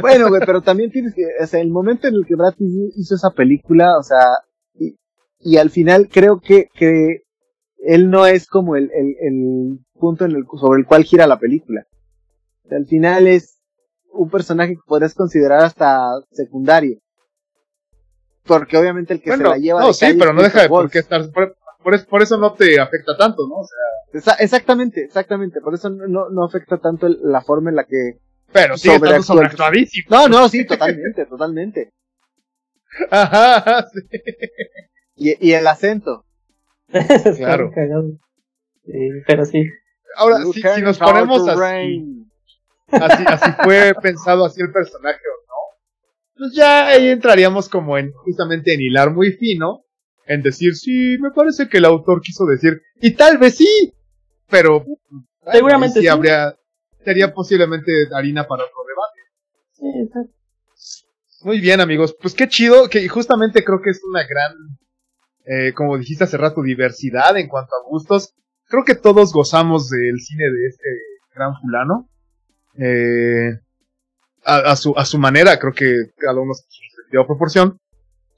[0.00, 2.94] Bueno, güey, pero también tienes que, o sea, el momento en el que Brad Pitt
[2.96, 4.20] hizo esa película, o sea,
[4.72, 4.96] y,
[5.40, 7.23] y al final creo que, que
[7.86, 11.38] él no es como el, el, el punto en el, sobre el cual gira la
[11.38, 11.86] película.
[12.64, 13.60] O sea, al final es
[14.12, 16.98] un personaje que podrías considerar hasta secundario
[18.44, 19.80] porque obviamente el que se la lleva.
[19.80, 21.22] No, sí, pero no deja de por qué estar.
[21.82, 23.56] Por, eso no te afecta tanto, ¿no?
[23.56, 25.60] O sea, exactamente, exactamente.
[25.60, 28.18] Por eso no, no afecta tanto la forma en la que.
[28.52, 30.06] Pero sí, estando sobreactuadísimo.
[30.10, 31.92] No, no, sí, totalmente, totalmente.
[33.10, 34.00] Ajá, sí.
[35.16, 36.24] Y, y el acento.
[37.36, 37.70] claro.
[39.26, 39.64] pero sí.
[40.16, 42.24] Ahora, si, si, nos ponemos así,
[42.90, 45.18] así, así fue pensado así el personaje,
[46.36, 49.84] pues ya ahí entraríamos como en justamente en hilar muy fino,
[50.26, 53.92] en decir, sí, me parece que el autor quiso decir, y tal vez sí,
[54.48, 54.84] pero
[55.52, 56.56] seguramente sí, habría,
[57.04, 59.20] sería posiblemente harina para otro debate.
[59.72, 60.34] Sí, exacto.
[61.42, 64.54] Muy bien, amigos, pues qué chido, que justamente creo que es una gran,
[65.44, 68.34] eh, como dijiste hace rato, diversidad en cuanto a gustos.
[68.66, 70.88] Creo que todos gozamos del cine de este
[71.34, 72.08] gran fulano.
[72.78, 73.58] Eh,
[74.44, 77.78] a, su, a su manera, creo que cada uno su respectiva proporción.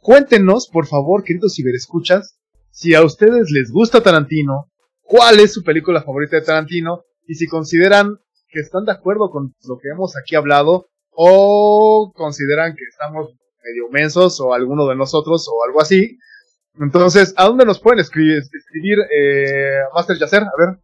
[0.00, 2.38] Cuéntenos, por favor, queridos ciberescuchas,
[2.70, 4.70] si a ustedes les gusta Tarantino,
[5.02, 8.18] cuál es su película favorita de Tarantino, y si consideran
[8.48, 13.34] que están de acuerdo con lo que hemos aquí hablado, o consideran que estamos
[13.64, 16.18] medio mensos, o alguno de nosotros, o algo así.
[16.80, 20.42] Entonces, ¿a dónde nos pueden escribir, escribir eh, Master Yacer?
[20.42, 20.76] A ver.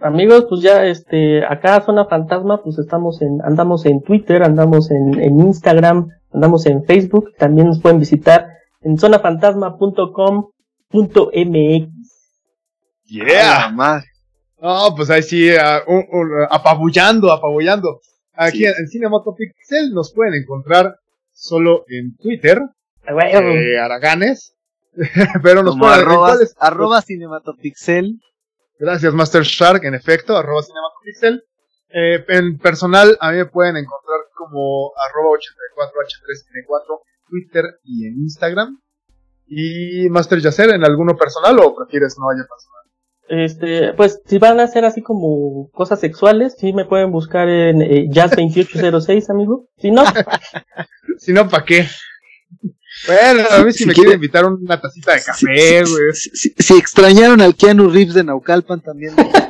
[0.00, 5.20] Amigos, pues ya este, acá Zona Fantasma, pues estamos en, andamos en Twitter, andamos en,
[5.20, 8.46] en Instagram, andamos en Facebook, también nos pueden visitar
[8.82, 11.88] en zonafantasma.com.mx.
[13.06, 13.74] Yeah.
[14.60, 18.00] No, pues ahí sí, uh, apabullando, apabullando.
[18.34, 20.96] Aquí en, Cinematopixel nos pueden encontrar
[21.32, 22.60] solo en Twitter,
[23.06, 24.56] eh, Araganes,
[25.42, 28.20] pero nos pueden arroba, arroba Cinematopixel
[28.78, 31.44] Gracias, Master Shark, en efecto, arroba Cinemapixel.
[31.90, 38.80] Eh, en personal, a mí me pueden encontrar como arroba 84h3n4, Twitter y en Instagram.
[39.46, 42.78] Y Master Yacer, ¿en alguno personal o prefieres no haya personal?
[43.28, 47.82] Este, pues si van a hacer así como cosas sexuales, sí me pueden buscar en
[47.82, 49.66] eh, Jazz2806, amigo.
[49.76, 50.04] Si no,
[51.18, 51.86] si no, ¿para qué?
[53.06, 56.12] Bueno, a ver si, me quiere invitar una tacita de café, güey.
[56.12, 59.14] Si, extrañaron al Keanu Reeves de Naucalpan también.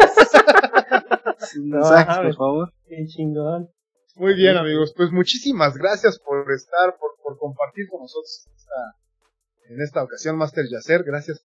[1.57, 2.73] mensajes, por favor.
[2.87, 3.69] Qué chingón.
[4.17, 4.93] Muy bien, amigos.
[4.97, 10.65] Pues muchísimas gracias por estar, por, por compartir con nosotros esta, en esta ocasión, Master
[10.71, 11.05] Yacer.
[11.05, 11.43] Gracias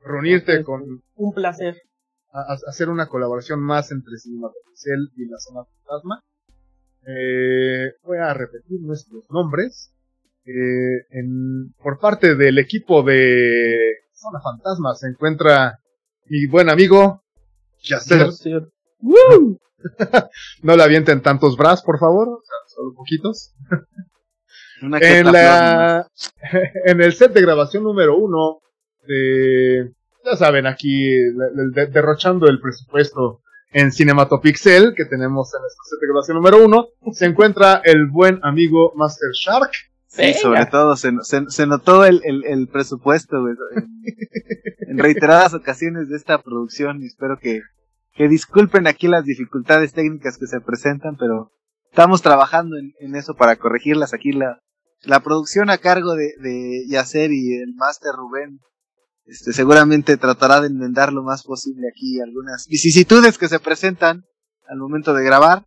[0.00, 1.02] por reunirte con.
[1.14, 1.76] Un placer.
[2.32, 4.50] A, hacer una colaboración más entre Cinema
[5.16, 6.22] y la Zona Fantasma.
[7.06, 9.92] Eh, voy a repetir nuestros nombres.
[10.48, 13.76] Eh, en, por parte del equipo de
[14.14, 15.78] Zona Fantasma se encuentra
[16.24, 17.22] mi buen amigo
[17.82, 18.30] Yacer.
[20.62, 23.52] no le avienten tantos bras, por favor, solo poquitos.
[24.80, 26.08] en, la,
[26.86, 28.60] en el set de grabación número uno
[29.06, 29.92] de,
[30.24, 31.10] ya saben, aquí
[31.90, 37.26] derrochando el presupuesto en Cinematopixel que tenemos en este set de grabación número uno, se
[37.26, 39.72] encuentra el buen amigo Master Shark.
[40.08, 43.36] Sí, sobre todo se, se, notó el, el, presupuesto
[44.86, 47.60] en, reiteradas ocasiones de esta producción y espero que,
[48.14, 51.52] que disculpen aquí las dificultades técnicas que se presentan, pero
[51.90, 54.14] estamos trabajando en, eso para corregirlas.
[54.14, 54.60] Aquí la,
[55.02, 58.60] la producción a cargo de, de Yacer y el máster Rubén
[59.28, 64.24] este, seguramente tratará de enmendar lo más posible aquí algunas vicisitudes que se presentan
[64.66, 65.66] al momento de grabar.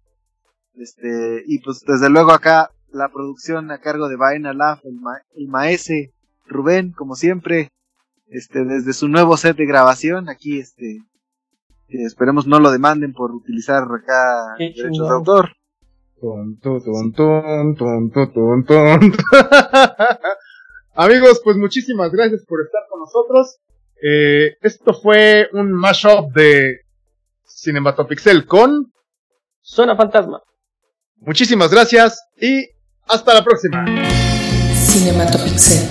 [0.73, 5.21] Este, y pues desde luego acá la producción a cargo de Baena Lab, el, ma
[5.47, 6.13] maese
[6.45, 7.69] Rubén, como siempre,
[8.27, 10.99] este, desde su nuevo set de grabación, aquí este,
[11.87, 15.51] esperemos no lo demanden por utilizar acá derechos de autor.
[20.93, 23.57] Amigos, pues muchísimas gracias por estar con nosotros.
[24.03, 26.81] Eh, esto fue un mashup de
[27.45, 28.91] Cinematopixel con
[29.61, 30.41] Zona Fantasma.
[31.17, 32.67] Muchísimas gracias y
[33.11, 33.83] hasta la próxima.
[34.73, 35.85] Cinematopixel.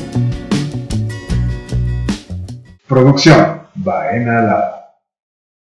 [2.89, 4.80] Producción Baena Lab.